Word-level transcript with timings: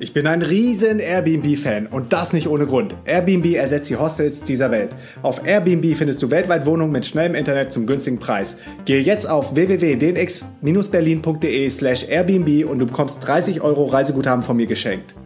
Ich 0.00 0.12
bin 0.12 0.28
ein 0.28 0.42
riesen 0.42 1.00
Airbnb-Fan 1.00 1.88
und 1.88 2.12
das 2.12 2.32
nicht 2.32 2.46
ohne 2.46 2.66
Grund. 2.66 2.94
Airbnb 3.04 3.56
ersetzt 3.56 3.90
die 3.90 3.96
Hostels 3.96 4.44
dieser 4.44 4.70
Welt. 4.70 4.90
Auf 5.22 5.44
Airbnb 5.44 5.96
findest 5.96 6.22
du 6.22 6.30
weltweit 6.30 6.66
Wohnungen 6.66 6.92
mit 6.92 7.04
schnellem 7.04 7.34
Internet 7.34 7.72
zum 7.72 7.84
günstigen 7.84 8.20
Preis. 8.20 8.56
Gehe 8.84 9.00
jetzt 9.00 9.28
auf 9.28 9.56
www.dnx-berlin.de 9.56 11.70
slash 11.70 12.08
Airbnb 12.08 12.70
und 12.70 12.78
du 12.78 12.86
bekommst 12.86 13.26
30 13.26 13.60
Euro 13.60 13.86
Reiseguthaben 13.86 14.44
von 14.44 14.56
mir 14.56 14.66
geschenkt. 14.66 15.16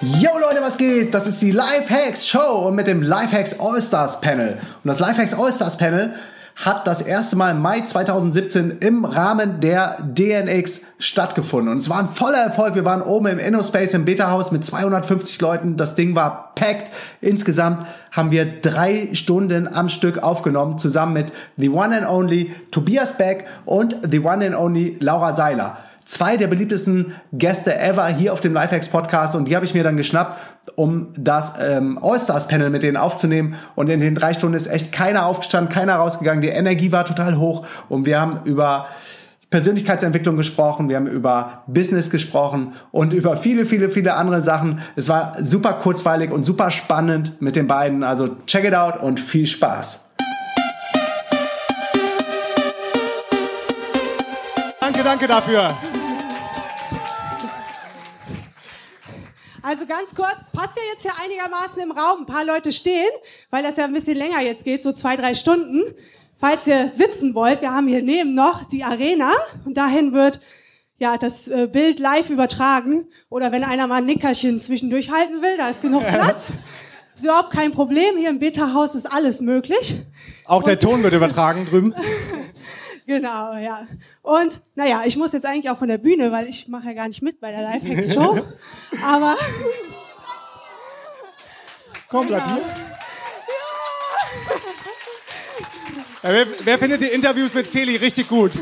Yo 0.00 0.30
Leute, 0.40 0.62
was 0.62 0.78
geht? 0.78 1.12
Das 1.12 1.26
ist 1.26 1.42
die 1.42 1.50
Lifehacks 1.50 2.26
Show 2.26 2.68
und 2.68 2.74
mit 2.74 2.86
dem 2.86 3.02
Lifehacks 3.02 3.60
All-Stars 3.60 4.22
Panel. 4.22 4.56
Und 4.82 4.88
das 4.88 4.98
Lifehacks 4.98 5.34
All-Stars 5.34 5.76
Panel 5.76 6.14
hat 6.56 6.86
das 6.86 7.02
erste 7.02 7.36
Mal 7.36 7.50
im 7.50 7.60
Mai 7.60 7.82
2017 7.82 8.78
im 8.80 9.04
Rahmen 9.04 9.60
der 9.60 9.98
DNX 10.00 10.80
stattgefunden. 10.98 11.70
Und 11.70 11.76
es 11.76 11.90
war 11.90 11.98
ein 11.98 12.08
voller 12.08 12.38
Erfolg. 12.38 12.74
Wir 12.74 12.86
waren 12.86 13.02
oben 13.02 13.26
im 13.26 13.38
InnoSpace 13.38 13.92
im 13.92 14.06
Beta-Haus 14.06 14.52
mit 14.52 14.64
250 14.64 15.38
Leuten. 15.42 15.76
Das 15.76 15.94
Ding 15.94 16.16
war 16.16 16.52
packed. 16.54 16.90
Insgesamt 17.20 17.86
haben 18.10 18.30
wir 18.30 18.60
drei 18.62 19.10
Stunden 19.12 19.68
am 19.68 19.90
Stück 19.90 20.22
aufgenommen, 20.22 20.78
zusammen 20.78 21.12
mit 21.12 21.32
The 21.58 21.68
One 21.68 21.94
and 21.94 22.08
Only 22.08 22.54
Tobias 22.70 23.18
Beck 23.18 23.44
und 23.66 23.94
The 24.10 24.20
One 24.20 24.46
and 24.46 24.56
Only 24.56 24.96
Laura 24.98 25.34
Seiler 25.34 25.76
zwei 26.06 26.36
der 26.36 26.46
beliebtesten 26.46 27.14
Gäste 27.32 27.78
ever 27.78 28.06
hier 28.06 28.32
auf 28.32 28.40
dem 28.40 28.54
Lifehacks 28.54 28.88
Podcast 28.88 29.36
und 29.36 29.48
die 29.48 29.56
habe 29.56 29.66
ich 29.66 29.74
mir 29.74 29.82
dann 29.82 29.96
geschnappt, 29.96 30.40
um 30.76 31.08
das 31.18 31.54
ähm, 31.60 31.98
All-Stars 32.00 32.48
Panel 32.48 32.70
mit 32.70 32.82
denen 32.82 32.96
aufzunehmen 32.96 33.56
und 33.74 33.90
in 33.90 34.00
den 34.00 34.14
drei 34.14 34.32
Stunden 34.32 34.56
ist 34.56 34.68
echt 34.68 34.92
keiner 34.92 35.26
aufgestanden, 35.26 35.72
keiner 35.72 35.96
rausgegangen, 35.96 36.40
die 36.40 36.48
Energie 36.48 36.92
war 36.92 37.04
total 37.04 37.36
hoch 37.36 37.66
und 37.88 38.06
wir 38.06 38.20
haben 38.20 38.40
über 38.44 38.86
Persönlichkeitsentwicklung 39.50 40.36
gesprochen, 40.36 40.88
wir 40.88 40.96
haben 40.96 41.06
über 41.06 41.62
Business 41.66 42.10
gesprochen 42.10 42.74
und 42.90 43.12
über 43.12 43.36
viele, 43.36 43.64
viele, 43.64 43.90
viele 43.90 44.14
andere 44.14 44.42
Sachen. 44.42 44.80
Es 44.96 45.08
war 45.08 45.36
super 45.42 45.74
kurzweilig 45.74 46.32
und 46.32 46.42
super 46.42 46.70
spannend 46.72 47.40
mit 47.40 47.54
den 47.54 47.68
beiden. 47.68 48.02
Also 48.02 48.28
check 48.46 48.64
it 48.64 48.74
out 48.74 49.00
und 49.00 49.20
viel 49.20 49.46
Spaß. 49.46 50.10
Danke, 54.80 55.02
danke 55.04 55.26
dafür. 55.26 55.74
Also 59.66 59.84
ganz 59.84 60.14
kurz, 60.14 60.48
passt 60.52 60.76
ja 60.76 60.82
jetzt 60.92 61.02
hier 61.02 61.10
einigermaßen 61.20 61.82
im 61.82 61.90
Raum. 61.90 62.20
Ein 62.20 62.26
paar 62.26 62.44
Leute 62.44 62.70
stehen, 62.70 63.10
weil 63.50 63.64
das 63.64 63.76
ja 63.76 63.84
ein 63.84 63.92
bisschen 63.92 64.16
länger 64.16 64.40
jetzt 64.40 64.62
geht, 64.62 64.80
so 64.80 64.92
zwei, 64.92 65.16
drei 65.16 65.34
Stunden. 65.34 65.82
Falls 66.38 66.68
ihr 66.68 66.86
sitzen 66.86 67.34
wollt, 67.34 67.62
wir 67.62 67.72
haben 67.72 67.88
hier 67.88 68.00
neben 68.00 68.32
noch 68.32 68.62
die 68.62 68.84
Arena 68.84 69.32
und 69.64 69.76
dahin 69.76 70.12
wird 70.12 70.40
ja 70.98 71.16
das 71.16 71.48
äh, 71.48 71.66
Bild 71.66 71.98
live 71.98 72.30
übertragen. 72.30 73.08
Oder 73.28 73.50
wenn 73.50 73.64
einer 73.64 73.88
mal 73.88 73.96
ein 73.96 74.06
Nickerchen 74.06 74.60
zwischendurch 74.60 75.10
halten 75.10 75.42
will, 75.42 75.56
da 75.56 75.68
ist 75.68 75.82
genug 75.82 76.06
Platz. 76.06 76.52
Ist 77.16 77.24
überhaupt 77.24 77.50
kein 77.50 77.72
Problem. 77.72 78.18
Hier 78.18 78.30
im 78.30 78.38
Beta-Haus 78.38 78.94
ist 78.94 79.12
alles 79.12 79.40
möglich. 79.40 80.00
Auch 80.44 80.62
der 80.62 80.78
Ton 80.78 81.02
wird 81.02 81.12
übertragen 81.12 81.66
drüben. 81.66 81.92
Genau, 83.06 83.54
ja. 83.54 83.86
Und 84.22 84.60
naja, 84.74 85.02
ich 85.04 85.16
muss 85.16 85.32
jetzt 85.32 85.46
eigentlich 85.46 85.70
auch 85.70 85.78
von 85.78 85.86
der 85.86 85.98
Bühne, 85.98 86.32
weil 86.32 86.48
ich 86.48 86.66
mache 86.66 86.86
ja 86.88 86.92
gar 86.92 87.06
nicht 87.06 87.22
mit 87.22 87.40
bei 87.40 87.52
der 87.52 87.62
Lifehacks-Show. 87.62 88.44
Aber. 89.04 89.36
Komm, 92.08 92.26
bleib 92.26 92.44
hier. 92.46 92.62
Ja, 96.22 96.32
wer, 96.32 96.46
wer 96.64 96.78
findet 96.78 97.00
die 97.00 97.06
Interviews 97.06 97.54
mit 97.54 97.66
Feli 97.68 97.96
richtig 97.96 98.28
gut? 98.28 98.52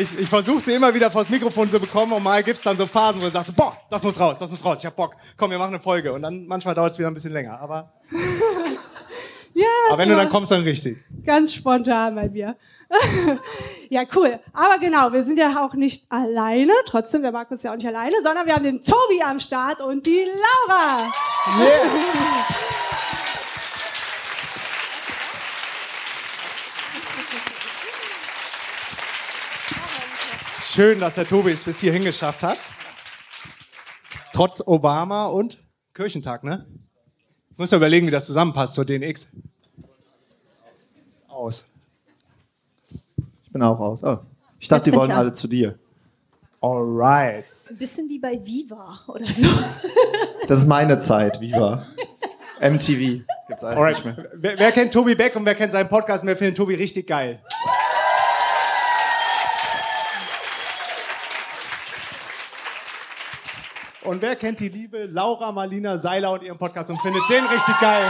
Ich, 0.00 0.18
ich 0.18 0.28
versuche 0.28 0.60
sie 0.60 0.72
immer 0.72 0.92
wieder 0.94 1.10
vors 1.10 1.28
Mikrofon 1.28 1.70
zu 1.70 1.78
bekommen 1.78 2.12
und 2.12 2.22
mal 2.22 2.42
gibt's 2.42 2.62
dann 2.62 2.76
so 2.76 2.86
Phasen, 2.86 3.20
wo 3.20 3.26
du 3.26 3.30
sagst, 3.30 3.54
boah, 3.54 3.76
das 3.90 4.02
muss 4.02 4.18
raus, 4.18 4.38
das 4.38 4.50
muss 4.50 4.64
raus, 4.64 4.78
ich 4.80 4.86
hab 4.86 4.96
Bock, 4.96 5.16
komm, 5.36 5.50
wir 5.50 5.58
machen 5.58 5.74
eine 5.74 5.82
Folge. 5.82 6.12
Und 6.12 6.22
dann 6.22 6.46
manchmal 6.46 6.74
dauert 6.74 6.92
es 6.92 6.98
wieder 6.98 7.08
ein 7.08 7.14
bisschen 7.14 7.32
länger, 7.32 7.60
aber... 7.60 7.92
ja, 9.54 9.66
aber 9.88 9.98
wenn 9.98 10.08
du 10.08 10.16
dann 10.16 10.28
kommst, 10.30 10.50
dann 10.50 10.62
richtig. 10.62 10.98
Ganz 11.24 11.52
spontan 11.54 12.14
bei 12.14 12.28
mir. 12.28 12.56
ja, 13.88 14.04
cool. 14.16 14.40
Aber 14.52 14.78
genau, 14.78 15.12
wir 15.12 15.22
sind 15.22 15.38
ja 15.38 15.64
auch 15.64 15.74
nicht 15.74 16.10
alleine, 16.10 16.72
trotzdem, 16.86 17.22
der 17.22 17.32
Markus 17.32 17.58
ist 17.58 17.64
ja 17.64 17.72
auch 17.72 17.76
nicht 17.76 17.86
alleine, 17.86 18.16
sondern 18.24 18.46
wir 18.46 18.54
haben 18.54 18.64
den 18.64 18.82
Tobi 18.82 19.22
am 19.22 19.38
Start 19.38 19.80
und 19.80 20.06
die 20.06 20.24
Laura. 20.68 21.12
Yeah. 21.58 21.70
Schön, 30.80 30.98
dass 30.98 31.16
der 31.16 31.26
Tobi 31.26 31.50
es 31.50 31.62
bis 31.62 31.78
hierhin 31.78 32.04
geschafft 32.04 32.42
hat. 32.42 32.56
Trotz 34.32 34.62
Obama 34.64 35.26
und 35.26 35.58
Kirchentag, 35.92 36.42
ne? 36.42 36.64
Ich 37.50 37.58
muss 37.58 37.70
ja 37.70 37.76
überlegen, 37.76 38.06
wie 38.06 38.10
das 38.10 38.24
zusammenpasst 38.24 38.72
zur 38.72 38.86
DNX. 38.86 39.28
Aus. 41.28 41.68
Ich 43.44 43.52
bin 43.52 43.62
auch 43.62 43.78
aus. 43.78 44.02
Oh. 44.02 44.20
Ich 44.58 44.68
dachte, 44.68 44.90
die 44.90 44.96
wollen 44.96 45.10
alle 45.10 45.34
zu 45.34 45.48
dir. 45.48 45.78
Alright. 46.62 47.44
Das 47.50 47.58
ist 47.58 47.70
ein 47.72 47.76
bisschen 47.76 48.08
wie 48.08 48.18
bei 48.18 48.40
Viva 48.42 49.00
oder 49.06 49.26
so. 49.26 49.48
Das 50.48 50.60
ist 50.60 50.66
meine 50.66 50.98
Zeit, 51.00 51.42
Viva. 51.42 51.88
MTV. 52.58 53.26
Gibt's 53.48 53.64
alles 53.64 53.78
Alright. 53.78 53.96
nicht 53.96 54.16
mehr. 54.16 54.30
Wer, 54.32 54.58
wer 54.58 54.72
kennt 54.72 54.94
Tobi 54.94 55.14
Beck 55.14 55.36
und 55.36 55.44
wer 55.44 55.54
kennt 55.54 55.72
seinen 55.72 55.90
Podcast 55.90 56.24
und 56.24 56.28
wer 56.28 56.38
findet 56.38 56.56
Tobi 56.56 56.74
richtig 56.74 57.06
geil? 57.06 57.42
Und 64.10 64.22
wer 64.22 64.34
kennt 64.34 64.58
die 64.58 64.68
liebe 64.68 65.04
Laura 65.04 65.52
Marlina 65.52 65.96
Seiler 65.96 66.32
und 66.32 66.42
ihren 66.42 66.58
Podcast 66.58 66.90
und 66.90 67.00
findet 67.00 67.22
den 67.30 67.44
richtig 67.44 67.78
geil? 67.78 68.04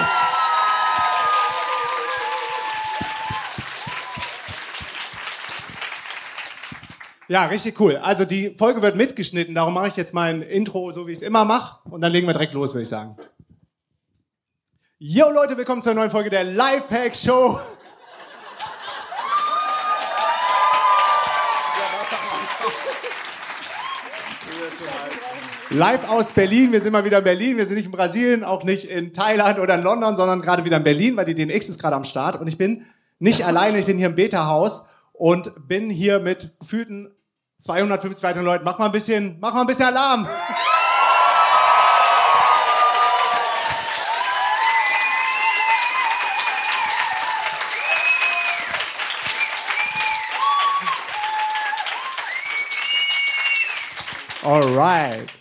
Ja, 7.28 7.44
richtig 7.44 7.78
cool. 7.78 7.98
Also 7.98 8.24
die 8.24 8.56
Folge 8.56 8.80
wird 8.80 8.96
mitgeschnitten, 8.96 9.54
darum 9.54 9.74
mache 9.74 9.88
ich 9.88 9.96
jetzt 9.96 10.14
mein 10.14 10.40
Intro, 10.40 10.90
so 10.90 11.06
wie 11.06 11.12
ich 11.12 11.18
es 11.18 11.22
immer 11.22 11.44
mache. 11.44 11.86
Und 11.90 12.00
dann 12.00 12.12
legen 12.12 12.26
wir 12.26 12.32
direkt 12.32 12.54
los, 12.54 12.72
würde 12.72 12.84
ich 12.84 12.88
sagen. 12.88 13.18
Yo 14.98 15.28
Leute, 15.28 15.54
willkommen 15.58 15.82
zur 15.82 15.92
neuen 15.92 16.10
Folge 16.10 16.30
der 16.30 16.44
Lifehack 16.44 17.14
Show. 17.14 17.60
Live 25.72 26.10
aus 26.10 26.32
Berlin. 26.32 26.72
Wir 26.72 26.80
sind 26.80 26.92
mal 26.92 27.04
wieder 27.04 27.18
in 27.18 27.24
Berlin. 27.24 27.56
Wir 27.56 27.64
sind 27.64 27.76
nicht 27.76 27.84
in 27.84 27.92
Brasilien, 27.92 28.42
auch 28.42 28.64
nicht 28.64 28.86
in 28.86 29.12
Thailand 29.12 29.60
oder 29.60 29.76
in 29.76 29.82
London, 29.82 30.16
sondern 30.16 30.42
gerade 30.42 30.64
wieder 30.64 30.78
in 30.78 30.82
Berlin, 30.82 31.16
weil 31.16 31.24
die 31.24 31.34
DNX 31.34 31.68
ist 31.68 31.80
gerade 31.80 31.94
am 31.94 32.02
Start. 32.02 32.40
Und 32.40 32.48
ich 32.48 32.58
bin 32.58 32.86
nicht 33.20 33.46
alleine. 33.46 33.78
Ich 33.78 33.86
bin 33.86 33.96
hier 33.96 34.08
im 34.08 34.16
Beta-Haus 34.16 34.84
und 35.12 35.52
bin 35.68 35.88
hier 35.88 36.18
mit 36.18 36.58
gefühlten 36.58 37.14
250 37.60 38.24
weiteren 38.24 38.44
Leuten. 38.44 38.64
Mach 38.64 38.80
mal 38.80 38.86
ein 38.86 38.92
bisschen, 38.92 39.38
mach 39.40 39.54
mal 39.54 39.60
ein 39.60 39.66
bisschen 39.68 39.84
Alarm. 39.84 40.26
Alright. 54.42 55.39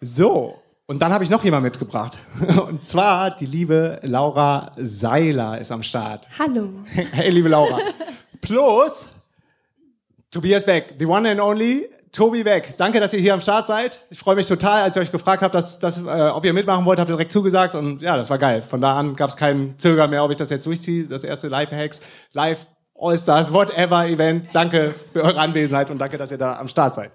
So, 0.00 0.56
und 0.86 1.00
dann 1.02 1.12
habe 1.12 1.22
ich 1.22 1.30
noch 1.30 1.44
jemand 1.44 1.62
mitgebracht. 1.62 2.18
Und 2.68 2.84
zwar 2.84 3.30
die 3.30 3.46
liebe 3.46 4.00
Laura 4.02 4.72
Seiler 4.76 5.58
ist 5.60 5.70
am 5.70 5.82
Start. 5.82 6.26
Hallo. 6.38 6.70
Hey, 7.12 7.30
liebe 7.30 7.48
Laura. 7.48 7.78
Plus 8.40 9.08
Tobias 10.30 10.64
Beck, 10.64 10.94
the 10.98 11.06
one 11.06 11.30
and 11.30 11.40
only 11.40 11.88
Tobi 12.12 12.42
Beck. 12.42 12.76
Danke, 12.76 12.98
dass 12.98 13.12
ihr 13.12 13.20
hier 13.20 13.34
am 13.34 13.40
Start 13.40 13.66
seid. 13.66 14.00
Ich 14.10 14.18
freue 14.18 14.34
mich 14.34 14.46
total, 14.46 14.82
als 14.82 14.96
ich 14.96 15.02
euch 15.02 15.12
gefragt 15.12 15.42
habe, 15.42 15.52
dass, 15.52 15.78
dass, 15.78 15.98
äh, 15.98 16.30
ob 16.34 16.44
ihr 16.44 16.54
mitmachen 16.54 16.84
wollt, 16.86 16.98
habt 16.98 17.08
ihr 17.08 17.14
direkt 17.14 17.30
zugesagt. 17.30 17.74
Und 17.74 18.02
ja, 18.02 18.16
das 18.16 18.30
war 18.30 18.38
geil. 18.38 18.62
Von 18.62 18.80
da 18.80 18.98
an 18.98 19.14
gab 19.14 19.28
es 19.28 19.36
keinen 19.36 19.78
Zögern 19.78 20.10
mehr, 20.10 20.24
ob 20.24 20.30
ich 20.30 20.38
das 20.38 20.50
jetzt 20.50 20.66
durchziehe. 20.66 21.04
Das 21.04 21.22
erste 21.22 21.48
Live-Hacks, 21.48 22.00
Live 22.32 22.66
All-Stars, 22.98 23.52
whatever 23.52 24.06
Event. 24.06 24.48
Danke 24.52 24.94
für 25.12 25.22
eure 25.22 25.38
Anwesenheit 25.38 25.90
und 25.90 25.98
danke, 25.98 26.18
dass 26.18 26.32
ihr 26.32 26.38
da 26.38 26.58
am 26.58 26.68
Start 26.68 26.94
seid. 26.94 27.12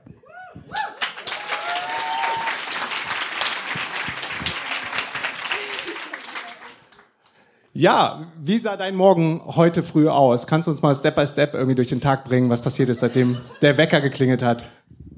Ja, 7.77 8.27
wie 8.42 8.57
sah 8.57 8.77
dein 8.77 8.95
Morgen 8.95 9.42
heute 9.48 9.83
früh 9.83 10.07
aus? 10.07 10.48
Kannst 10.48 10.69
du 10.69 10.72
uns 10.72 10.81
mal 10.81 10.95
Step 10.95 11.18
by 11.18 11.27
Step 11.27 11.54
irgendwie 11.54 11.75
durch 11.75 11.89
den 11.89 12.00
Tag 12.00 12.24
bringen, 12.24 12.50
was 12.50 12.62
passiert 12.62 12.88
ist, 12.88 13.01
seitdem 13.01 13.38
der 13.62 13.77
Wecker 13.77 14.00
geklingelt 14.00 14.42
hat? 14.42 14.63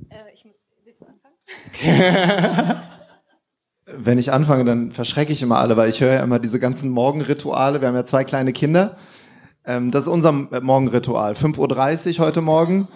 Äh, 0.09 0.15
ich 0.33 0.43
muss, 0.43 0.55
willst 0.83 1.01
du 1.01 1.05
anfangen? 1.05 2.81
Wenn 3.85 4.17
ich 4.17 4.33
anfange, 4.33 4.65
dann 4.65 4.91
verschrecke 4.91 5.31
ich 5.31 5.43
immer 5.43 5.59
alle, 5.59 5.77
weil 5.77 5.87
ich 5.87 6.01
höre 6.01 6.15
ja 6.15 6.23
immer 6.23 6.39
diese 6.39 6.59
ganzen 6.59 6.89
Morgenrituale. 6.89 7.79
Wir 7.79 7.89
haben 7.89 7.95
ja 7.95 8.05
zwei 8.05 8.23
kleine 8.23 8.53
Kinder. 8.53 8.97
Ähm, 9.63 9.91
das 9.91 10.03
ist 10.03 10.07
unser 10.07 10.31
Morgenritual. 10.31 11.33
5.30 11.33 12.19
Uhr 12.19 12.25
heute 12.25 12.41
Morgen. 12.41 12.87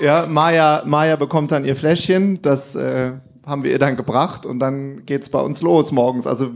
Ja, 0.00 0.24
Maya, 0.26 0.82
Maya 0.86 1.16
bekommt 1.16 1.52
dann 1.52 1.66
ihr 1.66 1.76
Fläschchen, 1.76 2.40
das 2.40 2.74
äh, 2.74 3.12
haben 3.44 3.64
wir 3.64 3.70
ihr 3.70 3.78
dann 3.78 3.96
gebracht 3.96 4.46
und 4.46 4.60
dann 4.60 5.04
geht's 5.04 5.28
bei 5.28 5.40
uns 5.40 5.60
los 5.60 5.92
morgens. 5.92 6.26
Also 6.26 6.52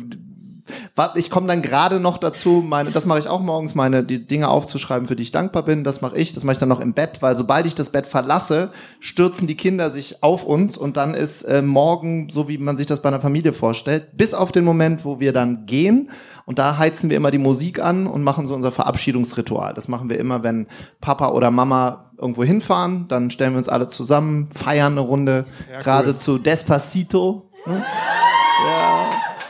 ich 1.14 1.30
komme 1.30 1.46
dann 1.46 1.62
gerade 1.62 2.00
noch 2.00 2.18
dazu, 2.18 2.64
meine, 2.66 2.90
das 2.90 3.06
mache 3.06 3.18
ich 3.18 3.28
auch 3.28 3.40
morgens, 3.40 3.74
meine 3.74 4.02
die 4.02 4.26
Dinge 4.26 4.48
aufzuschreiben, 4.48 5.06
für 5.08 5.16
die 5.16 5.22
ich 5.22 5.32
dankbar 5.32 5.62
bin. 5.62 5.84
Das 5.84 6.00
mache 6.00 6.16
ich. 6.16 6.32
Das 6.32 6.44
mache 6.44 6.54
ich 6.54 6.58
dann 6.58 6.68
noch 6.68 6.80
im 6.80 6.92
Bett, 6.92 7.22
weil 7.22 7.36
sobald 7.36 7.66
ich 7.66 7.74
das 7.74 7.90
Bett 7.90 8.06
verlasse, 8.06 8.70
stürzen 9.00 9.46
die 9.46 9.56
Kinder 9.56 9.90
sich 9.90 10.22
auf 10.22 10.44
uns 10.44 10.76
und 10.76 10.96
dann 10.96 11.14
ist 11.14 11.42
äh, 11.42 11.62
morgen 11.62 12.28
so, 12.30 12.48
wie 12.48 12.58
man 12.58 12.76
sich 12.76 12.86
das 12.86 13.02
bei 13.02 13.08
einer 13.08 13.20
Familie 13.20 13.52
vorstellt, 13.52 14.16
bis 14.16 14.34
auf 14.34 14.52
den 14.52 14.64
Moment, 14.64 15.04
wo 15.04 15.20
wir 15.20 15.32
dann 15.32 15.66
gehen. 15.66 16.10
Und 16.44 16.58
da 16.60 16.78
heizen 16.78 17.10
wir 17.10 17.16
immer 17.16 17.30
die 17.32 17.38
Musik 17.38 17.80
an 17.80 18.06
und 18.06 18.22
machen 18.22 18.46
so 18.46 18.54
unser 18.54 18.70
Verabschiedungsritual. 18.70 19.74
Das 19.74 19.88
machen 19.88 20.08
wir 20.08 20.18
immer, 20.18 20.42
wenn 20.44 20.68
Papa 21.00 21.30
oder 21.30 21.50
Mama 21.50 22.12
irgendwo 22.18 22.44
hinfahren. 22.44 23.08
Dann 23.08 23.30
stellen 23.30 23.52
wir 23.52 23.58
uns 23.58 23.68
alle 23.68 23.88
zusammen, 23.88 24.48
feiern 24.54 24.92
eine 24.92 25.00
Runde, 25.00 25.46
ja, 25.70 25.80
gerade 25.80 26.10
cool. 26.10 26.16
zu 26.16 26.38
Despacito. 26.38 27.50
Ne? 27.66 27.84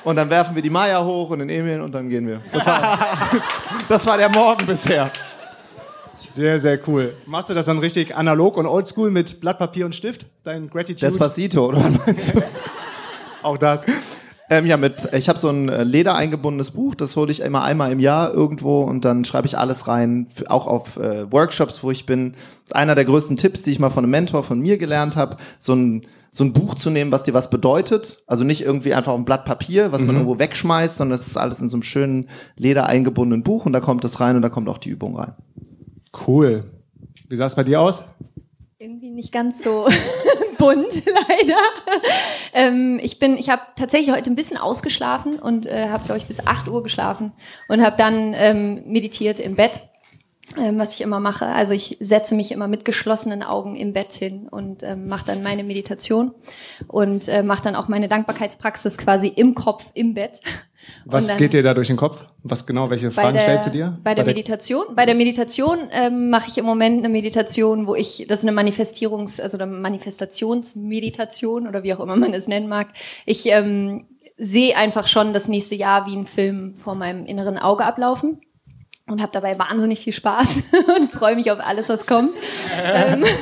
Und 0.07 0.15
dann 0.15 0.31
werfen 0.31 0.55
wir 0.55 0.63
die 0.63 0.71
Maya 0.71 1.05
hoch 1.05 1.31
und 1.31 1.41
den 1.41 1.49
Emil 1.49 1.81
und 1.81 1.91
dann 1.91 2.09
gehen 2.09 2.29
wir. 2.29 2.41
Das 2.53 2.65
war, 2.65 2.99
das 3.89 4.07
war 4.07 4.17
der 4.17 4.29
Morgen 4.29 4.65
bisher. 4.65 5.11
Sehr, 6.15 6.61
sehr 6.61 6.79
cool. 6.87 7.13
Machst 7.27 7.51
du 7.51 7.55
das 7.55 7.67
dann 7.67 7.81
richtig 7.81 8.15
analog 8.15 8.57
und 8.57 8.67
oldschool 8.67 9.11
mit 9.11 9.41
Blatt 9.41 9.59
Papier 9.59 9.85
und 9.85 9.97
Stift? 9.97 10.27
Dein 10.45 10.71
Gratitude? 10.71 11.11
Despacito, 11.11 11.67
oder 11.67 11.83
was 11.83 12.07
meinst 12.07 12.37
du? 12.37 12.43
Auch 13.43 13.59
das. 13.59 13.85
Ähm, 14.49 14.67
ja, 14.67 14.77
mit, 14.77 14.95
ich 15.13 15.29
habe 15.29 15.39
so 15.39 15.49
ein 15.49 15.69
äh, 15.69 15.83
Leder 15.83 16.15
eingebundenes 16.15 16.71
Buch, 16.71 16.95
das 16.95 17.17
hole 17.17 17.33
ich 17.33 17.41
immer 17.41 17.63
einmal 17.63 17.91
im 17.91 17.99
Jahr 17.99 18.33
irgendwo 18.33 18.83
und 18.83 19.05
dann 19.05 19.25
schreibe 19.25 19.47
ich 19.49 19.59
alles 19.59 19.89
rein, 19.89 20.29
auch 20.47 20.69
auf 20.69 20.97
äh, 20.99 21.31
Workshops, 21.33 21.83
wo 21.83 21.91
ich 21.91 22.07
bin. 22.07 22.33
Das 22.33 22.67
ist 22.67 22.77
einer 22.77 22.95
der 22.95 23.05
größten 23.05 23.37
Tipps, 23.37 23.63
die 23.63 23.73
ich 23.73 23.81
mal 23.81 23.91
von 23.91 24.05
einem 24.05 24.13
Mentor 24.13 24.45
von 24.45 24.61
mir 24.61 24.79
gelernt 24.79 25.17
habe, 25.17 25.37
so 25.59 25.75
ein 25.75 26.07
so 26.37 26.45
ein 26.45 26.53
Buch 26.53 26.75
zu 26.75 26.91
nehmen, 26.91 27.13
was 27.13 27.23
dir 27.23 27.33
was 27.33 27.49
bedeutet. 27.49 28.23
Also 28.27 28.45
nicht 28.45 28.61
irgendwie 28.61 28.93
einfach 28.93 29.15
ein 29.15 29.25
Blatt 29.25 29.47
Papier, 29.47 29.91
was 29.91 30.03
mhm. 30.03 30.09
man 30.09 30.17
irgendwo 30.17 30.39
wegschmeißt, 30.39 30.97
sondern 30.99 31.15
es 31.15 31.27
ist 31.27 31.39
alles 31.39 31.61
in 31.61 31.71
so 31.71 31.77
einem 31.77 31.83
schönen 31.83 32.29
Leder 32.57 32.87
eingebundenen 32.87 33.43
Buch 33.43 33.65
und 33.65 33.73
da 33.73 33.81
kommt 33.81 34.05
es 34.05 34.21
rein 34.21 34.37
und 34.37 34.43
da 34.43 34.51
kommt 34.51 34.69
auch 34.69 34.77
die 34.77 34.91
Übung 34.91 35.17
rein. 35.17 35.33
Cool. 36.27 36.65
Wie 37.29 37.37
sah 37.37 37.47
es 37.47 37.55
bei 37.55 37.65
dir 37.65 37.81
aus? 37.81 38.05
Irgendwie 38.79 39.11
nicht 39.11 39.33
ganz 39.33 39.63
so 39.63 39.89
bunt, 40.59 40.87
leider. 41.07 41.59
Ähm, 42.53 43.01
ich 43.03 43.19
bin, 43.19 43.37
ich 43.37 43.49
habe 43.49 43.63
tatsächlich 43.77 44.15
heute 44.15 44.31
ein 44.31 44.37
bisschen 44.37 44.57
ausgeschlafen 44.57 45.39
und 45.39 45.67
äh, 45.67 45.89
habe, 45.89 46.05
glaube 46.05 46.19
ich, 46.19 46.27
bis 46.27 46.47
8 46.47 46.69
Uhr 46.69 46.83
geschlafen 46.83 47.33
und 47.69 47.83
habe 47.83 47.97
dann 47.97 48.35
ähm, 48.35 48.83
meditiert 48.87 49.41
im 49.41 49.57
Bett 49.57 49.81
ähm, 50.57 50.79
was 50.79 50.95
ich 50.95 51.01
immer 51.01 51.21
mache. 51.21 51.47
Also 51.47 51.75
ich 51.75 51.97
setze 52.01 52.35
mich 52.35 52.53
immer 52.53 52.69
mit 52.69 52.85
geschlossenen 52.85 53.43
Augen 53.43 53.75
im 53.75 53.93
Bett 53.93 54.13
hin 54.13 54.49
und 54.49 54.83
ähm, 54.85 55.09
mache 55.09 55.27
dann 55.27 55.43
meine 55.43 55.65
Meditation 55.65 56.33
und 56.87 57.27
äh, 57.29 57.43
mache 57.43 57.63
dann 57.63 57.75
auch 57.75 57.89
meine 57.89 58.09
Dankbarkeitspraxis 58.09 58.97
quasi 58.97 59.27
im 59.27 59.55
Kopf, 59.55 59.87
im 59.95 60.15
Bett. 60.15 60.41
Was 61.05 61.37
geht 61.37 61.53
dir 61.53 61.63
da 61.63 61.75
durch 61.75 61.89
den 61.89 61.97
Kopf? 61.97 62.25
Was 62.43 62.67
genau, 62.67 62.91
welche 62.91 63.11
Fragen 63.11 63.35
der, 63.35 63.43
stellst 63.43 63.67
du 63.67 63.71
dir? 63.71 63.99
Bei 64.03 64.15
der, 64.15 64.23
bei 64.23 64.25
der 64.25 64.35
Meditation, 64.35 64.85
bei 64.95 65.07
der 65.07 65.15
Meditation 65.15 65.79
ähm, 65.91 66.31
mache 66.31 66.49
ich 66.49 66.59
im 66.59 66.65
Moment 66.65 66.99
eine 66.99 67.09
Meditation, 67.09 67.87
wo 67.87 67.95
ich, 67.95 68.27
das 68.29 68.43
ist 68.43 68.49
eine 68.49 68.59
Manifestierungs-, 68.59 69.41
also 69.41 69.59
eine 69.59 69.67
Manifestationsmeditation 69.67 71.69
oder 71.69 71.83
wie 71.83 71.95
auch 71.95 72.01
immer 72.01 72.17
man 72.17 72.35
es 72.35 72.49
nennen 72.49 72.69
mag. 72.69 72.89
Ich 73.25 73.47
ähm, 73.47 74.07
sehe 74.37 74.77
einfach 74.77 75.07
schon 75.07 75.33
das 75.33 75.49
nächste 75.49 75.75
Jahr 75.75 76.07
wie 76.07 76.17
ein 76.17 76.27
Film 76.27 76.77
vor 76.77 76.95
meinem 76.95 77.27
inneren 77.27 77.59
Auge 77.59 77.85
ablaufen 77.85 78.41
und 79.07 79.23
habe 79.23 79.33
dabei 79.33 79.59
wahnsinnig 79.59 80.01
viel 80.01 80.13
Spaß 80.13 80.63
und 80.99 81.13
freue 81.13 81.37
mich 81.37 81.51
auf 81.51 81.61
alles, 81.61 81.89
was 81.89 82.07
kommt. 82.07 82.31
ähm, 82.83 83.25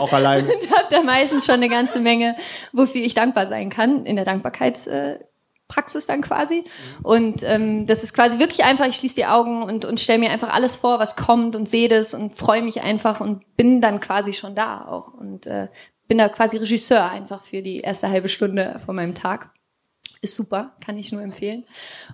Auch 0.00 0.12
allein. 0.12 0.44
Und 0.44 0.70
habe 0.70 0.86
da 0.90 1.02
meistens 1.02 1.46
schon 1.46 1.56
eine 1.56 1.68
ganze 1.68 2.00
Menge, 2.00 2.36
wofür 2.72 3.00
ich 3.00 3.14
dankbar 3.14 3.46
sein 3.46 3.70
kann 3.70 4.04
in 4.04 4.16
der 4.16 4.24
Dankbarkeitspraxis 4.24 5.26
äh, 5.74 6.00
dann 6.06 6.22
quasi. 6.22 6.64
Und 7.02 7.42
ähm, 7.42 7.86
das 7.86 8.04
ist 8.04 8.12
quasi 8.12 8.38
wirklich 8.38 8.64
einfach, 8.64 8.86
ich 8.86 8.96
schließe 8.96 9.14
die 9.14 9.26
Augen 9.26 9.62
und, 9.62 9.84
und 9.84 10.00
stelle 10.00 10.18
mir 10.18 10.30
einfach 10.30 10.52
alles 10.52 10.76
vor, 10.76 10.98
was 10.98 11.16
kommt 11.16 11.56
und 11.56 11.68
sehe 11.68 11.88
das 11.88 12.14
und 12.14 12.34
freue 12.34 12.62
mich 12.62 12.82
einfach 12.82 13.20
und 13.20 13.56
bin 13.56 13.80
dann 13.80 14.00
quasi 14.00 14.32
schon 14.32 14.54
da 14.54 14.86
auch. 14.86 15.12
Und 15.12 15.46
äh, 15.46 15.68
bin 16.08 16.18
da 16.18 16.28
quasi 16.28 16.56
Regisseur 16.56 17.04
einfach 17.04 17.42
für 17.42 17.62
die 17.62 17.78
erste 17.78 18.08
halbe 18.08 18.28
Stunde 18.28 18.80
von 18.84 18.94
meinem 18.94 19.14
Tag. 19.14 19.50
Ist 20.22 20.36
super, 20.36 20.74
kann 20.84 20.96
ich 20.96 21.12
nur 21.12 21.22
empfehlen. 21.22 21.64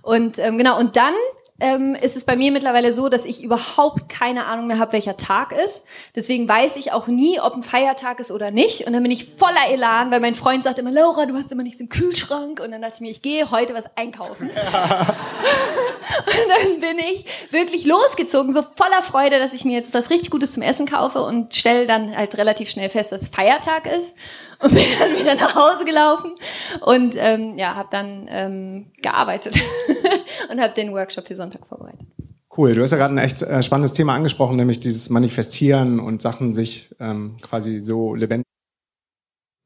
Und 0.01 0.39
ähm, 0.39 0.57
genau, 0.57 0.79
und 0.79 0.95
dann 0.95 1.13
ähm, 1.59 1.95
ist 1.95 2.17
es 2.17 2.25
bei 2.25 2.35
mir 2.35 2.51
mittlerweile 2.51 2.93
so, 2.93 3.09
dass 3.09 3.25
ich 3.25 3.43
überhaupt 3.43 4.09
keine 4.09 4.45
Ahnung 4.45 4.67
mehr 4.67 4.79
habe, 4.79 4.93
welcher 4.93 5.17
Tag 5.17 5.51
ist. 5.51 5.85
Deswegen 6.15 6.47
weiß 6.47 6.75
ich 6.77 6.91
auch 6.91 7.07
nie, 7.07 7.39
ob 7.39 7.53
ein 7.53 7.63
Feiertag 7.63 8.19
ist 8.19 8.31
oder 8.31 8.49
nicht. 8.49 8.87
Und 8.87 8.93
dann 8.93 9.03
bin 9.03 9.11
ich 9.11 9.35
voller 9.37 9.69
Elan, 9.69 10.09
weil 10.09 10.19
mein 10.19 10.35
Freund 10.35 10.63
sagt 10.63 10.79
immer, 10.79 10.91
Laura, 10.91 11.25
du 11.25 11.35
hast 11.35 11.51
immer 11.51 11.63
nichts 11.63 11.79
im 11.79 11.89
Kühlschrank. 11.89 12.59
Und 12.59 12.71
dann 12.71 12.81
dachte 12.81 12.95
ich 12.95 13.01
mir, 13.01 13.11
ich 13.11 13.21
gehe 13.21 13.51
heute 13.51 13.75
was 13.75 13.85
einkaufen. 13.95 14.49
Ja. 14.53 14.99
und 16.25 16.49
dann 16.49 16.79
bin 16.79 16.97
ich 16.99 17.25
wirklich 17.51 17.85
losgezogen, 17.85 18.51
so 18.51 18.63
voller 18.75 19.03
Freude, 19.03 19.37
dass 19.37 19.53
ich 19.53 19.63
mir 19.63 19.73
jetzt 19.73 19.93
was 19.93 20.09
richtig 20.09 20.31
Gutes 20.31 20.53
zum 20.53 20.63
Essen 20.63 20.87
kaufe 20.87 21.21
und 21.21 21.55
stelle 21.55 21.85
dann 21.85 22.17
halt 22.17 22.35
relativ 22.35 22.69
schnell 22.69 22.89
fest, 22.89 23.11
dass 23.11 23.27
Feiertag 23.27 23.85
ist 23.85 24.15
und 24.63 24.73
bin 24.73 24.85
dann 24.99 25.15
wieder 25.19 25.35
nach 25.35 25.55
Hause 25.55 25.85
gelaufen 25.85 26.35
und 26.81 27.15
ähm, 27.17 27.57
ja, 27.57 27.75
habe 27.75 27.89
dann 27.91 28.27
ähm, 28.29 28.91
gearbeitet 29.01 29.55
und 30.51 30.61
habe 30.61 30.73
den 30.73 30.93
Workshop 30.93 31.27
für 31.27 31.35
Sonntag 31.35 31.65
vorbereitet. 31.67 32.07
Cool, 32.55 32.73
du 32.73 32.83
hast 32.83 32.91
ja 32.91 32.97
gerade 32.97 33.13
ein 33.13 33.17
echt 33.17 33.41
äh, 33.41 33.63
spannendes 33.63 33.93
Thema 33.93 34.13
angesprochen, 34.13 34.55
nämlich 34.55 34.79
dieses 34.79 35.09
Manifestieren 35.09 35.99
und 35.99 36.21
Sachen 36.21 36.53
sich 36.53 36.95
ähm, 36.99 37.37
quasi 37.41 37.79
so 37.79 38.13
lebendig 38.13 38.45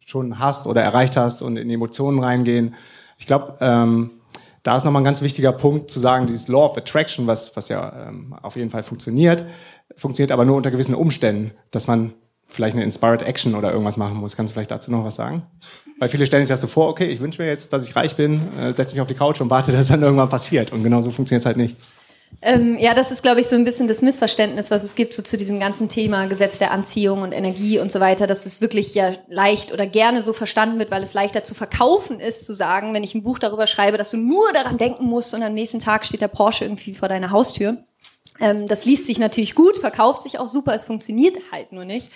schon 0.05 0.39
hast 0.39 0.67
oder 0.67 0.81
erreicht 0.81 1.17
hast 1.17 1.41
und 1.41 1.57
in 1.57 1.69
Emotionen 1.69 2.19
reingehen. 2.19 2.75
Ich 3.17 3.27
glaube, 3.27 3.57
ähm, 3.59 4.11
da 4.63 4.77
ist 4.77 4.85
nochmal 4.85 5.01
ein 5.01 5.05
ganz 5.05 5.21
wichtiger 5.21 5.51
Punkt 5.51 5.91
zu 5.91 5.99
sagen, 5.99 6.27
dieses 6.27 6.47
Law 6.47 6.65
of 6.65 6.77
Attraction, 6.77 7.27
was, 7.27 7.55
was 7.57 7.67
ja 7.67 8.07
ähm, 8.07 8.33
auf 8.41 8.55
jeden 8.55 8.69
Fall 8.69 8.83
funktioniert, 8.83 9.43
funktioniert 9.95 10.31
aber 10.31 10.45
nur 10.45 10.55
unter 10.55 10.71
gewissen 10.71 10.95
Umständen, 10.95 11.51
dass 11.71 11.87
man 11.87 12.13
vielleicht 12.57 12.75
eine 12.75 12.83
Inspired 12.83 13.21
Action 13.21 13.55
oder 13.55 13.71
irgendwas 13.71 13.97
machen 13.97 14.17
muss. 14.17 14.35
Kannst 14.35 14.51
du 14.51 14.53
vielleicht 14.55 14.71
dazu 14.71 14.91
noch 14.91 15.05
was 15.05 15.15
sagen? 15.15 15.43
Weil 15.99 16.09
viele 16.09 16.25
stellen 16.25 16.43
sich 16.43 16.51
das 16.51 16.61
so 16.61 16.67
vor, 16.67 16.89
okay, 16.89 17.05
ich 17.05 17.19
wünsche 17.19 17.41
mir 17.41 17.47
jetzt, 17.47 17.71
dass 17.71 17.87
ich 17.87 17.95
reich 17.95 18.15
bin, 18.15 18.53
äh, 18.57 18.75
setze 18.75 18.95
mich 18.95 19.01
auf 19.01 19.07
die 19.07 19.13
Couch 19.13 19.39
und 19.39 19.49
warte, 19.49 19.71
dass 19.73 19.87
dann 19.87 20.01
irgendwann 20.01 20.29
passiert. 20.29 20.73
Und 20.73 20.83
genau 20.83 21.01
so 21.01 21.11
funktioniert 21.11 21.41
es 21.41 21.45
halt 21.45 21.57
nicht. 21.57 21.77
Ähm, 22.41 22.77
ja, 22.77 22.93
das 22.93 23.11
ist, 23.11 23.23
glaube 23.23 23.39
ich, 23.39 23.47
so 23.47 23.55
ein 23.55 23.63
bisschen 23.63 23.87
das 23.87 24.01
Missverständnis, 24.01 24.69
was 24.69 24.83
es 24.83 24.95
gibt 24.95 25.13
so 25.13 25.23
zu 25.23 25.37
diesem 25.37 25.59
ganzen 25.59 25.87
Thema 25.87 26.25
Gesetz 26.27 26.59
der 26.59 26.71
Anziehung 26.71 27.21
und 27.21 27.31
Energie 27.31 27.79
und 27.79 27.91
so 27.91 27.99
weiter, 27.99 28.27
dass 28.27 28.45
es 28.45 28.59
wirklich 28.59 28.93
ja 28.93 29.13
leicht 29.29 29.71
oder 29.71 29.87
gerne 29.87 30.21
so 30.21 30.33
verstanden 30.33 30.77
wird, 30.77 30.91
weil 30.91 31.03
es 31.03 31.13
leichter 31.13 31.43
zu 31.43 31.55
verkaufen 31.55 32.19
ist, 32.19 32.45
zu 32.45 32.53
sagen, 32.53 32.93
wenn 32.93 33.03
ich 33.03 33.15
ein 33.15 33.23
Buch 33.23 33.39
darüber 33.39 33.65
schreibe, 33.65 33.97
dass 33.97 34.11
du 34.11 34.17
nur 34.17 34.51
daran 34.51 34.77
denken 34.77 35.05
musst 35.05 35.33
und 35.33 35.41
am 35.41 35.53
nächsten 35.53 35.79
Tag 35.79 36.05
steht 36.05 36.21
der 36.21 36.27
Porsche 36.27 36.65
irgendwie 36.65 36.93
vor 36.93 37.07
deiner 37.07 37.31
Haustür. 37.31 37.77
Ähm, 38.39 38.67
das 38.67 38.85
liest 38.85 39.07
sich 39.07 39.19
natürlich 39.19 39.55
gut, 39.55 39.77
verkauft 39.77 40.23
sich 40.23 40.39
auch 40.39 40.47
super, 40.47 40.73
es 40.73 40.85
funktioniert 40.85 41.37
halt 41.51 41.71
nur 41.71 41.85
nicht. 41.85 42.09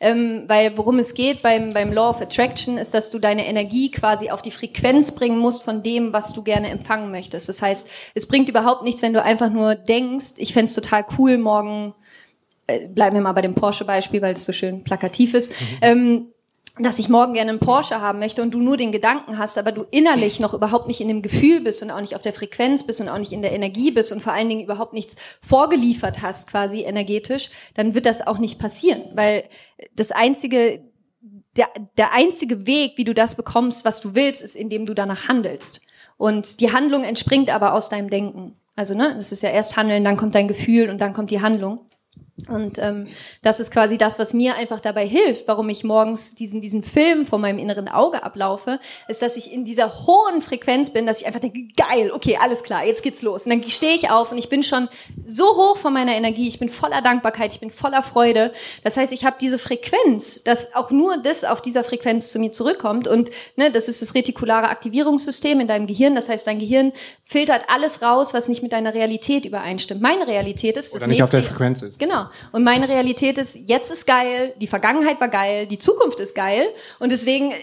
Ähm, 0.00 0.44
weil 0.46 0.76
worum 0.76 1.00
es 1.00 1.14
geht 1.14 1.42
beim, 1.42 1.72
beim 1.72 1.92
Law 1.92 2.10
of 2.10 2.20
Attraction 2.20 2.78
ist, 2.78 2.94
dass 2.94 3.10
du 3.10 3.18
deine 3.18 3.46
Energie 3.46 3.90
quasi 3.90 4.30
auf 4.30 4.42
die 4.42 4.52
Frequenz 4.52 5.12
bringen 5.12 5.38
musst 5.38 5.64
von 5.64 5.82
dem, 5.82 6.12
was 6.12 6.32
du 6.32 6.44
gerne 6.44 6.68
empfangen 6.68 7.10
möchtest. 7.10 7.48
Das 7.48 7.60
heißt, 7.62 7.88
es 8.14 8.26
bringt 8.26 8.48
überhaupt 8.48 8.84
nichts, 8.84 9.02
wenn 9.02 9.12
du 9.12 9.22
einfach 9.22 9.50
nur 9.50 9.74
denkst, 9.74 10.34
ich 10.36 10.52
fände 10.52 10.72
total 10.72 11.04
cool, 11.18 11.36
morgen, 11.36 11.94
äh, 12.68 12.86
bleiben 12.86 13.16
wir 13.16 13.22
mal 13.22 13.32
bei 13.32 13.42
dem 13.42 13.54
Porsche-Beispiel, 13.54 14.22
weil 14.22 14.34
es 14.34 14.44
so 14.44 14.52
schön 14.52 14.84
plakativ 14.84 15.34
ist, 15.34 15.50
mhm. 15.50 15.78
ähm, 15.82 16.26
dass 16.80 16.98
ich 16.98 17.08
morgen 17.08 17.34
gerne 17.34 17.50
einen 17.50 17.60
Porsche 17.60 18.00
haben 18.00 18.18
möchte 18.18 18.42
und 18.42 18.52
du 18.52 18.60
nur 18.60 18.76
den 18.76 18.92
Gedanken 18.92 19.38
hast, 19.38 19.58
aber 19.58 19.72
du 19.72 19.84
innerlich 19.90 20.40
noch 20.40 20.54
überhaupt 20.54 20.86
nicht 20.86 21.00
in 21.00 21.08
dem 21.08 21.22
Gefühl 21.22 21.60
bist 21.60 21.82
und 21.82 21.90
auch 21.90 22.00
nicht 22.00 22.14
auf 22.14 22.22
der 22.22 22.32
Frequenz 22.32 22.84
bist 22.84 23.00
und 23.00 23.08
auch 23.08 23.18
nicht 23.18 23.32
in 23.32 23.42
der 23.42 23.52
Energie 23.52 23.90
bist 23.90 24.12
und 24.12 24.22
vor 24.22 24.32
allen 24.32 24.48
Dingen 24.48 24.64
überhaupt 24.64 24.92
nichts 24.92 25.16
vorgeliefert 25.40 26.22
hast, 26.22 26.48
quasi 26.48 26.82
energetisch, 26.82 27.50
dann 27.74 27.94
wird 27.94 28.06
das 28.06 28.26
auch 28.26 28.38
nicht 28.38 28.58
passieren, 28.58 29.02
weil 29.14 29.44
das 29.94 30.10
einzige, 30.10 30.84
der, 31.56 31.68
der 31.96 32.12
einzige 32.12 32.66
Weg, 32.66 32.92
wie 32.96 33.04
du 33.04 33.14
das 33.14 33.34
bekommst, 33.34 33.84
was 33.84 34.00
du 34.00 34.14
willst, 34.14 34.42
ist, 34.42 34.56
indem 34.56 34.86
du 34.86 34.94
danach 34.94 35.28
handelst. 35.28 35.80
Und 36.16 36.60
die 36.60 36.72
Handlung 36.72 37.04
entspringt 37.04 37.50
aber 37.50 37.74
aus 37.74 37.88
deinem 37.88 38.10
Denken. 38.10 38.56
Also, 38.76 38.94
ne, 38.94 39.14
das 39.16 39.32
ist 39.32 39.42
ja 39.42 39.50
erst 39.50 39.76
Handeln, 39.76 40.04
dann 40.04 40.16
kommt 40.16 40.34
dein 40.34 40.48
Gefühl 40.48 40.90
und 40.90 41.00
dann 41.00 41.12
kommt 41.12 41.30
die 41.30 41.40
Handlung. 41.40 41.87
Und 42.48 42.78
ähm, 42.78 43.08
das 43.42 43.58
ist 43.58 43.72
quasi 43.72 43.98
das, 43.98 44.18
was 44.18 44.32
mir 44.32 44.54
einfach 44.54 44.78
dabei 44.80 45.06
hilft, 45.06 45.48
warum 45.48 45.68
ich 45.68 45.82
morgens 45.82 46.34
diesen, 46.36 46.60
diesen 46.60 46.82
Film 46.84 47.26
vor 47.26 47.38
meinem 47.38 47.58
inneren 47.58 47.88
Auge 47.88 48.22
ablaufe, 48.22 48.78
ist, 49.08 49.22
dass 49.22 49.36
ich 49.36 49.52
in 49.52 49.64
dieser 49.64 50.06
hohen 50.06 50.40
Frequenz 50.40 50.90
bin, 50.90 51.04
dass 51.04 51.20
ich 51.20 51.26
einfach 51.26 51.40
denke, 51.40 51.66
geil, 51.76 52.12
okay, 52.12 52.38
alles 52.40 52.62
klar, 52.62 52.84
jetzt 52.84 53.02
geht's 53.02 53.22
los. 53.22 53.44
Und 53.44 53.50
dann 53.50 53.68
stehe 53.68 53.94
ich 53.96 54.10
auf 54.10 54.30
und 54.30 54.38
ich 54.38 54.48
bin 54.48 54.62
schon 54.62 54.88
so 55.26 55.44
hoch 55.56 55.76
von 55.78 55.92
meiner 55.92 56.12
Energie, 56.14 56.46
ich 56.46 56.60
bin 56.60 56.68
voller 56.68 57.02
Dankbarkeit, 57.02 57.52
ich 57.52 57.60
bin 57.60 57.70
voller 57.72 58.04
Freude. 58.04 58.52
Das 58.84 58.96
heißt, 58.96 59.12
ich 59.12 59.24
habe 59.24 59.36
diese 59.40 59.58
Frequenz, 59.58 60.42
dass 60.44 60.74
auch 60.76 60.90
nur 60.92 61.18
das 61.18 61.44
auf 61.44 61.60
dieser 61.60 61.82
Frequenz 61.82 62.28
zu 62.30 62.38
mir 62.38 62.52
zurückkommt. 62.52 63.08
Und 63.08 63.30
ne, 63.56 63.72
das 63.72 63.88
ist 63.88 64.00
das 64.00 64.14
retikulare 64.14 64.68
Aktivierungssystem 64.68 65.58
in 65.60 65.66
deinem 65.66 65.86
Gehirn. 65.88 66.14
Das 66.14 66.28
heißt, 66.28 66.46
dein 66.46 66.60
Gehirn 66.60 66.92
filtert 67.24 67.64
alles 67.68 68.00
raus, 68.00 68.32
was 68.32 68.48
nicht 68.48 68.62
mit 68.62 68.72
deiner 68.72 68.94
Realität 68.94 69.44
übereinstimmt. 69.44 70.00
Meine 70.00 70.26
Realität 70.26 70.76
ist 70.76 70.94
das 70.94 71.00
Oder 71.02 71.08
nicht 71.08 71.22
auf 71.22 71.30
der 71.30 71.40
nächste- 71.40 71.54
Frequenz 71.54 71.82
ist. 71.82 71.98
Genau. 71.98 72.27
Und 72.52 72.64
meine 72.64 72.88
Realität 72.88 73.38
ist, 73.38 73.56
jetzt 73.66 73.90
ist 73.90 74.06
geil, 74.06 74.54
die 74.60 74.66
Vergangenheit 74.66 75.20
war 75.20 75.28
geil, 75.28 75.66
die 75.66 75.78
Zukunft 75.78 76.20
ist 76.20 76.34
geil. 76.34 76.66
Und 76.98 77.12
deswegen, 77.12 77.52
äh, 77.52 77.56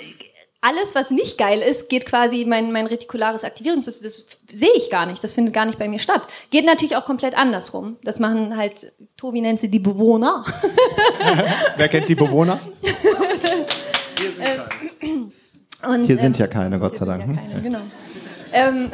alles, 0.65 0.95
was 0.95 1.11
nicht 1.11 1.37
geil 1.37 1.59
ist, 1.59 1.89
geht 1.89 2.07
quasi 2.07 2.43
mein, 2.45 2.71
mein 2.71 2.87
retikulares 2.87 3.43
Aktivierungssystem, 3.43 4.03
das 4.03 4.25
sehe 4.51 4.73
ich 4.75 4.89
gar 4.89 5.05
nicht, 5.05 5.23
das 5.23 5.33
findet 5.33 5.53
gar 5.53 5.65
nicht 5.65 5.77
bei 5.77 5.87
mir 5.87 5.99
statt. 5.99 6.23
Geht 6.49 6.65
natürlich 6.65 6.95
auch 6.95 7.05
komplett 7.05 7.37
andersrum. 7.37 7.97
Das 8.03 8.19
machen 8.19 8.57
halt, 8.57 8.91
Tobi 9.15 9.41
nennt 9.41 9.59
sie 9.59 9.69
die 9.69 9.77
Bewohner. 9.79 10.43
Wer 11.77 11.87
kennt 11.87 12.09
die 12.09 12.15
Bewohner? 12.15 12.59
Und, 15.87 16.05
Hier 16.05 16.15
ähm, 16.15 16.21
sind 16.21 16.39
ja 16.39 16.47
keine, 16.47 16.79
Gott 16.79 16.95
sei 16.95 17.05
Dank. 17.05 17.21
ja 17.21 17.27
hm? 17.27 17.35
keine, 17.35 17.61
genau. 17.61 17.81
ähm, 18.53 18.91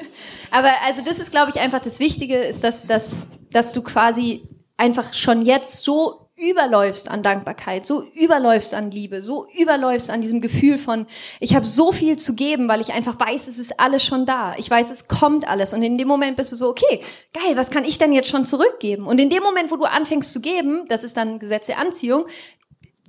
aber 0.50 0.70
also 0.86 1.02
das 1.04 1.18
ist, 1.18 1.30
glaube 1.30 1.50
ich, 1.50 1.60
einfach 1.60 1.80
das 1.80 2.00
Wichtige, 2.00 2.36
ist, 2.36 2.64
dass, 2.64 2.86
dass, 2.86 3.20
dass 3.52 3.72
du 3.72 3.82
quasi 3.82 4.44
einfach 4.80 5.12
schon 5.12 5.42
jetzt 5.42 5.84
so 5.84 6.30
überläufst 6.36 7.10
an 7.10 7.22
Dankbarkeit, 7.22 7.84
so 7.84 8.02
überläufst 8.14 8.72
an 8.72 8.90
Liebe, 8.90 9.20
so 9.20 9.46
überläufst 9.58 10.08
an 10.08 10.22
diesem 10.22 10.40
Gefühl 10.40 10.78
von, 10.78 11.06
ich 11.38 11.54
habe 11.54 11.66
so 11.66 11.92
viel 11.92 12.16
zu 12.16 12.34
geben, 12.34 12.66
weil 12.66 12.80
ich 12.80 12.94
einfach 12.94 13.20
weiß, 13.20 13.46
es 13.46 13.58
ist 13.58 13.78
alles 13.78 14.02
schon 14.02 14.24
da. 14.24 14.54
Ich 14.56 14.70
weiß, 14.70 14.90
es 14.90 15.06
kommt 15.06 15.46
alles. 15.46 15.74
Und 15.74 15.82
in 15.82 15.98
dem 15.98 16.08
Moment 16.08 16.38
bist 16.38 16.50
du 16.52 16.56
so, 16.56 16.70
okay, 16.70 17.02
geil, 17.34 17.56
was 17.56 17.70
kann 17.70 17.84
ich 17.84 17.98
denn 17.98 18.14
jetzt 18.14 18.30
schon 18.30 18.46
zurückgeben? 18.46 19.06
Und 19.06 19.20
in 19.20 19.28
dem 19.28 19.42
Moment, 19.42 19.70
wo 19.70 19.76
du 19.76 19.84
anfängst 19.84 20.32
zu 20.32 20.40
geben, 20.40 20.86
das 20.88 21.04
ist 21.04 21.18
dann 21.18 21.38
Gesetz 21.38 21.66
der 21.66 21.78
Anziehung, 21.78 22.24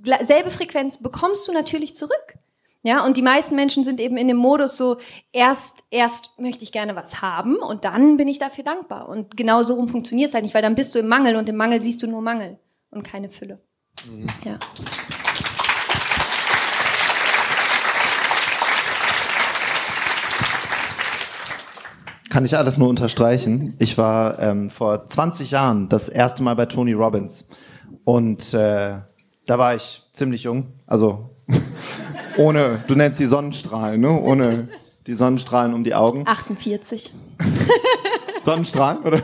selbe 0.03 0.51
Frequenz 0.51 1.01
bekommst 1.01 1.47
du 1.47 1.53
natürlich 1.53 1.95
zurück. 1.95 2.35
Ja, 2.83 3.05
und 3.05 3.15
die 3.15 3.21
meisten 3.21 3.55
Menschen 3.55 3.83
sind 3.83 3.99
eben 3.99 4.17
in 4.17 4.27
dem 4.27 4.37
Modus 4.37 4.75
so, 4.75 4.97
erst, 5.31 5.83
erst 5.91 6.31
möchte 6.39 6.63
ich 6.63 6.71
gerne 6.71 6.95
was 6.95 7.21
haben 7.21 7.57
und 7.57 7.85
dann 7.85 8.17
bin 8.17 8.27
ich 8.27 8.39
dafür 8.39 8.63
dankbar. 8.63 9.07
Und 9.07 9.37
genau 9.37 9.61
so 9.61 9.75
rum 9.75 9.87
funktioniert 9.87 10.29
es 10.29 10.33
halt 10.33 10.43
nicht, 10.43 10.55
weil 10.55 10.63
dann 10.63 10.73
bist 10.73 10.95
du 10.95 10.99
im 10.99 11.07
Mangel 11.07 11.35
und 11.35 11.47
im 11.47 11.57
Mangel 11.57 11.79
siehst 11.81 12.01
du 12.01 12.07
nur 12.07 12.21
Mangel 12.21 12.57
und 12.89 13.03
keine 13.03 13.29
Fülle. 13.29 13.59
Ja. 14.43 14.57
Kann 22.31 22.45
ich 22.45 22.57
alles 22.57 22.79
nur 22.79 22.87
unterstreichen. 22.89 23.75
Ich 23.77 23.97
war 23.99 24.39
ähm, 24.39 24.71
vor 24.71 25.05
20 25.05 25.51
Jahren 25.51 25.87
das 25.87 26.09
erste 26.09 26.41
Mal 26.41 26.55
bei 26.55 26.65
Tony 26.65 26.93
Robbins. 26.93 27.45
Und 28.05 28.55
äh, 28.55 29.01
da 29.45 29.59
war 29.59 29.75
ich 29.75 30.01
ziemlich 30.13 30.43
jung. 30.43 30.73
Also 30.87 31.30
ohne, 32.37 32.83
du 32.87 32.95
nennst 32.95 33.19
die 33.19 33.25
Sonnenstrahlen, 33.25 34.01
ne? 34.01 34.19
Ohne 34.19 34.69
die 35.07 35.13
Sonnenstrahlen 35.13 35.73
um 35.73 35.83
die 35.83 35.95
Augen. 35.95 36.23
48. 36.27 37.13
Sonnenstrahlen, 38.43 39.03
oder? 39.03 39.21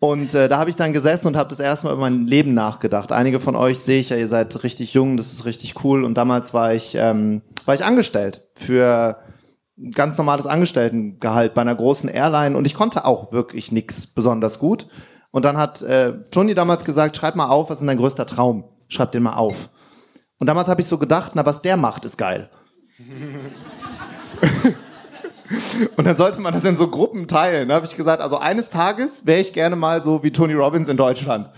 Und 0.00 0.34
äh, 0.34 0.48
da 0.48 0.58
habe 0.58 0.68
ich 0.68 0.74
dann 0.74 0.92
gesessen 0.92 1.28
und 1.28 1.36
habe 1.36 1.48
das 1.50 1.60
erste 1.60 1.86
Mal 1.86 1.92
über 1.92 2.00
mein 2.00 2.26
Leben 2.26 2.54
nachgedacht. 2.54 3.12
Einige 3.12 3.38
von 3.38 3.54
euch 3.54 3.78
sehe 3.78 4.00
ich 4.00 4.08
ja, 4.08 4.16
ihr 4.16 4.26
seid 4.26 4.64
richtig 4.64 4.94
jung, 4.94 5.16
das 5.16 5.32
ist 5.32 5.44
richtig 5.44 5.84
cool. 5.84 6.02
Und 6.02 6.14
damals 6.14 6.52
war 6.52 6.74
ich, 6.74 6.96
ähm, 6.96 7.42
war 7.66 7.76
ich 7.76 7.84
angestellt 7.84 8.42
für 8.54 9.18
ein 9.78 9.92
ganz 9.92 10.18
normales 10.18 10.46
Angestelltengehalt 10.46 11.54
bei 11.54 11.60
einer 11.60 11.74
großen 11.74 12.08
Airline 12.08 12.56
und 12.56 12.66
ich 12.66 12.74
konnte 12.74 13.04
auch 13.04 13.30
wirklich 13.32 13.70
nichts 13.70 14.08
besonders 14.08 14.58
gut. 14.58 14.88
Und 15.30 15.44
dann 15.44 15.56
hat 15.56 15.82
äh, 15.82 16.14
Johnny 16.32 16.54
damals 16.54 16.84
gesagt, 16.84 17.16
schreib 17.16 17.36
mal 17.36 17.48
auf, 17.48 17.70
was 17.70 17.80
ist 17.80 17.86
dein 17.86 17.96
größter 17.96 18.26
Traum? 18.26 18.64
Schreib 18.88 19.12
den 19.12 19.22
mal 19.22 19.36
auf. 19.36 19.70
Und 20.42 20.46
damals 20.46 20.66
habe 20.68 20.80
ich 20.80 20.88
so 20.88 20.98
gedacht, 20.98 21.36
na, 21.36 21.46
was 21.46 21.62
der 21.62 21.76
macht, 21.76 22.04
ist 22.04 22.16
geil. 22.16 22.50
Und 25.96 26.04
dann 26.04 26.16
sollte 26.16 26.40
man 26.40 26.52
das 26.52 26.64
in 26.64 26.76
so 26.76 26.88
Gruppen 26.88 27.28
teilen. 27.28 27.68
Da 27.68 27.76
habe 27.76 27.86
ich 27.86 27.96
gesagt, 27.96 28.20
also 28.20 28.38
eines 28.38 28.68
Tages 28.68 29.24
wäre 29.24 29.40
ich 29.40 29.52
gerne 29.52 29.76
mal 29.76 30.02
so 30.02 30.24
wie 30.24 30.32
Tony 30.32 30.54
Robbins 30.54 30.88
in 30.88 30.96
Deutschland. 30.96 31.48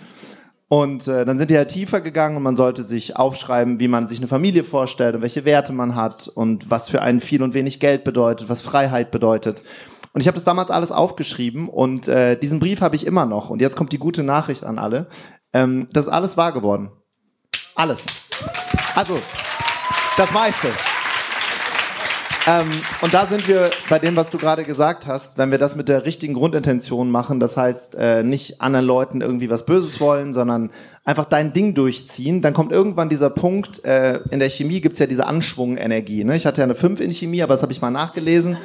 Und 0.69 1.09
äh, 1.09 1.25
dann 1.25 1.39
sind 1.39 1.49
die 1.51 1.57
halt 1.57 1.71
tiefer 1.71 2.03
gegangen 2.03 2.37
und 2.37 2.43
man 2.43 2.57
sollte 2.57 2.83
sich 2.83 3.17
aufschreiben, 3.17 3.81
wie 3.81 3.89
man 3.89 4.07
sich 4.07 4.19
eine 4.19 4.29
Familie 4.29 4.65
vorstellt 4.65 5.15
und 5.15 5.23
welche 5.23 5.47
Werte 5.47 5.73
man 5.73 5.95
hat 5.95 6.29
und 6.29 6.71
was 6.71 6.91
für 6.91 7.01
einen 7.01 7.23
viel 7.23 7.43
und 7.43 7.55
wenig 7.55 7.81
Geld 7.81 8.05
bedeutet, 8.05 8.51
was 8.51 8.61
Freiheit 8.61 9.11
bedeutet. 9.11 9.63
Und 10.13 10.21
ich 10.21 10.27
habe 10.27 10.35
das 10.35 10.45
damals 10.45 10.71
alles 10.71 10.93
aufgeschrieben 10.93 11.71
und 11.71 12.07
äh, 12.07 12.39
diesen 12.39 12.61
Brief 12.61 12.83
habe 12.83 12.97
ich 12.97 13.07
immer 13.07 13.25
noch. 13.25 13.49
Und 13.49 13.63
jetzt 13.63 13.77
kommt 13.77 13.93
die 13.93 13.99
gute 13.99 14.23
Nachricht 14.23 14.63
an 14.63 14.79
alle. 14.79 15.07
Ähm, 15.55 15.89
das 15.95 16.05
ist 16.05 16.13
alles 16.13 16.37
wahr 16.37 16.53
geworden. 16.53 16.91
Alles. 17.77 18.05
Also, 18.95 19.21
das 20.17 20.31
meiste. 20.33 20.69
Ähm, 22.47 22.71
und 23.01 23.15
da 23.15 23.27
sind 23.27 23.49
wir 23.49 23.71
bei 23.89 23.99
dem, 23.99 24.17
was 24.17 24.29
du 24.29 24.37
gerade 24.37 24.65
gesagt 24.65 25.07
hast, 25.07 25.39
wenn 25.39 25.51
wir 25.51 25.57
das 25.57 25.77
mit 25.77 25.89
der 25.89 26.05
richtigen 26.05 26.35
Grundintention 26.35 27.11
machen, 27.11 27.41
das 27.41 27.57
heißt 27.57 27.95
äh, 27.95 28.23
nicht 28.23 28.61
anderen 28.61 28.85
Leuten 28.85 29.23
irgendwie 29.23 29.49
was 29.49 29.65
Böses 29.65 29.99
wollen, 29.99 30.35
sondern 30.35 30.71
einfach 31.07 31.27
dein 31.27 31.53
Ding 31.53 31.75
durchziehen, 31.75 32.41
dann 32.41 32.55
kommt 32.55 32.73
irgendwann 32.73 33.11
dieser 33.11 33.29
Punkt, 33.29 33.85
äh, 33.85 34.21
in 34.31 34.39
der 34.39 34.49
Chemie 34.49 34.81
gibt's 34.81 34.99
ja 34.99 35.07
diese 35.07 35.27
Anschwungenergie. 35.27 36.25
Ne? 36.25 36.35
Ich 36.35 36.47
hatte 36.47 36.63
ja 36.63 36.65
eine 36.65 36.75
5 36.75 36.99
in 37.01 37.13
Chemie, 37.13 37.43
aber 37.43 37.53
das 37.53 37.63
habe 37.63 37.73
ich 37.73 37.83
mal 37.83 37.91
nachgelesen. 37.91 38.57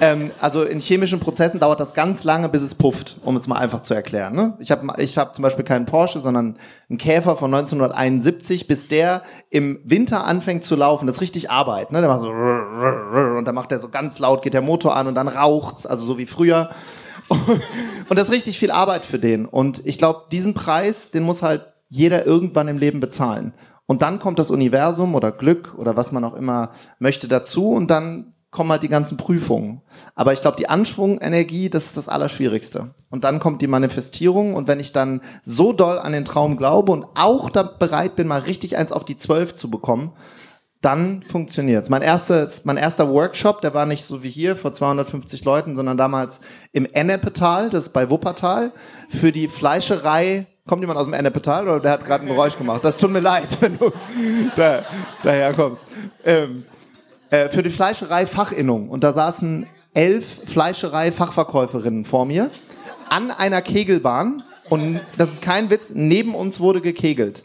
Ähm, 0.00 0.32
also 0.40 0.64
in 0.64 0.80
chemischen 0.80 1.20
Prozessen 1.20 1.60
dauert 1.60 1.78
das 1.78 1.94
ganz 1.94 2.24
lange, 2.24 2.48
bis 2.48 2.62
es 2.62 2.74
pufft, 2.74 3.16
um 3.22 3.36
es 3.36 3.46
mal 3.46 3.58
einfach 3.58 3.82
zu 3.82 3.94
erklären. 3.94 4.34
Ne? 4.34 4.54
Ich 4.58 4.72
habe 4.72 4.92
ich 5.00 5.16
hab 5.16 5.36
zum 5.36 5.44
Beispiel 5.44 5.64
keinen 5.64 5.86
Porsche, 5.86 6.18
sondern 6.18 6.56
einen 6.88 6.98
Käfer 6.98 7.36
von 7.36 7.54
1971, 7.54 8.66
bis 8.66 8.88
der 8.88 9.22
im 9.50 9.78
Winter 9.84 10.26
anfängt 10.26 10.64
zu 10.64 10.74
laufen, 10.74 11.06
das 11.06 11.16
ist 11.16 11.22
richtig 11.22 11.52
Arbeit. 11.52 11.92
Ne? 11.92 12.00
Der 12.00 12.10
macht 12.10 12.22
so 12.22 12.28
und 12.28 13.44
dann 13.44 13.54
macht 13.54 13.70
er 13.70 13.78
so 13.78 13.88
ganz 13.88 14.18
laut, 14.18 14.42
geht 14.42 14.54
der 14.54 14.62
Motor 14.62 14.96
an 14.96 15.06
und 15.06 15.14
dann 15.14 15.28
raucht's, 15.28 15.86
also 15.86 16.04
so 16.04 16.18
wie 16.18 16.26
früher. 16.26 16.70
Und 18.10 18.18
das 18.18 18.26
ist 18.26 18.34
richtig 18.34 18.58
viel 18.58 18.70
Arbeit 18.70 19.06
für 19.06 19.18
den. 19.18 19.46
Und 19.46 19.86
ich 19.86 19.96
glaube, 19.96 20.24
diesen 20.30 20.52
Preis, 20.52 21.10
den 21.10 21.22
muss 21.22 21.42
halt 21.42 21.73
jeder 21.94 22.26
irgendwann 22.26 22.68
im 22.68 22.78
Leben 22.78 23.00
bezahlen. 23.00 23.54
Und 23.86 24.02
dann 24.02 24.18
kommt 24.18 24.38
das 24.38 24.50
Universum 24.50 25.14
oder 25.14 25.30
Glück 25.30 25.74
oder 25.76 25.96
was 25.96 26.10
man 26.10 26.24
auch 26.24 26.34
immer 26.34 26.70
möchte 26.98 27.28
dazu 27.28 27.70
und 27.70 27.88
dann 27.88 28.32
kommen 28.50 28.70
halt 28.70 28.82
die 28.82 28.88
ganzen 28.88 29.16
Prüfungen. 29.16 29.82
Aber 30.14 30.32
ich 30.32 30.40
glaube, 30.40 30.56
die 30.56 30.68
Anschwungenergie, 30.68 31.68
das 31.68 31.86
ist 31.86 31.96
das 31.96 32.08
Allerschwierigste. 32.08 32.94
Und 33.10 33.24
dann 33.24 33.40
kommt 33.40 33.62
die 33.62 33.66
Manifestierung 33.66 34.54
und 34.54 34.68
wenn 34.68 34.80
ich 34.80 34.92
dann 34.92 35.20
so 35.42 35.72
doll 35.72 35.98
an 35.98 36.12
den 36.12 36.24
Traum 36.24 36.56
glaube 36.56 36.92
und 36.92 37.04
auch 37.16 37.50
da 37.50 37.62
bereit 37.62 38.16
bin, 38.16 38.28
mal 38.28 38.40
richtig 38.40 38.76
eins 38.76 38.92
auf 38.92 39.04
die 39.04 39.16
Zwölf 39.16 39.54
zu 39.54 39.70
bekommen, 39.70 40.12
dann 40.80 41.22
funktioniert's. 41.22 41.88
Mein 41.88 42.02
erstes, 42.02 42.64
mein 42.64 42.76
erster 42.76 43.10
Workshop, 43.10 43.60
der 43.60 43.74
war 43.74 43.86
nicht 43.86 44.04
so 44.04 44.22
wie 44.22 44.28
hier 44.28 44.54
vor 44.54 44.72
250 44.72 45.44
Leuten, 45.44 45.76
sondern 45.76 45.96
damals 45.96 46.40
im 46.72 46.86
Ennepetal, 46.86 47.70
das 47.70 47.84
ist 47.84 47.92
bei 47.92 48.10
Wuppertal, 48.10 48.72
für 49.08 49.32
die 49.32 49.48
Fleischerei. 49.48 50.46
Kommt 50.66 50.80
jemand 50.80 50.98
aus 50.98 51.04
dem 51.04 51.12
Ennepetal 51.12 51.68
oder 51.68 51.80
der 51.80 51.92
hat 51.92 52.06
gerade 52.06 52.24
ein 52.24 52.26
Geräusch 52.26 52.56
gemacht? 52.56 52.82
Das 52.82 52.96
tut 52.96 53.10
mir 53.10 53.20
leid, 53.20 53.48
wenn 53.60 53.78
du 53.78 53.92
da, 54.56 54.82
daher 55.22 55.52
kommst. 55.52 55.82
Ähm, 56.24 56.64
äh, 57.28 57.50
für 57.50 57.62
die 57.62 57.68
Fleischerei 57.68 58.24
Fachinnung. 58.26 58.88
Und 58.88 59.04
da 59.04 59.12
saßen 59.12 59.66
elf 59.92 60.40
Fleischerei-Fachverkäuferinnen 60.46 62.06
vor 62.06 62.24
mir 62.24 62.50
an 63.10 63.30
einer 63.30 63.60
Kegelbahn. 63.60 64.42
Und 64.70 65.00
das 65.18 65.34
ist 65.34 65.42
kein 65.42 65.68
Witz, 65.68 65.90
neben 65.92 66.34
uns 66.34 66.60
wurde 66.60 66.80
gekegelt. 66.80 67.44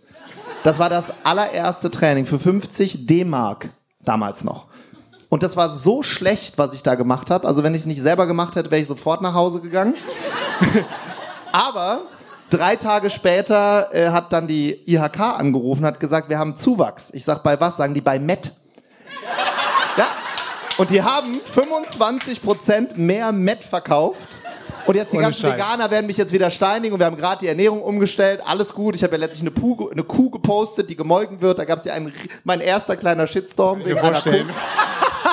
Das 0.63 0.79
war 0.79 0.89
das 0.89 1.13
allererste 1.25 1.91
Training 1.91 2.25
für 2.25 2.39
50 2.39 3.05
D-Mark 3.05 3.67
damals 4.01 4.45
noch. 4.45 4.67
Und 5.27 5.43
das 5.43 5.57
war 5.57 5.75
so 5.75 6.03
schlecht, 6.03 6.57
was 6.57 6.73
ich 6.73 6.83
da 6.83 6.95
gemacht 6.95 7.29
habe. 7.29 7.45
Also 7.45 7.63
wenn 7.63 7.75
ich 7.75 7.81
es 7.81 7.85
nicht 7.85 8.01
selber 8.01 8.27
gemacht 8.27 8.55
hätte, 8.55 8.71
wäre 8.71 8.81
ich 8.81 8.87
sofort 8.87 9.21
nach 9.21 9.33
Hause 9.33 9.59
gegangen. 9.59 9.95
Aber 11.51 12.03
drei 12.49 12.75
Tage 12.75 13.09
später 13.09 13.89
äh, 13.93 14.09
hat 14.09 14.33
dann 14.33 14.47
die 14.47 14.79
IHK 14.85 15.19
angerufen, 15.19 15.85
hat 15.85 15.99
gesagt, 15.99 16.29
wir 16.29 16.39
haben 16.39 16.57
Zuwachs. 16.57 17.11
Ich 17.13 17.25
sag 17.25 17.43
bei 17.43 17.59
was? 17.59 17.77
Sagen 17.77 17.93
die 17.93 18.01
bei 18.01 18.19
Met. 18.19 18.51
Ja. 19.97 20.07
Und 20.77 20.91
die 20.91 21.03
haben 21.03 21.39
25% 21.55 22.95
mehr 22.95 23.31
Met 23.31 23.63
verkauft. 23.63 24.27
Und 24.85 24.95
jetzt 24.95 25.11
die 25.11 25.17
Ohne 25.17 25.25
ganzen 25.25 25.41
Scheiß. 25.41 25.53
Veganer 25.53 25.91
werden 25.91 26.07
mich 26.07 26.17
jetzt 26.17 26.31
wieder 26.31 26.49
steinigen 26.49 26.93
und 26.93 26.99
wir 26.99 27.05
haben 27.05 27.17
gerade 27.17 27.41
die 27.41 27.47
Ernährung 27.47 27.81
umgestellt. 27.81 28.41
Alles 28.45 28.73
gut. 28.73 28.95
Ich 28.95 29.03
habe 29.03 29.13
ja 29.13 29.19
letztlich 29.19 29.41
eine, 29.41 29.51
Puh, 29.51 29.89
eine 29.91 30.03
Kuh 30.03 30.29
gepostet, 30.29 30.89
die 30.89 30.95
gemolken 30.95 31.41
wird. 31.41 31.59
Da 31.59 31.65
gab 31.65 31.79
es 31.79 31.85
ja 31.85 31.93
einen, 31.93 32.13
mein 32.43 32.61
erster 32.61 32.97
kleiner 32.97 33.27
Shitstorm 33.27 33.85
wegen 33.85 33.99
einer. 33.99 34.19
Kuh. 34.19 34.31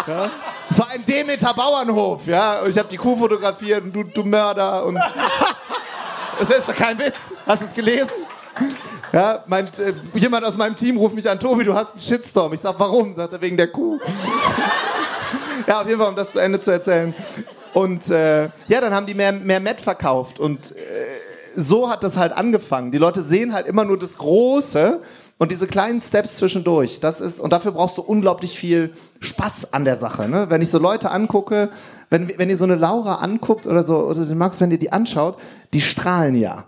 Ja. 0.06 0.30
Es 0.68 0.78
war 0.78 0.88
ein 0.90 1.04
Demeter 1.04 1.54
Bauernhof, 1.54 2.26
ja. 2.26 2.60
Und 2.60 2.70
ich 2.70 2.78
habe 2.78 2.88
die 2.88 2.96
Kuh 2.96 3.16
fotografiert 3.16 3.82
und 3.84 3.92
du, 3.92 4.02
du 4.02 4.24
Mörder 4.24 4.84
und. 4.84 4.98
Das 6.38 6.50
ist 6.50 6.68
doch 6.68 6.74
kein 6.74 6.98
Witz. 6.98 7.16
Hast 7.46 7.62
du 7.62 7.66
es 7.66 7.72
gelesen? 7.72 8.10
Ja, 9.12 9.42
mein, 9.46 9.66
äh, 9.66 9.92
jemand 10.14 10.44
aus 10.44 10.56
meinem 10.56 10.76
Team 10.76 10.96
ruft 10.96 11.14
mich 11.14 11.28
an, 11.28 11.38
Tobi, 11.38 11.64
du 11.64 11.74
hast 11.74 11.92
einen 11.92 12.00
Shitstorm. 12.00 12.52
Ich 12.52 12.60
sag, 12.60 12.78
warum? 12.78 13.14
Sagt 13.14 13.32
er, 13.32 13.40
wegen 13.40 13.56
der 13.56 13.68
Kuh. 13.68 13.98
ja, 15.66 15.80
auf 15.80 15.86
jeden 15.86 15.98
Fall, 15.98 16.08
um 16.08 16.16
das 16.16 16.32
zu 16.32 16.38
Ende 16.38 16.60
zu 16.60 16.70
erzählen. 16.72 17.14
Und 17.72 18.10
äh, 18.10 18.44
ja, 18.68 18.80
dann 18.80 18.92
haben 18.92 19.06
die 19.06 19.14
mehr, 19.14 19.32
mehr 19.32 19.60
Met 19.60 19.80
verkauft. 19.80 20.38
Und 20.40 20.72
äh, 20.72 20.76
so 21.56 21.90
hat 21.90 22.04
das 22.04 22.16
halt 22.16 22.32
angefangen. 22.32 22.92
Die 22.92 22.98
Leute 22.98 23.22
sehen 23.22 23.52
halt 23.52 23.66
immer 23.66 23.84
nur 23.84 23.98
das 23.98 24.18
Große 24.18 25.00
und 25.38 25.50
diese 25.50 25.66
kleinen 25.66 26.00
Steps 26.00 26.36
zwischendurch. 26.36 27.00
Das 27.00 27.20
ist, 27.20 27.40
und 27.40 27.52
dafür 27.52 27.72
brauchst 27.72 27.98
du 27.98 28.02
unglaublich 28.02 28.58
viel 28.58 28.92
Spaß 29.20 29.72
an 29.72 29.84
der 29.84 29.96
Sache. 29.96 30.28
Ne? 30.28 30.50
Wenn 30.50 30.62
ich 30.62 30.70
so 30.70 30.78
Leute 30.78 31.10
angucke, 31.10 31.70
wenn, 32.10 32.38
wenn 32.38 32.50
ihr 32.50 32.56
so 32.56 32.64
eine 32.64 32.76
Laura 32.76 33.16
anguckt 33.16 33.66
oder 33.66 33.82
so, 33.84 33.98
oder 33.98 34.24
den 34.24 34.38
Max, 34.38 34.60
wenn 34.60 34.70
ihr 34.70 34.78
die 34.78 34.92
anschaut, 34.92 35.38
die 35.72 35.80
strahlen 35.80 36.36
ja. 36.36 36.64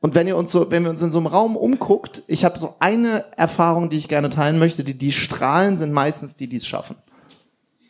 Und 0.00 0.16
wenn 0.16 0.26
ihr 0.26 0.36
uns 0.36 0.50
so, 0.50 0.70
wenn 0.70 0.82
wir 0.82 0.90
uns 0.90 1.02
in 1.02 1.12
so 1.12 1.18
einem 1.18 1.28
Raum 1.28 1.56
umguckt, 1.56 2.24
ich 2.26 2.44
habe 2.44 2.58
so 2.58 2.74
eine 2.80 3.24
Erfahrung, 3.36 3.88
die 3.88 3.98
ich 3.98 4.08
gerne 4.08 4.30
teilen 4.30 4.58
möchte, 4.58 4.82
die, 4.82 4.94
die 4.94 5.12
strahlen, 5.12 5.78
sind 5.78 5.92
meistens 5.92 6.34
die, 6.34 6.48
die 6.48 6.56
es 6.56 6.66
schaffen. 6.66 6.96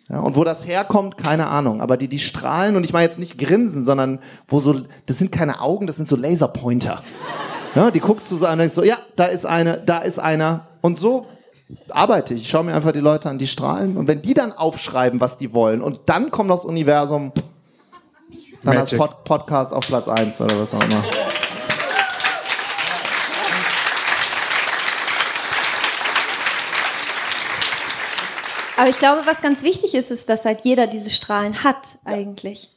Ja, 0.09 0.21
und 0.21 0.37
wo 0.37 0.45
das 0.45 0.67
herkommt, 0.67 1.17
keine 1.17 1.47
Ahnung. 1.49 1.81
Aber 1.81 1.97
die, 1.97 2.09
die 2.09 2.19
strahlen, 2.19 2.77
und 2.77 2.85
ich 2.85 2.93
meine 2.93 3.07
jetzt 3.07 3.19
nicht 3.19 3.39
grinsen, 3.39 3.85
sondern 3.85 4.19
wo 4.49 4.61
so, 4.61 4.83
das 5.07 5.19
sind 5.19 5.33
keine 5.33 5.61
Augen, 5.61 5.87
das 5.87 5.97
sind 5.97 6.09
so 6.09 6.17
Laserpointer. 6.17 7.03
Ja, 7.75 7.91
die 7.91 8.01
guckst 8.01 8.31
du 8.31 8.37
so 8.37 8.47
an 8.47 8.53
und 8.53 8.59
denkst 8.59 8.75
so, 8.75 8.83
ja, 8.83 8.99
da 9.17 9.27
ist 9.27 9.47
eine, 9.47 9.79
da 9.79 9.99
ist 9.99 10.19
einer. 10.19 10.67
Und 10.83 10.99
so 10.99 11.27
arbeite 11.89 12.35
ich. 12.35 12.43
Ich 12.43 12.49
schaue 12.51 12.65
mir 12.65 12.75
einfach 12.75 12.93
die 12.93 13.01
Leute 13.01 13.31
an, 13.31 13.39
die 13.39 13.47
strahlen. 13.47 13.97
Und 13.97 14.09
wenn 14.09 14.21
die 14.21 14.35
dann 14.35 14.53
aufschreiben, 14.53 15.21
was 15.21 15.39
die 15.39 15.55
wollen, 15.55 15.81
und 15.81 16.01
dann 16.07 16.31
kommt 16.31 16.51
das 16.51 16.65
Universum, 16.65 17.33
dann 18.63 18.77
Magic. 18.77 19.01
als 19.01 19.11
Pod 19.11 19.25
Podcast 19.25 19.73
auf 19.73 19.87
Platz 19.87 20.09
eins 20.09 20.41
oder 20.41 20.61
was 20.61 20.75
auch 20.75 20.83
immer. 20.83 21.03
Aber 28.77 28.89
ich 28.89 28.99
glaube, 28.99 29.27
was 29.27 29.43
ganz 29.43 29.63
wichtig 29.63 29.95
ist, 29.95 30.11
ist, 30.11 30.29
dass 30.29 30.45
halt 30.45 30.65
jeder 30.65 30.87
diese 30.87 31.11
Strahlen 31.11 31.63
hat 31.63 31.99
eigentlich. 32.05 32.71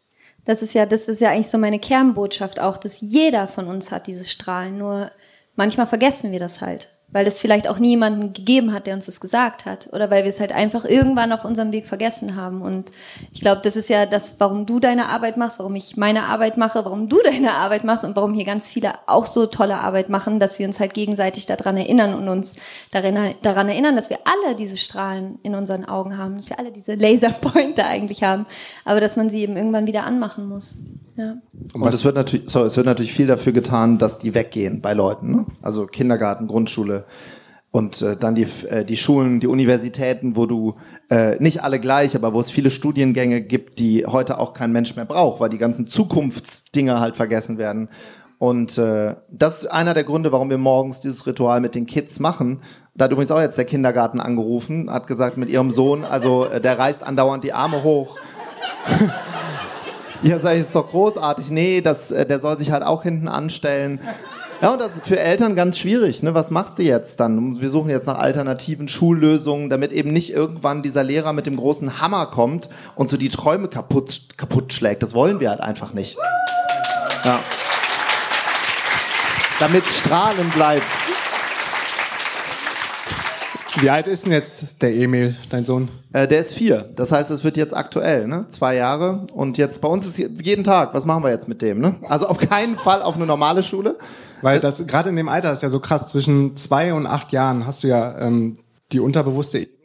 Das 0.46 0.62
ist 0.62 0.74
ja, 0.74 0.86
das 0.86 1.08
ist 1.08 1.22
ja 1.22 1.32
eigentlich 1.32 1.50
so 1.50 1.58
meine 1.58 1.80
Kernbotschaft 1.80 2.60
auch, 2.60 2.78
dass 2.78 3.02
jeder 3.02 3.48
von 3.48 3.68
uns 3.68 3.92
hat 3.92 4.08
dieses 4.08 4.32
Strahlen. 4.32 4.78
Nur 4.78 5.12
manchmal 5.56 5.88
vergessen 5.88 6.32
wir 6.32 6.40
das 6.40 6.62
halt, 6.62 6.90
weil 7.16 7.28
es 7.28 7.40
vielleicht 7.40 7.70
auch 7.70 7.80
niemanden 7.80 8.34
gegeben 8.34 8.74
hat, 8.74 8.88
der 8.88 8.94
uns 8.94 9.06
das 9.06 9.22
gesagt 9.22 9.64
hat, 9.64 9.88
oder 9.94 10.12
weil 10.12 10.26
wir 10.26 10.30
es 10.30 10.42
halt 10.42 10.52
einfach 10.52 10.84
irgendwann 10.84 11.32
auf 11.32 11.46
unserem 11.46 11.72
Weg 11.72 11.86
vergessen 11.86 12.36
haben. 12.36 12.62
Und 12.62 12.92
ich 13.32 13.40
glaube, 13.40 13.62
das 13.64 13.78
ist 13.78 13.88
ja 13.88 14.06
das, 14.06 14.36
warum 14.38 14.66
du 14.66 14.82
deine 14.82 15.08
Arbeit 15.08 15.38
machst, 15.38 15.58
warum 15.60 15.76
ich 15.76 15.96
meine 15.96 16.24
Arbeit 16.24 16.58
mache, 16.58 16.84
warum 16.84 17.08
du 17.08 17.22
deine 17.24 17.54
Arbeit 17.54 17.86
machst 17.86 18.04
und 18.04 18.18
warum 18.18 18.34
hier 18.34 18.44
ganz 18.44 18.68
viele 18.68 18.96
auch 19.06 19.28
so 19.28 19.46
tolle 19.46 19.80
Arbeit 19.80 20.10
machen, 20.10 20.42
dass 20.42 20.60
wir 20.60 20.68
uns 20.68 20.82
halt 20.82 20.94
gegenseitig 20.94 21.46
daran 21.46 21.78
erinnern 21.78 22.16
und 22.16 22.28
uns 22.28 22.58
daran, 22.92 23.34
daran 23.42 23.70
erinnern, 23.70 23.96
dass 23.96 24.10
wir 24.10 24.20
alle 24.26 24.54
diese 24.54 24.76
Strahlen 24.76 25.40
in 25.42 25.56
unseren 25.56 25.86
Augen 25.86 26.18
haben, 26.18 26.36
dass 26.36 26.50
wir 26.50 26.60
alle 26.60 26.74
diese 26.74 26.96
Laserpointer 26.96 27.86
eigentlich 27.88 28.24
haben, 28.24 28.46
aber 28.84 29.00
dass 29.00 29.16
man 29.16 29.30
sie 29.30 29.40
eben 29.40 29.56
irgendwann 29.56 29.88
wieder 29.88 30.04
anmachen 30.04 30.50
muss. 30.50 30.80
Ja. 31.16 31.38
Und 31.74 31.88
es 31.88 32.04
wird 32.04 32.16
natürlich, 32.16 32.50
so, 32.50 32.64
es 32.64 32.76
wird 32.76 32.86
natürlich 32.86 33.14
viel 33.14 33.28
dafür 33.28 33.54
getan, 33.54 33.98
dass 33.98 34.20
die 34.20 34.34
weggehen 34.34 34.82
bei 34.82 34.94
Leuten. 34.94 35.32
Ne? 35.32 35.46
Also 35.62 35.88
Kindergarten, 35.88 36.48
Grundschule 36.48 37.06
und 37.76 38.02
äh, 38.02 38.16
dann 38.16 38.36
die, 38.36 38.48
äh, 38.70 38.86
die 38.86 38.96
Schulen, 38.96 39.42
die 39.42 39.48
Universitäten, 39.48 40.38
wo 40.38 40.46
du 40.46 40.76
äh, 41.10 41.36
nicht 41.44 41.62
alle 41.62 41.80
gleich, 41.80 42.16
aber 42.16 42.34
wo 42.34 42.40
es 42.40 42.50
viele 42.50 42.70
Studiengänge 42.70 43.42
gibt, 43.42 43.80
die 43.80 44.06
heute 44.06 44.40
auch 44.40 44.54
kein 44.54 44.72
Mensch 44.72 44.96
mehr 44.96 45.04
braucht, 45.04 45.42
weil 45.42 45.50
die 45.50 45.58
ganzen 45.58 45.86
Zukunftsdinge 45.86 47.02
halt 47.02 47.18
vergessen 47.18 47.58
werden. 47.58 47.90
Und 48.38 48.78
äh, 48.78 49.16
das 49.30 49.64
ist 49.64 49.72
einer 49.72 49.94
der 49.94 50.06
Gründe, 50.06 50.32
warum 50.32 50.50
wir 50.50 50.58
morgens 50.58 51.02
dieses 51.02 51.28
Ritual 51.28 51.60
mit 51.60 51.76
den 51.76 51.86
Kids 51.86 52.22
machen. 52.22 52.62
Da 52.94 53.06
hat 53.06 53.12
übrigens 53.12 53.32
auch 53.32 53.42
jetzt 53.42 53.58
der 53.58 53.66
Kindergarten 53.66 54.22
angerufen, 54.22 54.90
hat 54.90 55.08
gesagt, 55.08 55.36
mit 55.36 55.50
ihrem 55.50 55.72
Sohn, 55.72 56.06
also 56.06 56.46
äh, 56.46 56.62
der 56.62 56.80
reißt 56.80 57.04
andauernd 57.04 57.44
die 57.44 57.52
Arme 57.52 57.84
hoch. 57.84 58.18
Ja, 60.24 60.40
sag 60.40 60.56
ich, 60.56 60.62
ist 60.62 60.76
doch 60.76 60.90
großartig. 60.90 61.50
Nee, 61.50 61.82
das, 61.82 62.12
äh, 62.12 62.26
der 62.26 62.40
soll 62.40 62.58
sich 62.58 62.72
halt 62.72 62.84
auch 62.84 63.04
hinten 63.04 63.28
anstellen. 63.28 64.00
Ja, 64.62 64.72
und 64.72 64.80
das 64.80 64.96
ist 64.96 65.06
für 65.06 65.20
Eltern 65.20 65.56
ganz 65.56 65.78
schwierig. 65.78 66.24
Ne? 66.24 66.34
Was 66.34 66.50
machst 66.50 66.80
du 66.80 66.84
jetzt 66.84 67.20
dann? 67.20 67.60
Wir 67.60 67.70
suchen 67.70 67.90
jetzt 67.90 68.08
nach 68.08 68.18
alternativen 68.18 68.88
Schullösungen, 68.88 69.70
damit 69.70 69.92
eben 69.92 70.14
nicht 70.14 70.32
irgendwann 70.32 70.82
dieser 70.82 71.04
Lehrer 71.04 71.34
mit 71.34 71.46
dem 71.46 71.58
großen 71.58 72.00
Hammer 72.02 72.26
kommt 72.28 72.70
und 72.96 73.10
so 73.10 73.18
die 73.18 73.30
Träume 73.30 73.68
kaputt, 73.68 74.22
kaputt 74.38 74.72
schlägt. 74.72 75.04
Das 75.04 75.14
wollen 75.14 75.40
wir 75.40 75.50
halt 75.50 75.60
einfach 75.60 75.94
nicht. 75.94 76.18
Ja. 77.26 77.40
Damit 79.60 79.86
strahlen 79.86 80.50
bleibt. 80.52 80.86
Wie 83.86 83.92
alt 83.92 84.08
ist 84.08 84.26
denn 84.26 84.32
jetzt 84.32 84.82
der 84.82 84.96
Emil, 84.96 85.36
dein 85.52 85.64
Sohn? 85.64 85.90
Äh, 86.12 86.28
der 86.28 86.40
ist 86.40 86.56
vier. 86.56 86.90
Das 86.96 87.12
heißt, 87.12 87.30
es 87.30 87.44
wird 87.44 87.56
jetzt 87.56 87.76
aktuell, 87.78 88.26
ne? 88.28 88.46
Zwei 88.50 88.74
Jahre. 88.76 89.28
Und 89.32 89.60
jetzt 89.60 89.80
bei 89.80 89.88
uns 89.88 90.08
ist 90.08 90.18
jeden 90.18 90.64
Tag. 90.64 90.96
Was 90.96 91.06
machen 91.06 91.24
wir 91.24 91.30
jetzt 91.30 91.48
mit 91.48 91.62
dem, 91.62 91.82
ne? 91.82 91.94
Also 92.10 92.26
auf 92.26 92.40
keinen 92.40 92.78
Fall 92.80 93.04
auf 93.04 93.16
eine 93.16 93.28
normale 93.28 93.62
Schule. 93.62 94.00
Weil 94.42 94.60
das 94.60 94.88
gerade 94.88 95.10
in 95.10 95.16
dem 95.16 95.30
Alter 95.30 95.52
ist 95.52 95.62
ja 95.62 95.70
so 95.70 95.80
krass. 95.80 96.10
Zwischen 96.10 96.58
zwei 96.58 96.96
und 96.96 97.06
acht 97.06 97.32
Jahren 97.32 97.68
hast 97.68 97.84
du 97.84 97.88
ja 97.88 98.18
ähm, 98.18 98.58
die 98.92 99.00
unterbewusste 99.00 99.60
Ebene, 99.60 99.76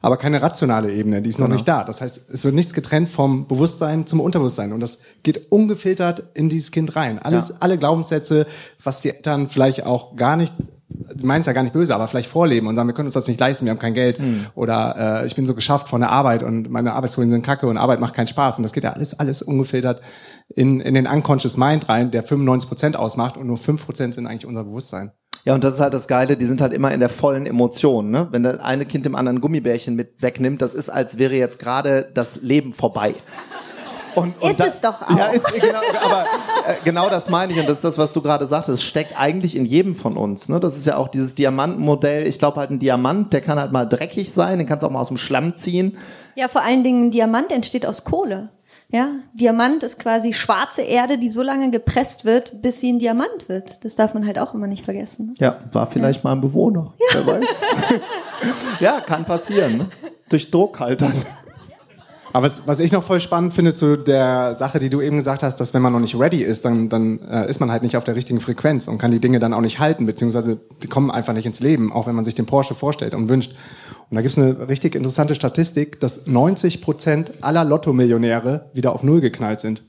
aber 0.00 0.16
keine 0.16 0.40
rationale 0.40 0.90
Ebene. 0.90 1.20
Die 1.20 1.28
ist 1.28 1.38
noch 1.38 1.44
Genau. 1.44 1.56
nicht 1.56 1.68
da. 1.68 1.84
Das 1.84 2.00
heißt, 2.00 2.30
es 2.32 2.44
wird 2.46 2.54
nichts 2.54 2.72
getrennt 2.72 3.10
vom 3.10 3.46
Bewusstsein 3.46 4.06
zum 4.06 4.20
Unterbewusstsein. 4.20 4.72
Und 4.72 4.80
das 4.80 5.00
geht 5.22 5.52
ungefiltert 5.52 6.22
in 6.32 6.48
dieses 6.48 6.70
Kind 6.72 6.96
rein. 6.96 7.18
Alles, 7.18 7.50
Ja. 7.50 7.54
alle 7.60 7.76
Glaubenssätze, 7.76 8.46
was 8.82 9.02
die 9.02 9.10
Eltern 9.10 9.50
vielleicht 9.50 9.84
auch 9.84 10.16
gar 10.16 10.38
nicht 10.38 10.54
es 10.90 11.46
ja 11.46 11.52
gar 11.52 11.62
nicht 11.62 11.72
böse, 11.72 11.94
aber 11.94 12.08
vielleicht 12.08 12.28
vorleben 12.28 12.66
und 12.66 12.76
sagen, 12.76 12.88
wir 12.88 12.94
können 12.94 13.06
uns 13.06 13.14
das 13.14 13.28
nicht 13.28 13.40
leisten, 13.40 13.64
wir 13.64 13.70
haben 13.70 13.78
kein 13.78 13.94
Geld 13.94 14.18
Hm. 14.18 14.46
oder 14.54 15.22
äh, 15.22 15.26
ich 15.26 15.34
bin 15.36 15.46
so 15.46 15.54
geschafft 15.54 15.88
von 15.88 16.00
der 16.00 16.10
Arbeit 16.10 16.42
und 16.42 16.70
meine 16.70 16.92
Arbeitskollegen 16.92 17.30
sind 17.30 17.42
kacke 17.42 17.66
und 17.66 17.76
Arbeit 17.76 18.00
macht 18.00 18.14
keinen 18.14 18.26
Spaß 18.26 18.58
und 18.58 18.62
das 18.64 18.72
geht 18.72 18.84
ja 18.84 18.90
alles 18.90 19.18
alles 19.18 19.42
ungefiltert 19.42 20.00
in, 20.48 20.80
in 20.80 20.94
den 20.94 21.06
unconscious 21.06 21.56
mind 21.56 21.88
rein, 21.88 22.10
der 22.10 22.22
95 22.22 22.68
Prozent 22.68 22.96
ausmacht 22.96 23.36
und 23.36 23.46
nur 23.46 23.56
5 23.56 23.84
Prozent 23.84 24.14
sind 24.14 24.26
eigentlich 24.26 24.46
unser 24.46 24.64
Bewusstsein. 24.64 25.12
Ja, 25.44 25.54
und 25.54 25.64
das 25.64 25.74
ist 25.74 25.80
halt 25.80 25.94
das 25.94 26.06
Geile, 26.06 26.36
die 26.36 26.44
sind 26.44 26.60
halt 26.60 26.74
immer 26.74 26.92
in 26.92 27.00
der 27.00 27.08
vollen 27.08 27.46
Emotion, 27.46 28.10
ne? 28.10 28.28
Wenn 28.30 28.42
das 28.42 28.60
eine 28.60 28.84
Kind 28.84 29.06
dem 29.06 29.14
anderen 29.14 29.40
Gummibärchen 29.40 29.96
mit 29.96 30.20
wegnimmt, 30.20 30.60
das 30.60 30.74
ist, 30.74 30.90
als 30.90 31.16
wäre 31.16 31.34
jetzt 31.34 31.58
gerade 31.58 32.10
das 32.12 32.42
Leben 32.42 32.74
vorbei. 32.74 33.14
Und, 34.14 34.40
und 34.42 34.50
Ist 34.50 34.60
da- 34.60 34.64
es 34.66 34.80
doch 34.80 35.02
auch. 35.02 35.16
Ja, 35.16 35.26
ist, 35.26 35.44
genau, 35.52 35.78
aber 36.04 36.24
äh, 36.66 36.74
genau 36.84 37.08
das 37.08 37.28
meine 37.30 37.52
ich 37.52 37.58
und 37.60 37.66
das 37.68 37.76
ist 37.76 37.84
das, 37.84 37.98
was 37.98 38.12
du 38.12 38.20
gerade 38.22 38.46
sagtest. 38.46 38.78
Es 38.82 38.84
steckt 38.84 39.18
eigentlich 39.20 39.56
in 39.56 39.64
jedem 39.64 39.94
von 39.94 40.16
uns. 40.16 40.48
Ne? 40.48 40.58
Das 40.60 40.76
ist 40.76 40.86
ja 40.86 40.96
auch 40.96 41.08
dieses 41.08 41.34
Diamantenmodell. 41.34 42.26
Ich 42.26 42.38
glaube 42.38 42.58
halt 42.58 42.70
ein 42.70 42.78
Diamant, 42.78 43.32
der 43.32 43.40
kann 43.40 43.58
halt 43.58 43.72
mal 43.72 43.84
dreckig 43.86 44.32
sein, 44.32 44.58
den 44.58 44.66
kannst 44.66 44.82
du 44.82 44.86
auch 44.86 44.90
mal 44.92 45.00
aus 45.00 45.08
dem 45.08 45.16
Schlamm 45.16 45.56
ziehen. 45.56 45.96
Ja, 46.34 46.48
vor 46.48 46.62
allen 46.62 46.82
Dingen 46.84 47.06
ein 47.06 47.10
Diamant 47.10 47.50
entsteht 47.52 47.86
aus 47.86 48.04
Kohle. 48.04 48.48
Ja, 48.92 49.10
Diamant 49.34 49.84
ist 49.84 50.00
quasi 50.00 50.32
schwarze 50.32 50.82
Erde, 50.82 51.16
die 51.16 51.28
so 51.30 51.42
lange 51.42 51.70
gepresst 51.70 52.24
wird, 52.24 52.60
bis 52.60 52.80
sie 52.80 52.90
ein 52.92 52.98
Diamant 52.98 53.48
wird. 53.48 53.84
Das 53.84 53.94
darf 53.94 54.14
man 54.14 54.26
halt 54.26 54.36
auch 54.40 54.52
immer 54.52 54.66
nicht 54.66 54.84
vergessen. 54.84 55.26
ne? 55.28 55.34
Ja, 55.38 55.58
war 55.70 55.86
vielleicht 55.86 56.24
mal 56.24 56.32
ein 56.32 56.40
Bewohner. 56.40 56.92
Wer 57.12 57.24
weiß. 57.24 57.44
ja, 58.80 59.00
kann 59.00 59.24
passieren. 59.24 59.76
Ne? 59.78 59.86
Durch 60.28 60.50
Druck 60.50 60.80
halt 60.80 61.02
dann. 61.02 61.12
Aber 62.32 62.46
was, 62.46 62.66
was 62.66 62.78
ich 62.78 62.92
noch 62.92 63.02
voll 63.02 63.20
spannend 63.20 63.54
finde 63.54 63.74
zu 63.74 63.96
der 63.96 64.54
Sache, 64.54 64.78
die 64.78 64.88
du 64.88 65.00
eben 65.00 65.16
gesagt 65.16 65.42
hast, 65.42 65.56
dass 65.56 65.74
wenn 65.74 65.82
man 65.82 65.92
noch 65.92 66.00
nicht 66.00 66.18
ready 66.18 66.42
ist, 66.42 66.64
dann, 66.64 66.88
dann 66.88 67.20
äh, 67.22 67.48
ist 67.48 67.58
man 67.58 67.72
halt 67.72 67.82
nicht 67.82 67.96
auf 67.96 68.04
der 68.04 68.14
richtigen 68.14 68.40
Frequenz 68.40 68.86
und 68.86 68.98
kann 68.98 69.10
die 69.10 69.18
Dinge 69.18 69.40
dann 69.40 69.52
auch 69.52 69.60
nicht 69.60 69.80
halten, 69.80 70.06
beziehungsweise 70.06 70.60
die 70.82 70.86
kommen 70.86 71.10
einfach 71.10 71.32
nicht 71.32 71.46
ins 71.46 71.60
Leben, 71.60 71.92
auch 71.92 72.06
wenn 72.06 72.14
man 72.14 72.24
sich 72.24 72.36
den 72.36 72.46
Porsche 72.46 72.74
vorstellt 72.74 73.14
und 73.14 73.28
wünscht. 73.28 73.56
Und 74.10 74.14
da 74.14 74.22
gibt 74.22 74.32
es 74.32 74.38
eine 74.38 74.68
richtig 74.68 74.94
interessante 74.94 75.34
Statistik, 75.34 75.98
dass 75.98 76.26
90 76.26 76.82
Prozent 76.82 77.32
aller 77.40 77.64
Lotto-Millionäre 77.64 78.70
wieder 78.74 78.92
auf 78.92 79.02
Null 79.02 79.20
geknallt 79.20 79.60
sind. 79.60 79.82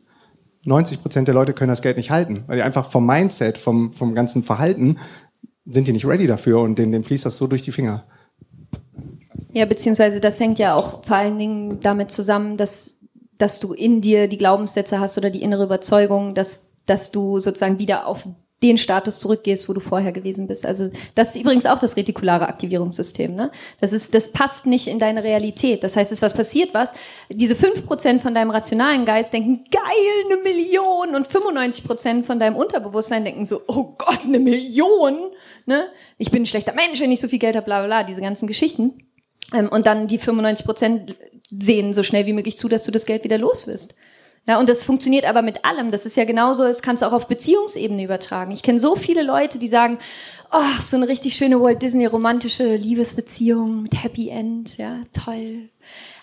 90 0.65 1.01
Prozent 1.01 1.27
der 1.27 1.35
Leute 1.35 1.53
können 1.53 1.69
das 1.69 1.81
Geld 1.81 1.97
nicht 1.97 2.11
halten, 2.11 2.43
weil 2.47 2.57
die 2.57 2.63
einfach 2.63 2.89
vom 2.89 3.05
Mindset, 3.05 3.57
vom, 3.57 3.91
vom 3.93 4.15
ganzen 4.15 4.43
Verhalten 4.43 4.97
sind 5.65 5.87
die 5.87 5.93
nicht 5.93 6.05
ready 6.05 6.27
dafür 6.27 6.59
und 6.61 6.77
denen, 6.77 6.91
denen 6.91 7.03
fließt 7.03 7.25
das 7.25 7.37
so 7.37 7.47
durch 7.47 7.61
die 7.61 7.71
Finger. 7.71 8.03
Ja, 9.53 9.65
beziehungsweise 9.65 10.21
das 10.21 10.39
hängt 10.39 10.59
ja 10.59 10.75
auch 10.75 11.03
vor 11.03 11.17
allen 11.17 11.37
Dingen 11.37 11.79
damit 11.81 12.11
zusammen, 12.11 12.57
dass, 12.57 12.97
dass 13.37 13.59
du 13.59 13.73
in 13.73 14.01
dir 14.01 14.27
die 14.27 14.37
Glaubenssätze 14.37 14.99
hast 14.99 15.17
oder 15.17 15.29
die 15.29 15.41
innere 15.41 15.63
Überzeugung, 15.63 16.33
dass, 16.33 16.69
dass 16.85 17.11
du 17.11 17.39
sozusagen 17.39 17.79
wieder 17.79 18.07
auf 18.07 18.27
den 18.63 18.77
Status 18.77 19.19
zurückgehst, 19.19 19.67
wo 19.67 19.73
du 19.73 19.79
vorher 19.79 20.11
gewesen 20.11 20.47
bist. 20.47 20.65
Also 20.65 20.91
das 21.15 21.35
ist 21.35 21.41
übrigens 21.41 21.65
auch 21.65 21.79
das 21.79 21.97
retikulare 21.97 22.47
Aktivierungssystem. 22.47 23.33
Ne? 23.33 23.51
Das, 23.79 23.91
ist, 23.91 24.13
das 24.13 24.31
passt 24.31 24.67
nicht 24.67 24.87
in 24.87 24.99
deine 24.99 25.23
Realität. 25.23 25.83
Das 25.83 25.95
heißt, 25.95 26.11
es 26.11 26.19
ist 26.19 26.21
was 26.21 26.35
passiert 26.35 26.73
was. 26.73 26.91
Diese 27.29 27.55
5% 27.55 28.19
von 28.19 28.35
deinem 28.35 28.51
rationalen 28.51 29.05
Geist 29.05 29.33
denken, 29.33 29.63
geil, 29.71 29.81
eine 30.25 30.41
Million. 30.43 31.15
Und 31.15 31.27
95% 31.27 32.23
von 32.23 32.39
deinem 32.39 32.55
Unterbewusstsein 32.55 33.25
denken 33.25 33.45
so, 33.45 33.61
oh 33.67 33.95
Gott, 33.97 34.21
eine 34.25 34.39
Million. 34.39 35.17
Ne? 35.65 35.87
Ich 36.19 36.29
bin 36.29 36.43
ein 36.43 36.47
schlechter 36.47 36.73
Mensch, 36.73 36.99
wenn 36.99 37.11
ich 37.11 37.19
so 37.19 37.27
viel 37.27 37.39
Geld 37.39 37.55
habe, 37.55 37.65
bla 37.65 37.79
bla 37.79 37.87
bla, 37.87 38.03
diese 38.03 38.21
ganzen 38.21 38.45
Geschichten. 38.45 39.10
Ähm, 39.53 39.69
und 39.69 39.85
dann 39.85 40.07
die 40.07 40.17
95 40.17 40.65
Prozent 40.65 41.15
sehen 41.49 41.93
so 41.93 42.03
schnell 42.03 42.25
wie 42.25 42.33
möglich 42.33 42.57
zu, 42.57 42.67
dass 42.67 42.83
du 42.83 42.91
das 42.91 43.05
Geld 43.05 43.23
wieder 43.23 43.37
los 43.37 43.67
wirst. 43.67 43.95
Ja, 44.47 44.59
und 44.59 44.69
das 44.69 44.83
funktioniert 44.83 45.25
aber 45.25 45.43
mit 45.43 45.65
allem. 45.65 45.91
Das 45.91 46.05
ist 46.05 46.17
ja 46.17 46.25
genauso, 46.25 46.63
das 46.63 46.81
kannst 46.81 47.03
du 47.03 47.07
auch 47.07 47.13
auf 47.13 47.27
Beziehungsebene 47.27 48.03
übertragen. 48.03 48.51
Ich 48.51 48.63
kenne 48.63 48.79
so 48.79 48.95
viele 48.95 49.21
Leute, 49.21 49.59
die 49.59 49.67
sagen, 49.67 49.99
ach, 50.49 50.81
so 50.81 50.97
eine 50.97 51.07
richtig 51.07 51.35
schöne 51.35 51.61
Walt 51.61 51.81
Disney 51.81 52.07
romantische 52.07 52.75
Liebesbeziehung 52.75 53.83
mit 53.83 54.03
Happy 54.03 54.29
End, 54.29 54.77
ja, 54.77 55.01
toll. 55.13 55.69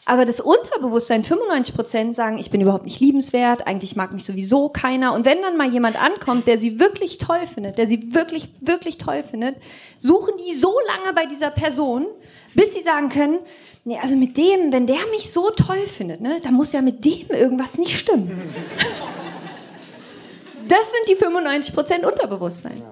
Aber 0.04 0.24
das 0.24 0.40
Unterbewusstsein, 0.40 1.22
95 1.22 1.74
Prozent 1.74 2.16
sagen, 2.16 2.38
ich 2.38 2.50
bin 2.50 2.60
überhaupt 2.60 2.86
nicht 2.86 2.98
liebenswert, 2.98 3.66
eigentlich 3.66 3.94
mag 3.94 4.12
mich 4.12 4.24
sowieso 4.24 4.70
keiner. 4.70 5.12
Und 5.12 5.24
wenn 5.26 5.42
dann 5.42 5.56
mal 5.56 5.70
jemand 5.70 6.02
ankommt, 6.02 6.48
der 6.48 6.58
sie 6.58 6.80
wirklich 6.80 7.18
toll 7.18 7.46
findet, 7.46 7.78
der 7.78 7.86
sie 7.86 8.14
wirklich, 8.14 8.48
wirklich 8.62 8.98
toll 8.98 9.22
findet, 9.22 9.56
suchen 9.98 10.32
die 10.38 10.54
so 10.54 10.74
lange 10.86 11.14
bei 11.14 11.26
dieser 11.26 11.50
Person, 11.50 12.06
bis 12.54 12.74
sie 12.74 12.80
sagen 12.80 13.08
können, 13.08 13.38
nee, 13.84 13.98
also 14.00 14.16
mit 14.16 14.36
dem, 14.36 14.72
wenn 14.72 14.86
der 14.86 15.06
mich 15.10 15.30
so 15.30 15.50
toll 15.50 15.86
findet, 15.86 16.20
ne, 16.20 16.38
dann 16.42 16.54
muss 16.54 16.72
ja 16.72 16.82
mit 16.82 17.04
dem 17.04 17.28
irgendwas 17.30 17.78
nicht 17.78 17.98
stimmen. 17.98 18.30
Das 20.68 20.80
sind 20.80 21.08
die 21.08 21.16
95 21.16 21.74
Prozent 21.74 22.04
Unterbewusstsein. 22.04 22.82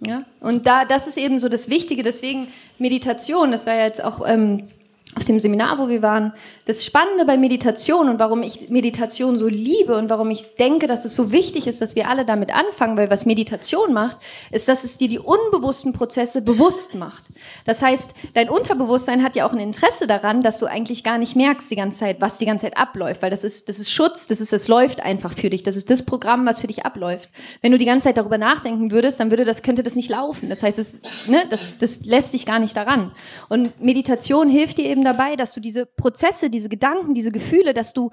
Ja? 0.00 0.24
Und 0.40 0.66
da, 0.66 0.84
das 0.84 1.06
ist 1.06 1.18
eben 1.18 1.38
so 1.38 1.48
das 1.48 1.68
Wichtige. 1.68 2.02
Deswegen 2.02 2.48
Meditation, 2.78 3.52
das 3.52 3.66
war 3.66 3.74
ja 3.74 3.84
jetzt 3.84 4.02
auch 4.02 4.26
ähm, 4.26 4.68
auf 5.14 5.24
dem 5.24 5.38
Seminar, 5.38 5.78
wo 5.78 5.88
wir 5.88 6.00
waren, 6.00 6.32
das 6.64 6.86
Spannende 6.86 7.26
bei 7.26 7.36
Meditation 7.36 8.08
und 8.08 8.18
warum 8.18 8.42
ich 8.42 8.70
Meditation 8.70 9.36
so 9.36 9.46
liebe 9.46 9.96
und 9.96 10.08
warum 10.08 10.30
ich 10.30 10.54
denke, 10.54 10.86
dass 10.86 11.04
es 11.04 11.14
so 11.14 11.30
wichtig 11.30 11.66
ist, 11.66 11.82
dass 11.82 11.96
wir 11.96 12.08
alle 12.08 12.24
damit 12.24 12.54
anfangen, 12.54 12.96
weil 12.96 13.10
was 13.10 13.26
Meditation 13.26 13.92
macht, 13.92 14.16
ist, 14.50 14.68
dass 14.68 14.84
es 14.84 14.96
dir 14.96 15.08
die 15.08 15.18
unbewussten 15.18 15.92
Prozesse 15.92 16.40
bewusst 16.40 16.94
macht. 16.94 17.24
Das 17.66 17.82
heißt, 17.82 18.14
dein 18.32 18.48
Unterbewusstsein 18.48 19.22
hat 19.22 19.36
ja 19.36 19.44
auch 19.44 19.52
ein 19.52 19.60
Interesse 19.60 20.06
daran, 20.06 20.42
dass 20.42 20.58
du 20.58 20.66
eigentlich 20.66 21.04
gar 21.04 21.18
nicht 21.18 21.36
merkst 21.36 21.70
die 21.70 21.76
ganze 21.76 21.98
Zeit, 21.98 22.22
was 22.22 22.38
die 22.38 22.46
ganze 22.46 22.64
Zeit 22.66 22.78
abläuft, 22.78 23.20
weil 23.20 23.30
das 23.30 23.44
ist, 23.44 23.68
das 23.68 23.78
ist 23.78 23.90
Schutz, 23.90 24.28
das 24.28 24.40
ist, 24.40 24.52
das 24.52 24.66
läuft 24.66 25.02
einfach 25.02 25.34
für 25.34 25.50
dich, 25.50 25.62
das 25.62 25.76
ist 25.76 25.90
das 25.90 26.06
Programm, 26.06 26.46
was 26.46 26.60
für 26.60 26.68
dich 26.68 26.86
abläuft. 26.86 27.28
Wenn 27.60 27.72
du 27.72 27.76
die 27.76 27.84
ganze 27.84 28.04
Zeit 28.04 28.16
darüber 28.16 28.38
nachdenken 28.38 28.90
würdest, 28.90 29.20
dann 29.20 29.30
würde 29.30 29.44
das, 29.44 29.62
könnte 29.62 29.82
das 29.82 29.94
nicht 29.94 30.08
laufen. 30.08 30.48
Das 30.48 30.62
heißt, 30.62 30.78
es, 30.78 31.02
ne, 31.26 31.42
das, 31.50 31.76
das 31.78 32.00
lässt 32.04 32.32
dich 32.32 32.46
gar 32.46 32.58
nicht 32.58 32.76
daran. 32.76 33.12
Und 33.50 33.78
Meditation 33.78 34.48
hilft 34.48 34.78
dir 34.78 34.86
eben 34.86 35.01
eben 35.02 35.04
dabei, 35.04 35.36
dass 35.36 35.52
du 35.52 35.60
diese 35.60 35.86
Prozesse, 35.86 36.50
diese 36.50 36.68
Gedanken, 36.68 37.14
diese 37.14 37.32
Gefühle, 37.32 37.74
dass 37.74 37.92
du 37.92 38.10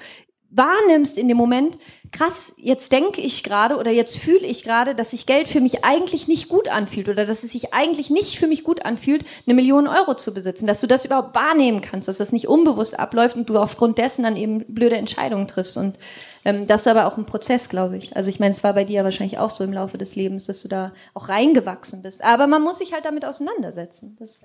wahrnimmst 0.52 1.20
in 1.20 1.28
dem 1.28 1.38
Moment, 1.38 1.78
krass, 2.12 2.56
jetzt 2.58 2.92
denke 2.92 3.22
ich 3.22 3.44
gerade 3.44 3.78
oder 3.78 3.92
jetzt 3.92 4.18
fühle 4.18 4.48
ich 4.48 4.64
gerade, 4.64 4.96
dass 4.96 5.12
sich 5.12 5.28
Geld 5.28 5.48
für 5.48 5.62
mich 5.62 5.84
eigentlich 5.86 6.28
nicht 6.28 6.50
gut 6.50 6.68
anfühlt 6.68 7.08
oder 7.08 7.28
dass 7.28 7.44
es 7.44 7.52
sich 7.52 7.72
eigentlich 7.72 8.10
nicht 8.10 8.40
für 8.40 8.48
mich 8.48 8.64
gut 8.64 8.84
anfühlt, 8.84 9.26
eine 9.46 9.54
Million 9.54 9.88
Euro 9.88 10.16
zu 10.16 10.34
besitzen, 10.34 10.66
dass 10.66 10.82
du 10.82 10.88
das 10.88 11.06
überhaupt 11.06 11.36
wahrnehmen 11.36 11.82
kannst, 11.82 12.08
dass 12.08 12.18
das 12.18 12.32
nicht 12.32 12.48
unbewusst 12.48 13.00
abläuft 13.00 13.36
und 13.36 13.48
du 13.48 13.60
aufgrund 13.60 14.00
dessen 14.00 14.24
dann 14.24 14.36
eben 14.36 14.66
blöde 14.74 14.98
Entscheidungen 14.98 15.48
triffst 15.48 15.78
und 15.78 16.00
ähm, 16.46 16.66
das 16.66 16.82
ist 16.82 16.88
aber 16.88 17.06
auch 17.06 17.18
ein 17.18 17.28
Prozess, 17.28 17.70
glaube 17.70 17.98
ich. 17.98 18.16
Also 18.18 18.32
ich 18.32 18.40
meine, 18.40 18.52
es 18.52 18.64
war 18.64 18.74
bei 18.74 18.86
dir 18.86 19.04
wahrscheinlich 19.04 19.38
auch 19.38 19.52
so 19.52 19.64
im 19.64 19.74
Laufe 19.74 20.00
des 20.00 20.16
Lebens, 20.16 20.48
dass 20.48 20.64
du 20.64 20.68
da 20.68 20.94
auch 21.14 21.30
reingewachsen 21.30 22.02
bist. 22.02 22.24
Aber 22.24 22.48
man 22.48 22.64
muss 22.64 22.80
sich 22.80 22.94
halt 22.94 23.06
damit 23.06 23.26
auseinandersetzen. 23.26 24.16
Das 24.20 24.40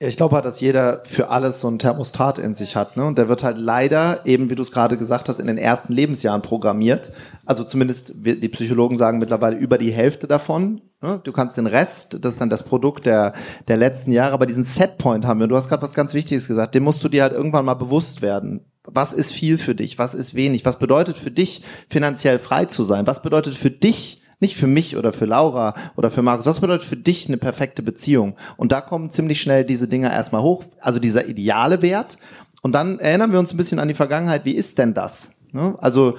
ich 0.00 0.16
glaube 0.16 0.36
halt, 0.36 0.44
dass 0.44 0.60
jeder 0.60 1.02
für 1.04 1.28
alles 1.30 1.60
so 1.60 1.68
ein 1.68 1.80
Thermostat 1.80 2.38
in 2.38 2.54
sich 2.54 2.76
hat. 2.76 2.96
Ne? 2.96 3.04
Und 3.04 3.18
der 3.18 3.28
wird 3.28 3.42
halt 3.42 3.58
leider, 3.58 4.24
eben 4.26 4.48
wie 4.48 4.54
du 4.54 4.62
es 4.62 4.70
gerade 4.70 4.96
gesagt 4.96 5.28
hast, 5.28 5.40
in 5.40 5.48
den 5.48 5.58
ersten 5.58 5.92
Lebensjahren 5.92 6.40
programmiert. 6.40 7.10
Also 7.44 7.64
zumindest, 7.64 8.12
die 8.14 8.48
Psychologen 8.48 8.96
sagen 8.96 9.18
mittlerweile 9.18 9.56
über 9.56 9.76
die 9.76 9.90
Hälfte 9.90 10.28
davon. 10.28 10.82
Ne? 11.02 11.20
Du 11.24 11.32
kannst 11.32 11.56
den 11.56 11.66
Rest, 11.66 12.16
das 12.20 12.34
ist 12.34 12.40
dann 12.40 12.48
das 12.48 12.62
Produkt 12.62 13.06
der, 13.06 13.34
der 13.66 13.76
letzten 13.76 14.12
Jahre, 14.12 14.34
aber 14.34 14.46
diesen 14.46 14.62
Setpoint 14.62 15.26
haben 15.26 15.40
wir. 15.40 15.48
Du 15.48 15.56
hast 15.56 15.68
gerade 15.68 15.82
was 15.82 15.94
ganz 15.94 16.14
Wichtiges 16.14 16.46
gesagt, 16.46 16.76
den 16.76 16.84
musst 16.84 17.02
du 17.02 17.08
dir 17.08 17.22
halt 17.22 17.32
irgendwann 17.32 17.64
mal 17.64 17.74
bewusst 17.74 18.22
werden. 18.22 18.60
Was 18.84 19.12
ist 19.12 19.32
viel 19.32 19.58
für 19.58 19.74
dich? 19.74 19.98
Was 19.98 20.14
ist 20.14 20.34
wenig? 20.34 20.64
Was 20.64 20.78
bedeutet 20.78 21.18
für 21.18 21.32
dich, 21.32 21.62
finanziell 21.90 22.38
frei 22.38 22.66
zu 22.66 22.84
sein? 22.84 23.08
Was 23.08 23.20
bedeutet 23.20 23.56
für 23.56 23.70
dich, 23.70 24.22
nicht 24.40 24.56
für 24.56 24.66
mich 24.66 24.96
oder 24.96 25.12
für 25.12 25.24
Laura 25.24 25.74
oder 25.96 26.10
für 26.10 26.22
Markus. 26.22 26.46
Was 26.46 26.60
bedeutet 26.60 26.86
für 26.88 26.96
dich 26.96 27.26
eine 27.26 27.36
perfekte 27.36 27.82
Beziehung? 27.82 28.36
Und 28.56 28.72
da 28.72 28.80
kommen 28.80 29.10
ziemlich 29.10 29.40
schnell 29.40 29.64
diese 29.64 29.88
Dinger 29.88 30.12
erstmal 30.12 30.42
hoch, 30.42 30.64
also 30.80 30.98
dieser 30.98 31.26
ideale 31.26 31.82
Wert. 31.82 32.18
Und 32.62 32.72
dann 32.72 32.98
erinnern 32.98 33.32
wir 33.32 33.38
uns 33.38 33.52
ein 33.52 33.56
bisschen 33.56 33.78
an 33.78 33.88
die 33.88 33.94
Vergangenheit. 33.94 34.44
Wie 34.44 34.54
ist 34.54 34.78
denn 34.78 34.94
das? 34.94 35.32
Ne? 35.52 35.74
Also 35.78 36.16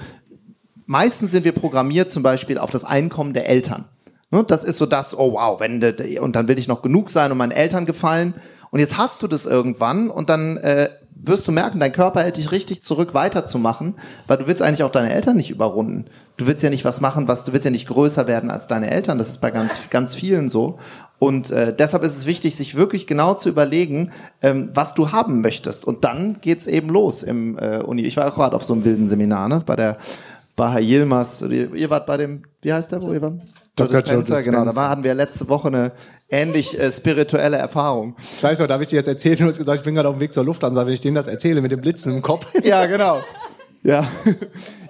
meistens 0.86 1.32
sind 1.32 1.44
wir 1.44 1.52
programmiert 1.52 2.10
zum 2.10 2.22
Beispiel 2.22 2.58
auf 2.58 2.70
das 2.70 2.84
Einkommen 2.84 3.32
der 3.32 3.48
Eltern. 3.48 3.86
Ne? 4.30 4.44
Das 4.44 4.64
ist 4.64 4.78
so 4.78 4.86
das, 4.86 5.16
oh 5.16 5.32
wow, 5.32 5.60
wenn 5.60 5.82
und 6.20 6.36
dann 6.36 6.48
will 6.48 6.58
ich 6.58 6.68
noch 6.68 6.82
genug 6.82 7.10
sein 7.10 7.32
und 7.32 7.38
meinen 7.38 7.52
Eltern 7.52 7.86
gefallen. 7.86 8.34
Und 8.70 8.80
jetzt 8.80 8.96
hast 8.96 9.22
du 9.22 9.26
das 9.26 9.46
irgendwann 9.46 10.10
und 10.10 10.28
dann 10.30 10.56
äh, 10.58 10.90
wirst 11.22 11.46
du 11.48 11.52
merken, 11.52 11.80
dein 11.80 11.92
Körper 11.92 12.22
hält 12.22 12.36
dich 12.36 12.52
richtig 12.52 12.82
zurück, 12.82 13.14
weiterzumachen, 13.14 13.94
weil 14.26 14.38
du 14.38 14.46
willst 14.46 14.62
eigentlich 14.62 14.82
auch 14.82 14.92
deine 14.92 15.12
Eltern 15.12 15.36
nicht 15.36 15.50
überrunden. 15.50 16.06
Du 16.36 16.46
willst 16.46 16.62
ja 16.62 16.70
nicht 16.70 16.84
was 16.84 17.00
machen, 17.00 17.28
was 17.28 17.44
du 17.44 17.52
willst 17.52 17.64
ja 17.64 17.70
nicht 17.70 17.88
größer 17.88 18.26
werden 18.26 18.50
als 18.50 18.66
deine 18.66 18.90
Eltern. 18.90 19.18
Das 19.18 19.28
ist 19.28 19.40
bei 19.40 19.50
ganz 19.50 19.80
ganz 19.90 20.14
vielen 20.14 20.48
so. 20.48 20.78
Und 21.18 21.50
äh, 21.50 21.74
deshalb 21.76 22.02
ist 22.02 22.16
es 22.16 22.24
wichtig, 22.24 22.56
sich 22.56 22.74
wirklich 22.74 23.06
genau 23.06 23.34
zu 23.34 23.50
überlegen, 23.50 24.10
ähm, 24.40 24.70
was 24.72 24.94
du 24.94 25.12
haben 25.12 25.42
möchtest. 25.42 25.84
Und 25.84 26.04
dann 26.04 26.40
geht's 26.40 26.66
eben 26.66 26.88
los 26.88 27.22
im 27.22 27.58
äh, 27.58 27.78
Uni. 27.78 28.02
Ich 28.02 28.16
war 28.16 28.26
auch 28.26 28.34
gerade 28.34 28.56
auf 28.56 28.64
so 28.64 28.72
einem 28.72 28.84
wilden 28.84 29.08
Seminar, 29.08 29.48
ne? 29.48 29.62
Bei 29.64 29.76
der 29.76 29.98
bei 30.56 30.72
Herr 30.72 30.80
Yilmaz. 30.80 31.42
Ihr 31.42 31.90
wart 31.90 32.06
bei 32.06 32.16
dem, 32.16 32.42
wie 32.62 32.72
heißt 32.72 32.92
der, 32.92 33.02
wo 33.02 33.12
ihr 33.12 33.22
wart? 33.22 33.34
Dr. 33.76 34.00
Joe 34.00 34.18
Dispenza, 34.18 34.42
genau. 34.42 34.64
Da 34.64 34.90
hatten 34.90 35.04
wir 35.04 35.14
letzte 35.14 35.48
Woche 35.48 35.68
eine 35.68 35.92
ähnlich 36.30 36.78
äh, 36.78 36.92
spirituelle 36.92 37.56
Erfahrung. 37.56 38.16
Ich 38.36 38.42
weiß 38.42 38.60
noch, 38.60 38.66
da 38.66 38.74
habe 38.74 38.84
ich 38.84 38.88
dir 38.88 38.96
jetzt 38.96 39.08
erzählt 39.08 39.40
und 39.40 39.46
du 39.46 39.50
hast 39.50 39.58
gesagt, 39.58 39.78
ich 39.80 39.84
bin 39.84 39.94
gerade 39.94 40.08
auf 40.08 40.16
dem 40.16 40.20
Weg 40.20 40.32
zur 40.32 40.44
Lufthansa, 40.44 40.86
wenn 40.86 40.92
ich 40.92 41.00
denen 41.00 41.14
das 41.14 41.26
erzähle 41.26 41.60
mit 41.60 41.72
dem 41.72 41.80
Blitzen 41.80 42.14
im 42.14 42.22
Kopf. 42.22 42.46
Ja, 42.64 42.86
genau. 42.86 43.20
Ja. 43.82 44.10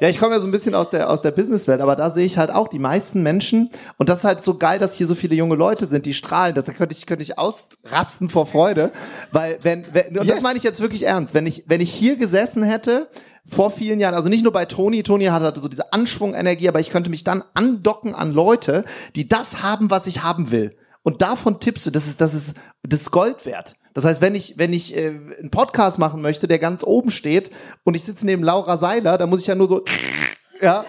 ja, 0.01 0.09
ich 0.09 0.19
komme 0.19 0.35
ja 0.35 0.41
so 0.41 0.49
ein 0.49 0.51
bisschen 0.51 0.75
aus 0.75 0.91
der, 0.91 1.11
aus 1.11 1.23
der 1.23 1.31
Businesswelt, 1.31 1.81
aber 1.81 1.95
da 1.95 2.11
sehe 2.11 2.25
ich 2.25 2.39
halt 2.39 2.51
auch 2.51 2.67
die 2.67 2.81
meisten 2.81 3.23
Menschen 3.23 3.71
und 3.99 4.09
das 4.09 4.19
ist 4.19 4.25
halt 4.25 4.43
so 4.43 4.59
geil, 4.59 4.81
dass 4.81 4.97
hier 4.97 5.07
so 5.07 5.15
viele 5.15 5.37
junge 5.37 5.55
Leute 5.55 5.87
sind, 5.87 6.07
die 6.07 6.15
strahlen. 6.15 6.57
Das, 6.57 6.65
da 6.65 6.73
könnte 6.73 6.97
ich, 6.97 7.07
könnte 7.07 7.23
ich 7.23 7.39
ausrasten 7.39 8.29
vor 8.29 8.47
Freude, 8.47 8.91
weil 9.31 9.59
wenn, 9.63 9.85
wenn 9.93 10.19
und 10.19 10.27
yes. 10.27 10.35
das 10.35 10.43
meine 10.43 10.59
ich 10.59 10.65
jetzt 10.65 10.81
wirklich 10.81 11.05
ernst, 11.07 11.35
wenn 11.35 11.47
ich, 11.47 11.65
wenn 11.69 11.81
ich 11.81 11.93
hier 11.93 12.17
gesessen 12.17 12.65
hätte, 12.65 13.09
vor 13.47 13.71
vielen 13.71 14.01
Jahren, 14.01 14.15
also 14.15 14.29
nicht 14.29 14.43
nur 14.43 14.53
bei 14.53 14.65
Toni, 14.65 15.05
Toni 15.05 15.27
hatte 15.27 15.61
so 15.61 15.69
diese 15.69 15.93
Anschwungenergie, 15.93 16.69
aber 16.69 16.81
ich 16.81 16.91
könnte 16.91 17.11
mich 17.11 17.23
dann 17.23 17.45
andocken 17.55 18.15
an 18.15 18.33
Leute, 18.33 18.85
die 19.15 19.29
das 19.29 19.63
haben, 19.63 19.91
was 19.91 20.09
ich 20.09 20.25
haben 20.25 20.51
will 20.51 20.77
und 21.03 21.23
davon 21.23 21.61
tippst 21.61 21.87
du, 21.87 21.91
das 21.91 22.07
ist, 22.07 22.21
das 22.21 22.35
ist, 22.35 22.57
das 22.83 23.03
ist 23.03 23.11
Gold 23.11 23.47
wert. 23.47 23.77
Das 23.95 24.05
heißt, 24.05 24.21
wenn 24.21 24.35
ich, 24.35 24.57
wenn 24.57 24.73
ich 24.73 24.97
äh, 24.97 25.09
einen 25.09 25.51
Podcast 25.51 25.99
machen 25.99 26.23
möchte, 26.23 26.47
der 26.47 26.59
ganz 26.59 26.85
oben 26.85 27.11
steht 27.11 27.51
und 27.85 27.95
ich 27.95 28.05
sitze 28.05 28.27
neben 28.27 28.43
Laura 28.43 28.79
Seiler, 28.79 29.19
dann 29.19 29.29
muss 29.31 29.41
ich 29.41 29.47
ja 29.47 29.55
nur 29.55 29.67
so, 29.67 29.85
ja, 30.61 30.85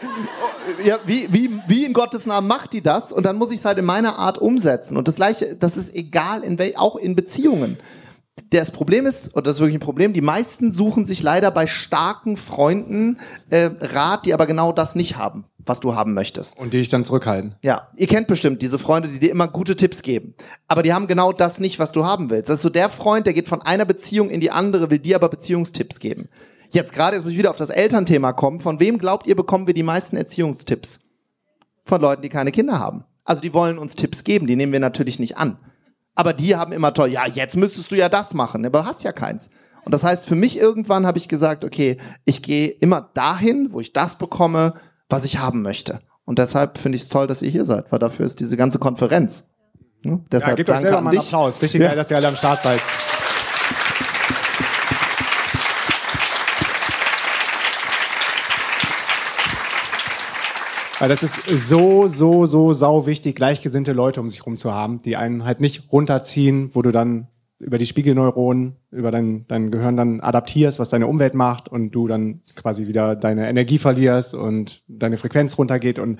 ja 0.85 0.99
wie, 1.05 1.31
wie, 1.31 1.49
wie 1.67 1.85
in 1.85 1.93
Gottes 1.93 2.25
Namen 2.25 2.47
macht 2.47 2.73
die 2.73 2.81
das? 2.81 3.11
Und 3.11 3.25
dann 3.25 3.37
muss 3.37 3.51
ich 3.51 3.59
es 3.59 3.65
halt 3.65 3.77
in 3.77 3.85
meiner 3.85 4.19
Art 4.19 4.37
umsetzen. 4.37 4.97
Und 4.97 5.07
das 5.07 5.15
gleiche, 5.15 5.55
das 5.55 5.77
ist 5.77 5.95
egal, 5.95 6.43
in 6.43 6.59
wel, 6.59 6.75
auch 6.75 6.95
in 6.95 7.15
Beziehungen. 7.15 7.79
Das 8.49 8.71
Problem 8.71 9.05
ist, 9.05 9.33
und 9.33 9.47
das 9.47 9.55
ist 9.55 9.59
wirklich 9.59 9.77
ein 9.77 9.81
Problem, 9.81 10.13
die 10.13 10.21
meisten 10.21 10.71
suchen 10.71 11.05
sich 11.05 11.23
leider 11.23 11.51
bei 11.51 11.67
starken 11.67 12.35
Freunden 12.35 13.19
äh, 13.49 13.69
Rat, 13.79 14.25
die 14.25 14.33
aber 14.33 14.47
genau 14.47 14.71
das 14.71 14.95
nicht 14.95 15.17
haben 15.17 15.45
was 15.65 15.79
du 15.79 15.95
haben 15.95 16.13
möchtest. 16.13 16.57
Und 16.57 16.73
die 16.73 16.79
dich 16.79 16.89
dann 16.89 17.05
zurückhalten. 17.05 17.55
Ja, 17.61 17.89
ihr 17.95 18.07
kennt 18.07 18.27
bestimmt 18.27 18.61
diese 18.61 18.79
Freunde, 18.79 19.09
die 19.09 19.19
dir 19.19 19.31
immer 19.31 19.47
gute 19.47 19.75
Tipps 19.75 20.01
geben. 20.01 20.35
Aber 20.67 20.83
die 20.83 20.93
haben 20.93 21.07
genau 21.07 21.31
das 21.31 21.59
nicht, 21.59 21.79
was 21.79 21.91
du 21.91 22.05
haben 22.05 22.29
willst. 22.29 22.49
Das 22.49 22.57
ist 22.57 22.63
so 22.63 22.69
der 22.69 22.89
Freund, 22.89 23.25
der 23.25 23.33
geht 23.33 23.47
von 23.47 23.61
einer 23.61 23.85
Beziehung 23.85 24.29
in 24.29 24.41
die 24.41 24.51
andere, 24.51 24.89
will 24.89 24.99
dir 24.99 25.15
aber 25.15 25.29
Beziehungstipps 25.29 25.99
geben. 25.99 26.29
Jetzt 26.69 26.93
gerade, 26.93 27.15
jetzt 27.15 27.23
muss 27.23 27.33
ich 27.33 27.37
wieder 27.37 27.51
auf 27.51 27.57
das 27.57 27.69
Elternthema 27.69 28.33
kommen. 28.33 28.59
Von 28.59 28.79
wem 28.79 28.97
glaubt 28.97 29.27
ihr, 29.27 29.35
bekommen 29.35 29.67
wir 29.67 29.73
die 29.73 29.83
meisten 29.83 30.15
Erziehungstipps? 30.15 31.01
Von 31.83 32.01
Leuten, 32.01 32.21
die 32.21 32.29
keine 32.29 32.51
Kinder 32.51 32.79
haben. 32.79 33.03
Also 33.25 33.41
die 33.41 33.53
wollen 33.53 33.77
uns 33.77 33.95
Tipps 33.95 34.23
geben, 34.23 34.47
die 34.47 34.55
nehmen 34.55 34.71
wir 34.71 34.79
natürlich 34.79 35.19
nicht 35.19 35.37
an. 35.37 35.57
Aber 36.15 36.33
die 36.33 36.55
haben 36.55 36.71
immer 36.71 36.93
toll, 36.93 37.09
ja, 37.09 37.25
jetzt 37.25 37.55
müsstest 37.55 37.91
du 37.91 37.95
ja 37.95 38.09
das 38.09 38.33
machen, 38.33 38.65
aber 38.65 38.85
hast 38.85 39.03
ja 39.03 39.11
keins. 39.11 39.49
Und 39.83 39.93
das 39.93 40.03
heißt, 40.03 40.25
für 40.27 40.35
mich 40.35 40.57
irgendwann 40.57 41.07
habe 41.07 41.17
ich 41.17 41.27
gesagt, 41.27 41.63
okay, 41.63 41.97
ich 42.25 42.43
gehe 42.43 42.67
immer 42.67 43.09
dahin, 43.13 43.69
wo 43.71 43.79
ich 43.79 43.93
das 43.93 44.17
bekomme, 44.17 44.73
was 45.09 45.25
ich 45.25 45.39
haben 45.39 45.61
möchte. 45.61 46.01
Und 46.25 46.39
deshalb 46.39 46.77
finde 46.77 46.97
ich 46.97 47.03
es 47.03 47.09
toll, 47.09 47.27
dass 47.27 47.41
ihr 47.41 47.49
hier 47.49 47.65
seid, 47.65 47.91
weil 47.91 47.99
dafür 47.99 48.25
ist 48.25 48.39
diese 48.39 48.57
ganze 48.57 48.79
Konferenz. 48.79 49.49
Ne? 50.03 50.23
Deshalb 50.31 50.51
ja, 50.51 50.55
gebt 50.55 50.69
euch 50.69 50.79
selber 50.79 51.01
mal 51.01 51.11
einen 51.11 51.19
Applaus. 51.19 51.61
Richtig 51.61 51.81
ja. 51.81 51.87
geil, 51.87 51.95
dass 51.95 52.11
ihr 52.11 52.17
alle 52.17 52.27
am 52.27 52.35
Start 52.35 52.61
seid. 52.61 52.79
Weil 61.01 61.09
das 61.09 61.23
ist 61.23 61.41
so, 61.67 62.07
so, 62.07 62.45
so 62.45 62.73
sau 62.73 63.07
wichtig, 63.07 63.35
gleichgesinnte 63.35 63.91
Leute 63.91 64.21
um 64.21 64.29
sich 64.29 64.41
herum 64.41 64.55
zu 64.55 64.71
haben, 64.71 65.01
die 65.01 65.15
einen 65.15 65.45
halt 65.45 65.59
nicht 65.59 65.91
runterziehen, 65.91 66.69
wo 66.75 66.83
du 66.83 66.91
dann 66.91 67.27
über 67.57 67.79
die 67.79 67.87
Spiegelneuronen, 67.87 68.75
über 68.91 69.09
dein, 69.09 69.47
dein 69.47 69.71
Gehirn 69.71 69.97
dann 69.97 70.19
adaptierst, 70.19 70.77
was 70.77 70.89
deine 70.89 71.07
Umwelt 71.07 71.33
macht 71.33 71.69
und 71.69 71.89
du 71.89 72.07
dann 72.07 72.41
quasi 72.55 72.85
wieder 72.85 73.15
deine 73.15 73.49
Energie 73.49 73.79
verlierst 73.79 74.35
und 74.35 74.83
deine 74.87 75.17
Frequenz 75.17 75.57
runtergeht 75.57 75.97
und 75.97 76.19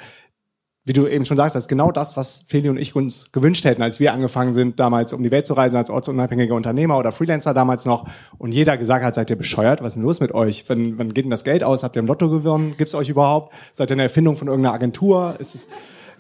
wie 0.84 0.94
du 0.94 1.08
eben 1.08 1.26
schon 1.26 1.38
sagst, 1.38 1.56
das 1.56 1.65
ist 1.65 1.67
genau 1.67 1.91
das, 1.91 2.17
was 2.17 2.46
Feli 2.48 2.67
und 2.67 2.78
ich 2.78 2.96
uns 2.96 3.32
gewünscht 3.32 3.65
hätten, 3.65 3.84
als 3.84 4.00
wir 4.00 4.13
angefangen 4.13 4.56
sind, 4.56 4.80
damals 4.80 5.13
um 5.13 5.22
die 5.22 5.30
Welt 5.30 5.46
zu 5.46 5.54
reisen, 5.54 5.78
als 5.78 5.91
ortsunabhängiger 5.91 6.56
Unternehmer 6.56 6.98
oder 6.98 7.12
Freelancer 7.12 7.54
damals 7.54 7.86
noch. 7.86 8.08
Und 8.39 8.52
jeder 8.52 8.78
gesagt 8.78 9.06
hat, 9.06 9.13
seid 9.13 9.30
ihr 9.30 9.36
bescheuert? 9.36 9.82
Was 9.82 9.89
ist 9.89 9.96
denn 9.96 10.04
los 10.04 10.20
mit 10.22 10.34
euch? 10.34 10.65
Wann, 10.67 10.98
wann 10.98 11.13
geht 11.13 11.26
denn 11.26 11.32
das 11.32 11.44
Geld 11.44 11.63
aus? 11.63 11.84
Habt 11.84 11.96
ihr 11.96 12.00
im 12.00 12.08
Lotto 12.08 12.30
gewonnen? 12.30 12.76
Gibt's 12.78 12.96
euch 12.96 13.10
überhaupt? 13.10 13.54
Seid 13.74 13.91
ihr 13.91 13.96
eine 13.96 14.04
Erfindung 14.04 14.36
von 14.36 14.48
irgendeiner 14.48 14.74
Agentur? 14.74 15.36
Ist 15.38 15.54
es, 15.54 15.67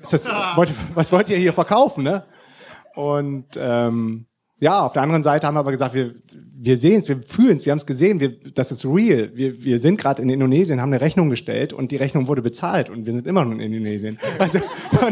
ist 0.01 0.13
das, 0.13 0.29
was 0.93 1.11
wollt 1.11 1.29
ihr 1.29 1.37
hier 1.37 1.53
verkaufen, 1.53 2.03
ne? 2.03 2.23
Und 2.93 3.45
ähm, 3.57 4.27
ja, 4.61 4.81
auf 4.81 4.93
der 4.93 5.01
anderen 5.01 5.23
Seite 5.23 5.47
haben 5.47 5.55
wir 5.55 5.61
aber 5.61 5.71
gesagt, 5.71 5.95
wir, 5.95 6.13
wir 6.55 6.77
sehen 6.77 6.99
es, 6.99 7.09
wir 7.09 7.19
fühlen 7.23 7.57
es, 7.57 7.65
wir 7.65 7.71
haben 7.71 7.79
es 7.79 7.87
gesehen, 7.87 8.19
wir, 8.19 8.39
das 8.53 8.71
ist 8.71 8.85
real. 8.85 9.31
Wir, 9.33 9.63
wir 9.63 9.79
sind 9.79 9.99
gerade 9.99 10.21
in 10.21 10.29
Indonesien, 10.29 10.79
haben 10.79 10.93
eine 10.93 11.01
Rechnung 11.01 11.31
gestellt 11.31 11.73
und 11.73 11.91
die 11.91 11.95
Rechnung 11.95 12.27
wurde 12.27 12.43
bezahlt 12.43 12.91
und 12.91 13.07
wir 13.07 13.13
sind 13.13 13.25
immer 13.25 13.43
noch 13.43 13.53
in 13.53 13.59
Indonesien. 13.59 14.19
Also 14.37 14.59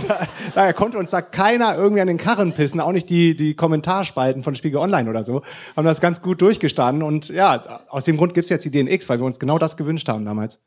da, 0.07 0.27
daher 0.53 0.73
konnte 0.73 0.99
uns 0.99 1.09
da 1.09 1.23
keiner 1.23 1.75
irgendwie 1.75 2.01
an 2.01 2.07
den 2.07 2.17
Karren 2.17 2.53
pissen, 2.53 2.79
auch 2.79 2.91
nicht 2.91 3.09
die, 3.09 3.35
die 3.35 3.55
Kommentarspalten 3.55 4.43
von 4.43 4.53
Spiegel 4.53 4.77
Online 4.77 5.09
oder 5.09 5.25
so. 5.25 5.41
Haben 5.75 5.85
das 5.85 5.99
ganz 5.99 6.21
gut 6.21 6.43
durchgestanden 6.43 7.01
und 7.01 7.29
ja, 7.29 7.59
aus 7.89 8.05
dem 8.05 8.17
Grund 8.17 8.35
gibt's 8.35 8.51
jetzt 8.51 8.65
die 8.65 8.71
DNX, 8.71 9.09
weil 9.09 9.19
wir 9.19 9.25
uns 9.25 9.39
genau 9.39 9.57
das 9.57 9.77
gewünscht 9.77 10.07
haben 10.09 10.25
damals. 10.25 10.59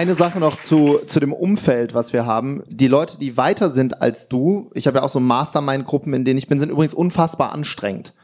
Eine 0.00 0.14
Sache 0.14 0.40
noch 0.40 0.58
zu, 0.58 1.00
zu 1.06 1.20
dem 1.20 1.34
Umfeld, 1.34 1.92
was 1.92 2.14
wir 2.14 2.24
haben. 2.24 2.62
Die 2.68 2.88
Leute, 2.88 3.18
die 3.18 3.36
weiter 3.36 3.68
sind 3.68 4.00
als 4.00 4.28
du, 4.28 4.70
ich 4.72 4.86
habe 4.86 4.96
ja 4.96 5.04
auch 5.04 5.10
so 5.10 5.20
Mastermind-Gruppen, 5.20 6.14
in 6.14 6.24
denen 6.24 6.38
ich 6.38 6.48
bin, 6.48 6.58
sind 6.58 6.70
übrigens 6.70 6.94
unfassbar 6.94 7.52
anstrengend. 7.52 8.14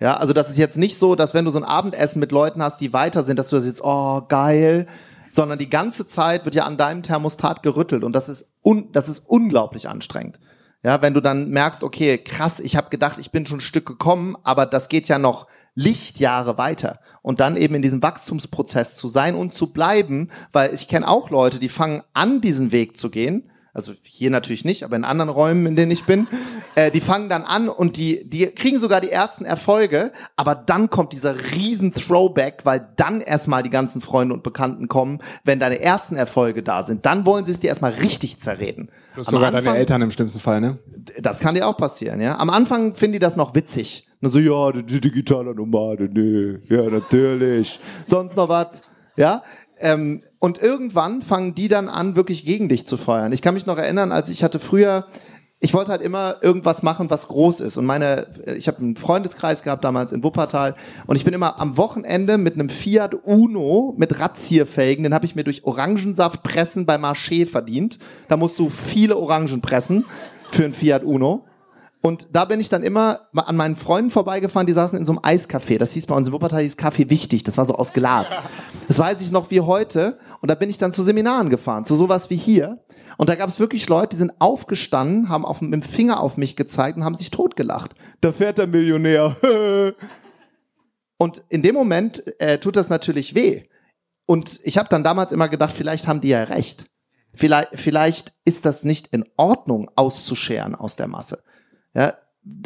Ja, 0.00 0.16
also 0.16 0.32
das 0.32 0.48
ist 0.48 0.56
jetzt 0.56 0.78
nicht 0.78 0.98
so, 0.98 1.16
dass 1.16 1.34
wenn 1.34 1.44
du 1.44 1.50
so 1.50 1.58
ein 1.58 1.64
Abendessen 1.64 2.18
mit 2.18 2.32
Leuten 2.32 2.62
hast, 2.62 2.80
die 2.80 2.94
weiter 2.94 3.24
sind, 3.24 3.38
dass 3.38 3.50
du 3.50 3.56
das 3.56 3.66
jetzt, 3.66 3.82
oh, 3.84 4.22
geil, 4.26 4.86
sondern 5.28 5.58
die 5.58 5.68
ganze 5.68 6.06
Zeit 6.06 6.46
wird 6.46 6.54
ja 6.54 6.64
an 6.64 6.78
deinem 6.78 7.02
Thermostat 7.02 7.62
gerüttelt 7.62 8.04
und 8.04 8.14
das 8.14 8.30
ist, 8.30 8.46
un, 8.64 8.90
das 8.92 9.10
ist 9.10 9.18
unglaublich 9.18 9.86
anstrengend. 9.86 10.40
Ja, 10.82 11.02
wenn 11.02 11.12
du 11.12 11.20
dann 11.20 11.50
merkst, 11.50 11.82
okay, 11.82 12.16
krass, 12.16 12.58
ich 12.58 12.74
habe 12.74 12.88
gedacht, 12.88 13.18
ich 13.18 13.32
bin 13.32 13.44
schon 13.44 13.58
ein 13.58 13.60
Stück 13.60 13.84
gekommen, 13.84 14.34
aber 14.44 14.64
das 14.64 14.88
geht 14.88 15.08
ja 15.08 15.18
noch 15.18 15.46
Lichtjahre 15.74 16.56
weiter 16.56 17.00
und 17.22 17.40
dann 17.40 17.56
eben 17.56 17.74
in 17.74 17.82
diesem 17.82 18.02
Wachstumsprozess 18.02 18.96
zu 18.96 19.08
sein 19.08 19.34
und 19.34 19.52
zu 19.52 19.72
bleiben, 19.72 20.30
weil 20.52 20.72
ich 20.74 20.88
kenne 20.88 21.08
auch 21.08 21.30
Leute, 21.30 21.58
die 21.58 21.68
fangen 21.68 22.02
an, 22.14 22.40
diesen 22.40 22.72
Weg 22.72 22.96
zu 22.96 23.10
gehen. 23.10 23.50
Also 23.78 23.92
hier 24.02 24.28
natürlich 24.30 24.64
nicht, 24.64 24.82
aber 24.82 24.96
in 24.96 25.04
anderen 25.04 25.28
Räumen, 25.28 25.64
in 25.64 25.76
denen 25.76 25.92
ich 25.92 26.02
bin, 26.02 26.26
äh, 26.74 26.90
die 26.90 27.00
fangen 27.00 27.28
dann 27.28 27.44
an 27.44 27.68
und 27.68 27.96
die, 27.96 28.28
die 28.28 28.46
kriegen 28.46 28.80
sogar 28.80 29.00
die 29.00 29.08
ersten 29.08 29.44
Erfolge, 29.44 30.10
aber 30.34 30.56
dann 30.56 30.90
kommt 30.90 31.12
dieser 31.12 31.36
riesen 31.54 31.92
Throwback, 31.94 32.62
weil 32.64 32.88
dann 32.96 33.20
erstmal 33.20 33.62
die 33.62 33.70
ganzen 33.70 34.00
Freunde 34.00 34.34
und 34.34 34.42
Bekannten 34.42 34.88
kommen, 34.88 35.20
wenn 35.44 35.60
deine 35.60 35.80
ersten 35.80 36.16
Erfolge 36.16 36.64
da 36.64 36.82
sind. 36.82 37.06
Dann 37.06 37.24
wollen 37.24 37.44
sie 37.44 37.52
es 37.52 37.60
dir 37.60 37.68
erstmal 37.68 37.92
richtig 37.92 38.40
zerreden. 38.40 38.88
Plus 39.14 39.28
sogar 39.28 39.50
Anfang- 39.50 39.66
deine 39.66 39.78
Eltern 39.78 40.02
im 40.02 40.10
schlimmsten 40.10 40.40
Fall, 40.40 40.60
ne? 40.60 40.80
das 41.20 41.38
kann 41.38 41.54
dir 41.54 41.68
auch 41.68 41.76
passieren, 41.76 42.20
ja. 42.20 42.36
Am 42.36 42.50
Anfang 42.50 42.96
finden 42.96 43.12
die 43.12 43.18
das 43.20 43.36
noch 43.36 43.54
witzig. 43.54 44.08
Nur 44.20 44.32
so, 44.32 44.40
ja, 44.40 44.72
die, 44.72 44.82
die 44.82 45.00
digitale 45.00 45.54
Nomade, 45.54 46.08
nee, 46.12 46.58
ja, 46.68 46.82
natürlich. 46.82 47.78
Sonst 48.06 48.36
noch 48.36 48.48
was, 48.48 48.82
ja. 49.16 49.44
Ähm, 49.78 50.24
und 50.38 50.62
irgendwann 50.62 51.22
fangen 51.22 51.54
die 51.54 51.68
dann 51.68 51.88
an, 51.88 52.16
wirklich 52.16 52.44
gegen 52.44 52.68
dich 52.68 52.86
zu 52.86 52.96
feuern. 52.96 53.32
Ich 53.32 53.42
kann 53.42 53.54
mich 53.54 53.66
noch 53.66 53.78
erinnern, 53.78 54.12
als 54.12 54.28
ich 54.28 54.44
hatte 54.44 54.58
früher, 54.58 55.06
ich 55.60 55.74
wollte 55.74 55.90
halt 55.90 56.02
immer 56.02 56.36
irgendwas 56.40 56.84
machen, 56.84 57.10
was 57.10 57.26
groß 57.26 57.60
ist. 57.60 57.76
Und 57.76 57.86
meine, 57.86 58.28
ich 58.56 58.68
habe 58.68 58.78
einen 58.78 58.94
Freundeskreis 58.94 59.62
gehabt 59.62 59.82
damals 59.82 60.12
in 60.12 60.22
Wuppertal 60.22 60.76
und 61.06 61.16
ich 61.16 61.24
bin 61.24 61.34
immer 61.34 61.60
am 61.60 61.76
Wochenende 61.76 62.38
mit 62.38 62.54
einem 62.54 62.68
Fiat 62.68 63.14
Uno 63.24 63.94
mit 63.96 64.20
Razzierfelgen, 64.20 65.02
den 65.02 65.14
habe 65.14 65.26
ich 65.26 65.34
mir 65.34 65.44
durch 65.44 65.64
Orangensaftpressen 65.64 66.86
bei 66.86 66.96
Marché 66.96 67.46
verdient. 67.46 67.98
Da 68.28 68.36
musst 68.36 68.58
du 68.58 68.70
viele 68.70 69.16
Orangen 69.16 69.60
pressen 69.60 70.04
für 70.50 70.64
ein 70.64 70.74
Fiat 70.74 71.02
Uno. 71.02 71.47
Und 72.00 72.28
da 72.32 72.44
bin 72.44 72.60
ich 72.60 72.68
dann 72.68 72.84
immer 72.84 73.28
an 73.34 73.56
meinen 73.56 73.74
Freunden 73.74 74.10
vorbeigefahren, 74.10 74.66
die 74.66 74.72
saßen 74.72 74.96
in 74.96 75.04
so 75.04 75.12
einem 75.12 75.20
Eiscafé. 75.20 75.78
Das 75.78 75.92
hieß 75.92 76.06
bei 76.06 76.14
uns 76.14 76.28
in 76.28 76.32
Wuppertal, 76.32 76.62
hieß 76.62 76.76
Kaffee 76.76 77.10
wichtig. 77.10 77.42
Das 77.42 77.58
war 77.58 77.64
so 77.64 77.74
aus 77.74 77.92
Glas. 77.92 78.40
Das 78.86 78.98
weiß 78.98 79.20
ich 79.20 79.32
noch 79.32 79.50
wie 79.50 79.60
heute. 79.60 80.18
Und 80.40 80.48
da 80.48 80.54
bin 80.54 80.70
ich 80.70 80.78
dann 80.78 80.92
zu 80.92 81.02
Seminaren 81.02 81.50
gefahren, 81.50 81.84
zu 81.84 81.96
sowas 81.96 82.30
wie 82.30 82.36
hier. 82.36 82.84
Und 83.16 83.28
da 83.28 83.34
gab 83.34 83.48
es 83.48 83.58
wirklich 83.58 83.88
Leute, 83.88 84.10
die 84.10 84.20
sind 84.20 84.32
aufgestanden, 84.38 85.28
haben 85.28 85.44
auf, 85.44 85.60
mit 85.60 85.72
dem 85.72 85.82
Finger 85.82 86.20
auf 86.20 86.36
mich 86.36 86.54
gezeigt 86.54 86.96
und 86.96 87.04
haben 87.04 87.16
sich 87.16 87.32
totgelacht. 87.32 87.96
Da 88.20 88.32
fährt 88.32 88.58
der 88.58 88.68
Millionär. 88.68 89.36
Und 91.20 91.42
in 91.48 91.62
dem 91.62 91.74
Moment 91.74 92.22
äh, 92.40 92.58
tut 92.58 92.76
das 92.76 92.90
natürlich 92.90 93.34
weh. 93.34 93.64
Und 94.24 94.60
ich 94.62 94.78
habe 94.78 94.88
dann 94.88 95.02
damals 95.02 95.32
immer 95.32 95.48
gedacht, 95.48 95.74
vielleicht 95.76 96.06
haben 96.06 96.20
die 96.20 96.28
ja 96.28 96.44
recht. 96.44 96.86
Vielleicht, 97.34 97.70
vielleicht 97.74 98.32
ist 98.44 98.64
das 98.64 98.84
nicht 98.84 99.08
in 99.08 99.24
Ordnung, 99.36 99.90
auszuscheren 99.96 100.76
aus 100.76 100.94
der 100.94 101.08
Masse. 101.08 101.42
Ja, 101.94 102.14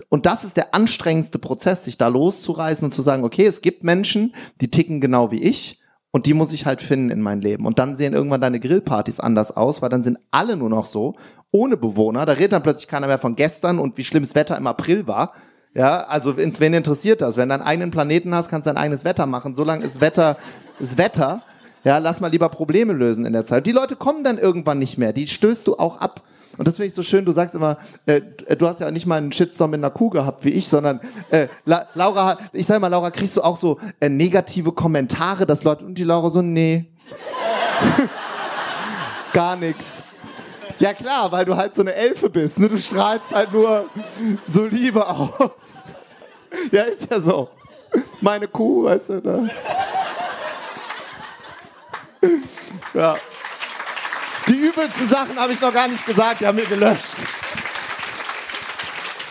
und 0.08 0.26
das 0.26 0.44
ist 0.44 0.56
der 0.56 0.74
anstrengendste 0.74 1.38
Prozess, 1.38 1.84
sich 1.84 1.98
da 1.98 2.08
loszureißen 2.08 2.84
und 2.84 2.92
zu 2.92 3.02
sagen, 3.02 3.24
okay, 3.24 3.46
es 3.46 3.62
gibt 3.62 3.84
Menschen, 3.84 4.34
die 4.60 4.70
ticken 4.70 5.00
genau 5.00 5.30
wie 5.30 5.42
ich 5.42 5.80
und 6.10 6.26
die 6.26 6.34
muss 6.34 6.52
ich 6.52 6.66
halt 6.66 6.82
finden 6.82 7.10
in 7.10 7.20
mein 7.20 7.40
Leben. 7.40 7.66
Und 7.66 7.78
dann 7.78 7.96
sehen 7.96 8.12
irgendwann 8.12 8.40
deine 8.40 8.60
Grillpartys 8.60 9.18
anders 9.18 9.56
aus, 9.56 9.82
weil 9.82 9.88
dann 9.88 10.02
sind 10.02 10.18
alle 10.30 10.56
nur 10.56 10.68
noch 10.68 10.86
so, 10.86 11.16
ohne 11.50 11.76
Bewohner. 11.76 12.26
Da 12.26 12.32
redet 12.32 12.52
dann 12.52 12.62
plötzlich 12.62 12.88
keiner 12.88 13.06
mehr 13.06 13.18
von 13.18 13.34
gestern 13.34 13.78
und 13.78 13.96
wie 13.96 14.04
schlimmes 14.04 14.34
Wetter 14.34 14.56
im 14.56 14.66
April 14.66 15.06
war. 15.06 15.32
Ja, 15.74 16.02
also 16.02 16.36
wen 16.36 16.74
interessiert 16.74 17.22
das? 17.22 17.38
Wenn 17.38 17.48
du 17.48 17.54
einen 17.54 17.62
eigenen 17.62 17.90
Planeten 17.90 18.34
hast, 18.34 18.50
kannst 18.50 18.66
du 18.66 18.70
dein 18.70 18.82
eigenes 18.82 19.04
Wetter 19.04 19.24
machen. 19.24 19.54
Solange 19.54 19.84
ist 19.84 20.02
Wetter, 20.02 20.36
ist 20.78 20.98
Wetter. 20.98 21.42
Ja, 21.82 21.98
lass 21.98 22.20
mal 22.20 22.30
lieber 22.30 22.50
Probleme 22.50 22.92
lösen 22.92 23.24
in 23.24 23.32
der 23.32 23.46
Zeit. 23.46 23.66
Die 23.66 23.72
Leute 23.72 23.96
kommen 23.96 24.22
dann 24.22 24.38
irgendwann 24.38 24.78
nicht 24.78 24.98
mehr. 24.98 25.12
Die 25.14 25.26
stößt 25.26 25.66
du 25.66 25.76
auch 25.76 25.98
ab. 25.98 26.22
Und 26.58 26.68
das 26.68 26.76
finde 26.76 26.88
ich 26.88 26.94
so 26.94 27.02
schön. 27.02 27.24
Du 27.24 27.32
sagst 27.32 27.54
immer, 27.54 27.78
äh, 28.06 28.20
du 28.56 28.66
hast 28.66 28.80
ja 28.80 28.90
nicht 28.90 29.06
mal 29.06 29.16
einen 29.16 29.32
Shitstorm 29.32 29.70
mit 29.70 29.80
einer 29.80 29.90
Kuh 29.90 30.10
gehabt 30.10 30.44
wie 30.44 30.50
ich, 30.50 30.68
sondern 30.68 31.00
äh, 31.30 31.48
La 31.64 31.86
Laura, 31.94 32.38
ich 32.52 32.66
sag 32.66 32.80
mal, 32.80 32.88
Laura, 32.88 33.10
kriegst 33.10 33.36
du 33.36 33.42
auch 33.42 33.56
so 33.56 33.78
äh, 34.00 34.08
negative 34.08 34.72
Kommentare, 34.72 35.46
dass 35.46 35.64
Leute 35.64 35.84
und 35.84 35.96
die 35.96 36.04
Laura 36.04 36.30
so, 36.30 36.42
nee, 36.42 36.86
gar 39.32 39.56
nix. 39.56 40.04
Ja 40.78 40.92
klar, 40.94 41.30
weil 41.30 41.44
du 41.44 41.56
halt 41.56 41.74
so 41.74 41.82
eine 41.82 41.94
Elfe 41.94 42.28
bist. 42.28 42.58
Ne? 42.58 42.68
Du 42.68 42.78
strahlst 42.78 43.30
halt 43.32 43.52
nur 43.52 43.86
so 44.46 44.66
Liebe 44.66 45.06
aus. 45.08 45.84
Ja, 46.70 46.82
ist 46.82 47.10
ja 47.10 47.20
so. 47.20 47.48
Meine 48.20 48.48
Kuh, 48.48 48.84
weißt 48.84 49.10
du, 49.10 49.14
ne? 49.14 49.50
Ja. 52.94 53.16
Die 54.48 54.54
übelsten 54.54 55.08
Sachen 55.08 55.36
habe 55.36 55.52
ich 55.52 55.60
noch 55.60 55.72
gar 55.72 55.88
nicht 55.88 56.04
gesagt, 56.04 56.40
die 56.40 56.46
haben 56.46 56.58
wir 56.58 56.66
gelöscht. 56.66 57.16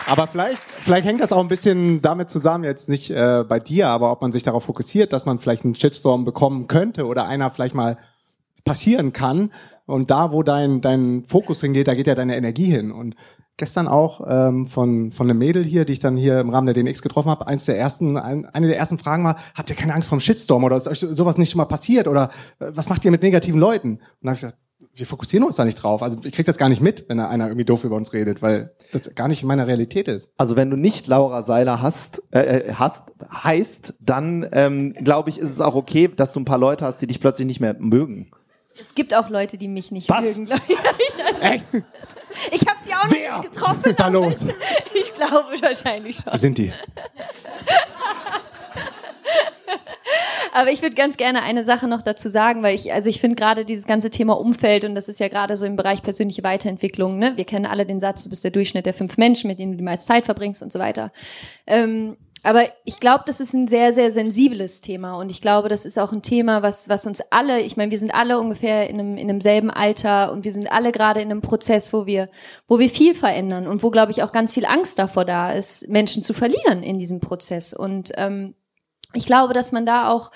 Aber 0.06 0.26
vielleicht, 0.26 0.62
vielleicht 0.62 1.06
hängt 1.06 1.20
das 1.20 1.32
auch 1.32 1.40
ein 1.40 1.48
bisschen 1.48 2.02
damit 2.02 2.28
zusammen, 2.28 2.64
jetzt 2.64 2.88
nicht 2.88 3.10
äh, 3.10 3.44
bei 3.48 3.58
dir, 3.58 3.88
aber 3.88 4.10
ob 4.10 4.20
man 4.20 4.32
sich 4.32 4.42
darauf 4.42 4.64
fokussiert, 4.64 5.12
dass 5.12 5.26
man 5.26 5.38
vielleicht 5.38 5.64
einen 5.64 5.74
Shitstorm 5.74 6.24
bekommen 6.24 6.66
könnte 6.66 7.06
oder 7.06 7.26
einer 7.26 7.50
vielleicht 7.50 7.74
mal 7.74 7.98
passieren 8.64 9.12
kann. 9.12 9.52
Und 9.86 10.10
da, 10.10 10.32
wo 10.32 10.42
dein, 10.42 10.80
dein 10.80 11.24
Fokus 11.26 11.60
hingeht, 11.60 11.88
da 11.88 11.94
geht 11.94 12.06
ja 12.06 12.14
deine 12.14 12.36
Energie 12.36 12.66
hin. 12.66 12.90
Und 12.92 13.14
gestern 13.56 13.88
auch 13.88 14.20
ähm, 14.26 14.66
von, 14.66 15.12
von 15.12 15.28
einem 15.28 15.38
Mädel 15.38 15.64
hier, 15.64 15.84
die 15.84 15.94
ich 15.94 16.00
dann 16.00 16.16
hier 16.16 16.40
im 16.40 16.50
Rahmen 16.50 16.66
der 16.66 16.74
DNX 16.74 17.02
getroffen 17.02 17.30
habe, 17.30 17.46
eins 17.46 17.64
der 17.64 17.78
ersten, 17.78 18.16
ein, 18.16 18.46
eine 18.46 18.68
der 18.68 18.78
ersten 18.78 18.98
Fragen 18.98 19.24
war, 19.24 19.36
habt 19.54 19.70
ihr 19.70 19.76
keine 19.76 19.94
Angst 19.94 20.08
vor 20.08 20.18
dem 20.18 20.20
Shitstorm 20.20 20.64
oder 20.64 20.76
ist 20.76 20.88
euch 20.88 21.00
sowas 21.00 21.38
nicht 21.38 21.50
schon 21.50 21.58
mal 21.58 21.66
passiert 21.66 22.08
oder 22.08 22.30
äh, 22.58 22.70
was 22.74 22.88
macht 22.88 23.04
ihr 23.04 23.10
mit 23.10 23.22
negativen 23.22 23.60
Leuten? 23.60 23.92
Und 23.92 24.00
dann 24.22 24.30
habe 24.30 24.36
ich 24.36 24.42
gesagt, 24.42 24.58
wir 24.94 25.06
fokussieren 25.06 25.44
uns 25.44 25.56
da 25.56 25.64
nicht 25.64 25.76
drauf. 25.76 26.02
Also 26.02 26.18
ich 26.22 26.32
krieg 26.32 26.44
das 26.44 26.58
gar 26.58 26.68
nicht 26.68 26.82
mit, 26.82 27.08
wenn 27.08 27.18
da 27.18 27.28
einer 27.28 27.46
irgendwie 27.46 27.64
doof 27.64 27.84
über 27.84 27.96
uns 27.96 28.12
redet, 28.12 28.42
weil 28.42 28.74
das 28.92 29.14
gar 29.14 29.26
nicht 29.28 29.42
in 29.42 29.48
meiner 29.48 29.66
Realität 29.66 30.06
ist. 30.06 30.30
Also 30.36 30.56
wenn 30.56 30.70
du 30.70 30.76
nicht 30.76 31.06
Laura 31.06 31.42
Seiler 31.42 31.80
hast, 31.80 32.22
äh, 32.30 32.40
äh, 32.40 32.74
hast 32.74 33.04
heißt, 33.32 33.94
dann 34.00 34.46
ähm, 34.52 34.92
glaube 34.94 35.30
ich, 35.30 35.38
ist 35.38 35.50
es 35.50 35.60
auch 35.60 35.74
okay, 35.74 36.08
dass 36.14 36.32
du 36.32 36.40
ein 36.40 36.44
paar 36.44 36.58
Leute 36.58 36.84
hast, 36.84 36.98
die 36.98 37.06
dich 37.06 37.20
plötzlich 37.20 37.46
nicht 37.46 37.60
mehr 37.60 37.74
mögen. 37.78 38.30
Es 38.80 38.94
gibt 38.94 39.14
auch 39.14 39.28
Leute, 39.28 39.58
die 39.58 39.68
mich 39.68 39.90
nicht 39.92 40.08
Was? 40.08 40.22
mögen, 40.22 40.46
glaube 40.46 40.62
ich. 40.68 41.42
Echt? 41.42 41.68
Ich 42.50 42.66
habe 42.66 42.78
sie 42.84 42.94
auch 42.94 43.04
noch 43.04 43.12
Wer? 43.12 43.38
nicht 43.38 43.52
getroffen. 43.52 43.94
Da 43.96 44.08
los. 44.08 44.46
Ich 44.94 45.14
glaube 45.14 45.48
wahrscheinlich 45.60 46.16
schon. 46.16 46.32
Wo 46.32 46.36
sind 46.36 46.58
die? 46.58 46.72
Aber 50.54 50.70
ich 50.70 50.82
würde 50.82 50.94
ganz 50.94 51.16
gerne 51.16 51.42
eine 51.42 51.64
Sache 51.64 51.88
noch 51.88 52.02
dazu 52.02 52.28
sagen, 52.28 52.62
weil 52.62 52.74
ich, 52.74 52.92
also 52.92 53.08
ich 53.08 53.22
finde 53.22 53.36
gerade 53.36 53.64
dieses 53.64 53.86
ganze 53.86 54.10
Thema 54.10 54.34
Umfeld 54.34 54.84
und 54.84 54.94
das 54.94 55.08
ist 55.08 55.18
ja 55.18 55.28
gerade 55.28 55.56
so 55.56 55.64
im 55.64 55.76
Bereich 55.76 56.02
persönliche 56.02 56.44
Weiterentwicklung, 56.44 57.18
ne? 57.18 57.32
Wir 57.36 57.46
kennen 57.46 57.64
alle 57.64 57.86
den 57.86 58.00
Satz, 58.00 58.22
du 58.22 58.28
bist 58.28 58.44
der 58.44 58.50
Durchschnitt 58.50 58.84
der 58.84 58.92
fünf 58.92 59.16
Menschen, 59.16 59.48
mit 59.48 59.58
denen 59.58 59.72
du 59.72 59.78
die 59.78 59.84
meiste 59.84 60.04
Zeit 60.04 60.26
verbringst 60.26 60.62
und 60.62 60.70
so 60.70 60.78
weiter. 60.78 61.10
Ähm, 61.66 62.18
aber 62.42 62.64
ich 62.84 63.00
glaube, 63.00 63.24
das 63.26 63.40
ist 63.40 63.54
ein 63.54 63.66
sehr, 63.66 63.94
sehr 63.94 64.10
sensibles 64.10 64.82
Thema 64.82 65.14
und 65.14 65.30
ich 65.30 65.40
glaube, 65.40 65.70
das 65.70 65.86
ist 65.86 65.98
auch 65.98 66.12
ein 66.12 66.20
Thema, 66.20 66.62
was, 66.62 66.86
was 66.86 67.06
uns 67.06 67.22
alle, 67.30 67.60
ich 67.60 67.78
meine, 67.78 67.90
wir 67.90 67.98
sind 67.98 68.12
alle 68.12 68.38
ungefähr 68.38 68.90
in 68.90 69.00
einem, 69.00 69.16
in 69.16 69.30
einem 69.30 69.40
selben 69.40 69.70
Alter 69.70 70.32
und 70.32 70.44
wir 70.44 70.52
sind 70.52 70.70
alle 70.70 70.92
gerade 70.92 71.22
in 71.22 71.30
einem 71.30 71.40
Prozess, 71.40 71.94
wo 71.94 72.04
wir, 72.04 72.28
wo 72.68 72.78
wir 72.78 72.90
viel 72.90 73.14
verändern 73.14 73.66
und 73.66 73.82
wo, 73.82 73.90
glaube 73.90 74.10
ich, 74.10 74.22
auch 74.22 74.32
ganz 74.32 74.52
viel 74.52 74.66
Angst 74.66 74.98
davor 74.98 75.24
da 75.24 75.52
ist, 75.52 75.88
Menschen 75.88 76.22
zu 76.22 76.34
verlieren 76.34 76.82
in 76.82 76.98
diesem 76.98 77.20
Prozess. 77.20 77.72
Und 77.72 78.12
ähm, 78.16 78.54
ich 79.14 79.26
glaube, 79.26 79.54
dass 79.54 79.72
man 79.72 79.86
da 79.86 80.10
auch 80.10 80.30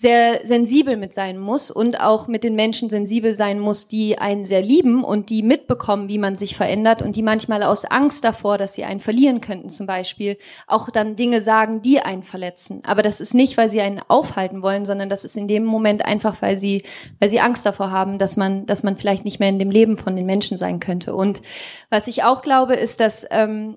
sehr 0.00 0.46
sensibel 0.46 0.96
mit 0.96 1.12
sein 1.12 1.36
muss 1.36 1.70
und 1.70 2.00
auch 2.00 2.26
mit 2.26 2.42
den 2.42 2.54
Menschen 2.54 2.88
sensibel 2.88 3.34
sein 3.34 3.60
muss, 3.60 3.86
die 3.86 4.16
einen 4.16 4.46
sehr 4.46 4.62
lieben 4.62 5.04
und 5.04 5.28
die 5.28 5.42
mitbekommen, 5.42 6.08
wie 6.08 6.16
man 6.16 6.36
sich 6.36 6.56
verändert 6.56 7.02
und 7.02 7.16
die 7.16 7.22
manchmal 7.22 7.62
aus 7.62 7.84
Angst 7.84 8.24
davor, 8.24 8.56
dass 8.56 8.72
sie 8.72 8.84
einen 8.84 9.00
verlieren 9.00 9.42
könnten 9.42 9.68
zum 9.68 9.86
Beispiel, 9.86 10.38
auch 10.66 10.88
dann 10.88 11.16
Dinge 11.16 11.42
sagen, 11.42 11.82
die 11.82 12.00
einen 12.00 12.22
verletzen. 12.22 12.80
Aber 12.84 13.02
das 13.02 13.20
ist 13.20 13.34
nicht, 13.34 13.58
weil 13.58 13.68
sie 13.68 13.82
einen 13.82 14.00
aufhalten 14.08 14.62
wollen, 14.62 14.86
sondern 14.86 15.10
das 15.10 15.26
ist 15.26 15.36
in 15.36 15.48
dem 15.48 15.66
Moment 15.66 16.02
einfach, 16.02 16.40
weil 16.40 16.56
sie, 16.56 16.82
weil 17.18 17.28
sie 17.28 17.40
Angst 17.40 17.66
davor 17.66 17.90
haben, 17.90 18.16
dass 18.16 18.38
man, 18.38 18.64
dass 18.64 18.82
man 18.82 18.96
vielleicht 18.96 19.26
nicht 19.26 19.38
mehr 19.38 19.50
in 19.50 19.58
dem 19.58 19.70
Leben 19.70 19.98
von 19.98 20.16
den 20.16 20.24
Menschen 20.24 20.56
sein 20.56 20.80
könnte. 20.80 21.14
Und 21.14 21.42
was 21.90 22.06
ich 22.06 22.22
auch 22.22 22.40
glaube, 22.40 22.74
ist, 22.74 23.00
dass 23.00 23.26
ähm, 23.30 23.76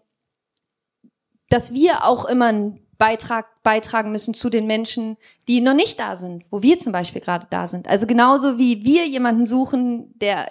dass 1.49 1.71
wir 1.71 2.05
auch 2.05 2.25
immer 2.25 2.47
ein 2.47 2.82
Beitrag, 2.97 3.45
beitragen 3.63 4.11
müssen 4.11 4.33
zu 4.33 4.49
den 4.49 4.67
Menschen, 4.67 5.17
die 5.47 5.61
noch 5.61 5.73
nicht 5.73 5.99
da 5.99 6.15
sind, 6.15 6.45
wo 6.51 6.61
wir 6.61 6.77
zum 6.79 6.93
Beispiel 6.93 7.21
gerade 7.21 7.47
da 7.49 7.67
sind. 7.67 7.87
Also 7.87 8.07
genauso 8.07 8.57
wie 8.57 8.85
wir 8.85 9.07
jemanden 9.07 9.45
suchen, 9.45 10.17
der 10.19 10.47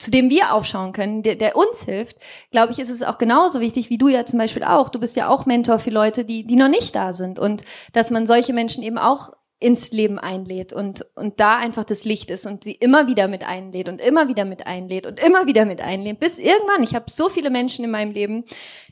zu 0.00 0.10
dem 0.10 0.30
wir 0.30 0.54
aufschauen 0.54 0.92
können, 0.92 1.22
der, 1.22 1.36
der 1.36 1.56
uns 1.56 1.82
hilft, 1.82 2.16
glaube 2.50 2.72
ich, 2.72 2.78
ist 2.78 2.88
es 2.88 3.02
auch 3.02 3.18
genauso 3.18 3.60
wichtig, 3.60 3.90
wie 3.90 3.98
du 3.98 4.08
ja 4.08 4.24
zum 4.24 4.38
Beispiel 4.38 4.64
auch. 4.64 4.88
Du 4.88 4.98
bist 4.98 5.14
ja 5.14 5.28
auch 5.28 5.44
Mentor 5.44 5.78
für 5.78 5.90
Leute, 5.90 6.24
die, 6.24 6.46
die 6.46 6.56
noch 6.56 6.68
nicht 6.68 6.94
da 6.96 7.12
sind. 7.12 7.38
Und 7.38 7.62
dass 7.92 8.10
man 8.10 8.26
solche 8.26 8.54
Menschen 8.54 8.82
eben 8.82 8.96
auch 8.96 9.34
ins 9.60 9.92
Leben 9.92 10.18
einlädt 10.18 10.72
und, 10.72 11.04
und 11.14 11.38
da 11.38 11.58
einfach 11.58 11.84
das 11.84 12.04
Licht 12.04 12.30
ist 12.30 12.46
und 12.46 12.64
sie 12.64 12.72
immer 12.72 13.06
wieder 13.06 13.28
mit 13.28 13.44
einlädt 13.44 13.90
und 13.90 14.00
immer 14.00 14.26
wieder 14.26 14.46
mit 14.46 14.66
einlädt 14.66 15.06
und 15.06 15.22
immer 15.22 15.46
wieder 15.46 15.66
mit 15.66 15.82
einlädt, 15.82 16.18
bis 16.18 16.38
irgendwann, 16.38 16.82
ich 16.82 16.94
habe 16.94 17.10
so 17.10 17.28
viele 17.28 17.50
Menschen 17.50 17.84
in 17.84 17.90
meinem 17.90 18.12
Leben, 18.12 18.44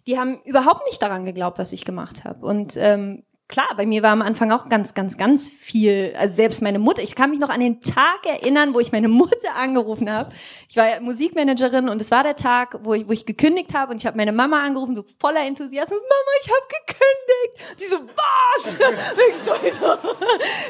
die 0.07 0.19
haben 0.19 0.43
überhaupt 0.45 0.87
nicht 0.87 1.01
daran 1.03 1.25
geglaubt, 1.25 1.59
was 1.59 1.73
ich 1.73 1.87
gemacht 1.87 2.25
habe. 2.25 2.45
Und 2.45 2.77
ähm, 2.77 3.25
klar, 3.49 3.69
bei 3.77 3.87
mir 3.87 4.03
war 4.03 4.11
am 4.11 4.21
Anfang 4.21 4.53
auch 4.53 4.69
ganz, 4.69 4.93
ganz, 4.93 5.17
ganz 5.17 5.49
viel, 5.49 6.15
also 6.19 6.35
selbst 6.35 6.61
meine 6.61 6.79
Mutter, 6.79 7.03
ich 7.03 7.15
kann 7.15 7.31
mich 7.31 7.39
noch 7.39 7.49
an 7.49 7.61
den 7.61 7.81
Tag 7.81 8.27
erinnern, 8.27 8.75
wo 8.75 8.81
ich 8.81 8.93
meine 8.93 9.09
Mutter 9.09 9.55
angerufen 9.57 10.13
habe. 10.13 10.31
Ich 10.69 10.77
war 10.77 10.89
ja 10.89 11.01
Musikmanagerin 11.01 11.89
und 11.89 12.01
es 12.01 12.11
war 12.11 12.23
der 12.23 12.37
Tag, 12.37 12.79
wo 12.83 12.93
ich, 12.93 13.09
wo 13.09 13.13
ich 13.13 13.25
gekündigt 13.25 13.73
habe 13.73 13.93
und 13.93 13.97
ich 13.97 14.07
habe 14.07 14.19
meine 14.19 14.33
Mama 14.33 14.61
angerufen, 14.61 14.95
so 14.95 15.05
voller 15.19 15.41
Enthusiasmus, 15.41 15.99
Mama, 15.99 16.31
ich 16.43 16.51
habe 16.51 16.67
gekündigt. 16.87 17.79
Sie 17.79 17.87
so, 17.87 17.97
was? 18.01 18.75
ich 19.67 19.75
so, 19.75 19.99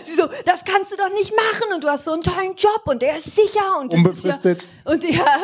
sie 0.04 0.14
so, 0.14 0.28
das 0.46 0.64
kannst 0.64 0.92
du 0.92 0.96
doch 0.96 1.12
nicht 1.12 1.34
machen 1.34 1.74
und 1.74 1.82
du 1.82 1.88
hast 1.88 2.04
so 2.04 2.12
einen 2.12 2.22
tollen 2.22 2.54
Job 2.54 2.82
und 2.84 3.02
der 3.02 3.16
ist 3.16 3.34
sicher 3.34 3.80
und 3.80 3.92
Unbefristet. 3.92 4.62
Ist 4.62 4.68
ja, 4.86 4.92
und 4.92 5.04
ja, 5.04 5.36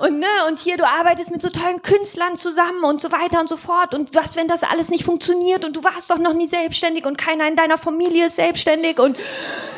und 0.00 0.18
ne, 0.18 0.26
und 0.48 0.58
hier, 0.58 0.76
du 0.76 0.86
arbeitest 0.86 1.30
mit 1.30 1.40
so 1.40 1.50
tollen 1.50 1.80
Künstlern 1.82 2.34
zusammen 2.34 2.82
und 2.82 3.00
so 3.00 3.12
weiter 3.12 3.38
und 3.38 3.48
so 3.48 3.56
fort 3.56 3.94
und 3.94 4.12
was, 4.12 4.34
wenn 4.34 4.48
das 4.48 4.64
alles 4.64 4.90
nicht 4.90 5.04
funktioniert 5.04 5.64
und 5.64 5.76
du 5.76 5.84
warst 5.84 6.10
doch 6.10 6.18
noch 6.18 6.34
nie 6.34 6.48
selbstständig 6.48 6.79
selbstständig 6.80 7.06
und 7.06 7.18
keiner 7.18 7.46
in 7.46 7.56
deiner 7.56 7.78
Familie 7.78 8.26
ist 8.26 8.36
selbstständig 8.36 8.98
und 8.98 9.16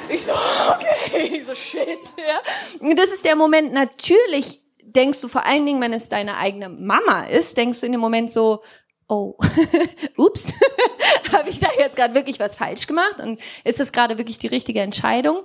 ich 0.08 0.24
so, 0.24 0.32
okay, 0.32 1.42
so 1.46 1.54
shit, 1.54 1.98
ja. 2.16 2.40
Und 2.80 2.98
das 2.98 3.10
ist 3.10 3.24
der 3.24 3.36
Moment, 3.36 3.72
natürlich 3.72 4.60
denkst 4.82 5.20
du 5.20 5.28
vor 5.28 5.44
allen 5.44 5.66
Dingen, 5.66 5.80
wenn 5.80 5.92
es 5.92 6.08
deine 6.08 6.36
eigene 6.36 6.68
Mama 6.68 7.24
ist, 7.24 7.56
denkst 7.56 7.80
du 7.80 7.86
in 7.86 7.92
dem 7.92 8.00
Moment 8.00 8.30
so, 8.30 8.62
oh, 9.08 9.34
ups, 10.16 10.44
habe 11.32 11.50
ich 11.50 11.58
da 11.60 11.68
jetzt 11.78 11.96
gerade 11.96 12.14
wirklich 12.14 12.38
was 12.38 12.56
falsch 12.56 12.86
gemacht 12.86 13.20
und 13.20 13.40
ist 13.64 13.80
das 13.80 13.92
gerade 13.92 14.18
wirklich 14.18 14.38
die 14.38 14.48
richtige 14.48 14.80
Entscheidung? 14.80 15.42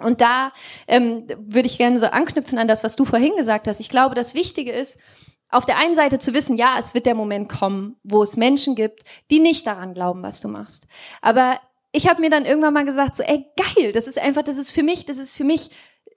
Und 0.00 0.20
da 0.20 0.52
ähm, 0.86 1.26
würde 1.38 1.66
ich 1.66 1.76
gerne 1.76 1.98
so 1.98 2.06
anknüpfen 2.06 2.56
an 2.58 2.68
das, 2.68 2.84
was 2.84 2.94
du 2.94 3.04
vorhin 3.04 3.34
gesagt 3.36 3.66
hast. 3.66 3.80
Ich 3.80 3.88
glaube, 3.88 4.14
das 4.14 4.34
Wichtige 4.34 4.70
ist, 4.70 4.96
auf 5.50 5.66
der 5.66 5.78
einen 5.78 5.94
Seite 5.94 6.18
zu 6.18 6.34
wissen, 6.34 6.56
ja, 6.56 6.76
es 6.78 6.94
wird 6.94 7.06
der 7.06 7.14
Moment 7.14 7.48
kommen, 7.48 7.96
wo 8.02 8.22
es 8.22 8.36
Menschen 8.36 8.74
gibt, 8.74 9.02
die 9.30 9.40
nicht 9.40 9.66
daran 9.66 9.94
glauben, 9.94 10.22
was 10.22 10.40
du 10.40 10.48
machst. 10.48 10.86
Aber 11.22 11.58
ich 11.92 12.06
habe 12.06 12.20
mir 12.20 12.30
dann 12.30 12.44
irgendwann 12.44 12.74
mal 12.74 12.84
gesagt, 12.84 13.16
so, 13.16 13.22
ey, 13.22 13.46
geil, 13.56 13.92
das 13.92 14.06
ist 14.06 14.18
einfach, 14.18 14.42
das 14.42 14.58
ist 14.58 14.72
für 14.72 14.82
mich, 14.82 15.06
das 15.06 15.18
ist 15.18 15.36
für 15.36 15.44
mich 15.44 15.70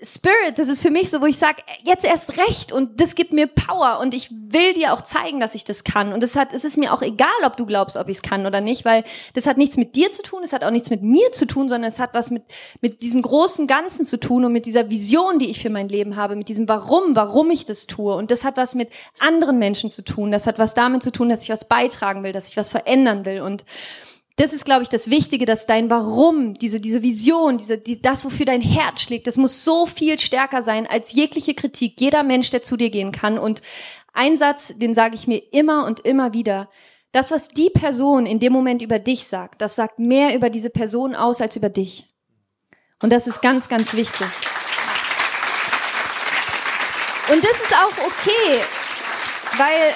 Spirit, 0.04 0.58
das 0.58 0.68
ist 0.68 0.82
für 0.82 0.90
mich 0.90 1.12
so, 1.12 1.22
wo 1.22 1.28
ich 1.28 1.38
sage, 1.38 1.62
jetzt 1.84 2.04
erst 2.04 2.38
recht 2.38 2.72
und 2.72 3.00
das 3.00 3.14
gibt 3.14 3.34
mir 3.34 3.46
Power 3.46 4.00
und 4.00 4.16
ich 4.16 4.32
will 4.32 4.74
dir 4.74 4.94
auch 4.94 5.02
zeigen, 5.02 5.40
dass 5.40 5.54
ich 5.54 5.64
das 5.64 5.84
kann. 5.84 6.12
Und 6.12 6.24
es 6.24 6.36
hat, 6.36 6.54
es 6.54 6.66
ist 6.66 6.78
mir 6.78 6.92
auch 6.92 7.04
egal, 7.04 7.30
ob 7.46 7.56
du 7.56 7.68
glaubst, 7.68 7.98
ob 7.98 8.10
ich 8.10 8.18
es 8.18 8.22
kann 8.24 8.48
oder 8.48 8.62
nicht, 8.62 8.84
weil 8.84 9.04
das 9.36 9.46
hat 9.46 9.58
nichts 9.58 9.78
mit 9.78 9.96
dir 9.96 10.10
zu 10.10 10.24
tun, 10.24 10.42
es 10.44 10.54
hat 10.54 10.64
auch 10.64 10.72
nichts 10.72 10.90
mit 10.90 11.04
mir 11.04 11.32
zu 11.32 11.46
tun, 11.46 11.70
sondern 11.70 11.88
es 11.88 12.00
hat 12.00 12.16
was 12.16 12.32
mit, 12.32 12.44
mit 12.82 13.04
diesem 13.04 13.22
großen 13.22 13.68
Ganzen 13.68 14.08
zu 14.08 14.20
tun 14.20 14.44
und 14.44 14.54
mit 14.54 14.66
dieser 14.66 14.90
Vision, 14.90 15.38
die 15.38 15.52
ich 15.52 15.62
für 15.62 15.70
mein 15.70 15.88
Leben 15.88 16.16
habe, 16.16 16.36
mit 16.36 16.50
diesem 16.50 16.68
Warum, 16.68 17.16
warum 17.16 17.52
ich 17.52 17.66
das 17.66 17.86
tue. 17.86 18.16
Und 18.16 18.32
das 18.32 18.44
hat 18.44 18.58
was 18.58 18.74
mit 18.74 18.90
anderen 19.20 19.60
Menschen 19.60 19.92
zu 19.92 20.04
tun. 20.04 20.32
Das 20.32 20.48
hat 20.48 20.58
was 20.58 20.74
damit 20.74 21.04
zu 21.04 21.12
tun, 21.12 21.30
dass 21.30 21.44
ich 21.44 21.50
was 21.50 21.68
beitragen 21.68 22.24
will, 22.24 22.32
dass 22.32 22.50
ich 22.50 22.58
was 22.58 22.70
verändern 22.70 23.26
will. 23.26 23.42
Und 23.42 23.66
das 24.42 24.54
ist, 24.54 24.66
glaube 24.66 24.82
ich, 24.82 24.90
das 24.90 25.12
Wichtige, 25.12 25.46
dass 25.46 25.68
dein 25.68 25.92
Warum, 25.92 26.56
diese, 26.56 26.82
diese 26.82 27.04
Vision, 27.04 27.60
diese, 27.60 27.78
die, 27.78 28.02
das, 28.02 28.26
wofür 28.26 28.46
dein 28.46 28.62
Herz 28.62 29.02
schlägt, 29.02 29.28
das 29.28 29.38
muss 29.38 29.64
so 29.64 29.86
viel 29.86 30.20
stärker 30.20 30.64
sein 30.64 30.88
als 30.88 31.14
jegliche 31.14 31.54
Kritik, 31.54 32.02
jeder 32.02 32.24
Mensch, 32.24 32.50
der 32.50 32.64
zu 32.64 32.76
dir 32.76 32.90
gehen 32.90 33.12
kann. 33.12 33.38
Und 33.38 33.62
ein 34.14 34.38
Satz, 34.38 34.74
den 34.76 34.96
sage 34.96 35.14
ich 35.14 35.28
mir 35.28 35.42
immer 35.54 35.86
und 35.86 36.00
immer 36.00 36.34
wieder. 36.34 36.70
Das, 37.12 37.30
was 37.30 37.50
die 37.50 37.70
Person 37.70 38.26
in 38.26 38.40
dem 38.40 38.52
Moment 38.52 38.82
über 38.82 38.98
dich 38.98 39.28
sagt, 39.28 39.62
das 39.62 39.76
sagt 39.76 40.00
mehr 40.00 40.36
über 40.36 40.50
diese 40.50 40.72
Person 40.72 41.14
aus 41.14 41.40
als 41.40 41.56
über 41.56 41.70
dich. 41.70 42.08
Und 43.02 43.12
das 43.12 43.28
ist 43.28 43.42
ganz, 43.42 43.70
ganz 43.70 43.94
wichtig. 43.94 44.28
Und 47.32 47.44
das 47.44 47.62
ist 47.62 47.76
auch 47.76 48.06
okay, 48.06 48.62
weil 49.58 49.94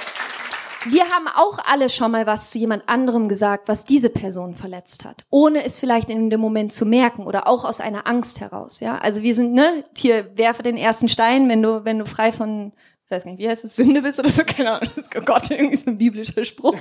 wir 0.86 1.04
haben 1.10 1.28
auch 1.28 1.60
alle 1.70 1.90
schon 1.90 2.12
mal 2.12 2.26
was 2.26 2.50
zu 2.50 2.58
jemand 2.58 2.88
anderem 2.88 3.28
gesagt, 3.28 3.68
was 3.68 3.86
diese 3.86 4.10
Person 4.10 4.56
verletzt 4.56 5.06
hat, 5.06 5.26
ohne 5.30 5.64
es 5.64 5.80
vielleicht 5.80 6.10
in 6.10 6.30
dem 6.30 6.40
Moment 6.40 6.74
zu 6.74 6.86
merken 6.86 7.26
oder 7.26 7.48
auch 7.48 7.66
aus 7.66 7.82
einer 7.82 8.08
Angst 8.08 8.40
heraus. 8.40 8.80
Ja, 8.80 8.98
also 8.98 9.22
wir 9.22 9.36
sind 9.36 9.54
ne 9.54 9.84
hier 9.96 10.32
werfe 10.36 10.64
den 10.64 10.78
ersten 10.78 11.10
Stein, 11.10 11.50
wenn 11.50 11.62
du 11.62 11.86
wenn 11.86 12.00
du 12.00 12.06
frei 12.06 12.32
von 12.32 12.74
ich 13.06 13.12
weiß 13.12 13.26
nicht, 13.26 13.38
wie 13.38 13.48
heißt 13.48 13.64
es, 13.64 13.76
Sünde 13.76 14.02
bist 14.02 14.20
oder 14.20 14.32
so, 14.32 14.44
keine 14.46 14.72
Ahnung, 14.72 14.90
das 14.96 15.06
ist 15.06 15.16
oh 15.16 15.22
Gott, 15.22 15.52
irgendwie 15.52 15.78
so 15.78 15.92
ein 15.92 15.98
biblischer 15.98 16.44
Spruch. 16.44 16.76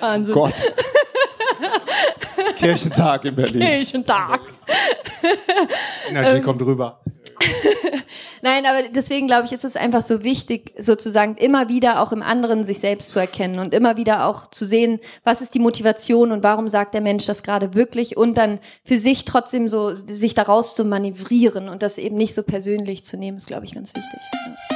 Wahnsinn. 0.00 0.34
Gott. 0.34 0.54
Kirchentag 2.58 3.24
in 3.24 3.36
Berlin. 3.36 3.60
Kirchentag. 3.60 4.40
Energy 6.08 6.40
kommt 6.40 6.60
rüber. 6.62 7.00
Nein, 8.42 8.66
aber 8.66 8.88
deswegen 8.88 9.26
glaube 9.26 9.46
ich, 9.46 9.52
ist 9.52 9.64
es 9.64 9.76
einfach 9.76 10.02
so 10.02 10.22
wichtig, 10.22 10.72
sozusagen 10.78 11.36
immer 11.36 11.68
wieder 11.68 12.00
auch 12.00 12.12
im 12.12 12.22
anderen 12.22 12.64
sich 12.64 12.78
selbst 12.78 13.10
zu 13.10 13.18
erkennen 13.18 13.58
und 13.58 13.74
immer 13.74 13.96
wieder 13.96 14.26
auch 14.26 14.46
zu 14.46 14.66
sehen, 14.66 15.00
was 15.24 15.40
ist 15.40 15.54
die 15.54 15.58
Motivation 15.58 16.32
und 16.32 16.42
warum 16.42 16.68
sagt 16.68 16.94
der 16.94 17.00
Mensch 17.00 17.26
das 17.26 17.42
gerade 17.42 17.74
wirklich 17.74 18.16
und 18.16 18.36
dann 18.36 18.60
für 18.84 18.98
sich 18.98 19.24
trotzdem 19.24 19.68
so, 19.68 19.94
sich 19.94 20.34
daraus 20.34 20.74
zu 20.74 20.84
manövrieren 20.84 21.68
und 21.68 21.82
das 21.82 21.98
eben 21.98 22.16
nicht 22.16 22.34
so 22.34 22.42
persönlich 22.42 23.04
zu 23.04 23.16
nehmen, 23.16 23.36
ist, 23.36 23.46
glaube 23.46 23.64
ich, 23.64 23.74
ganz 23.74 23.94
wichtig. 23.94 24.20
Ja. 24.32 24.75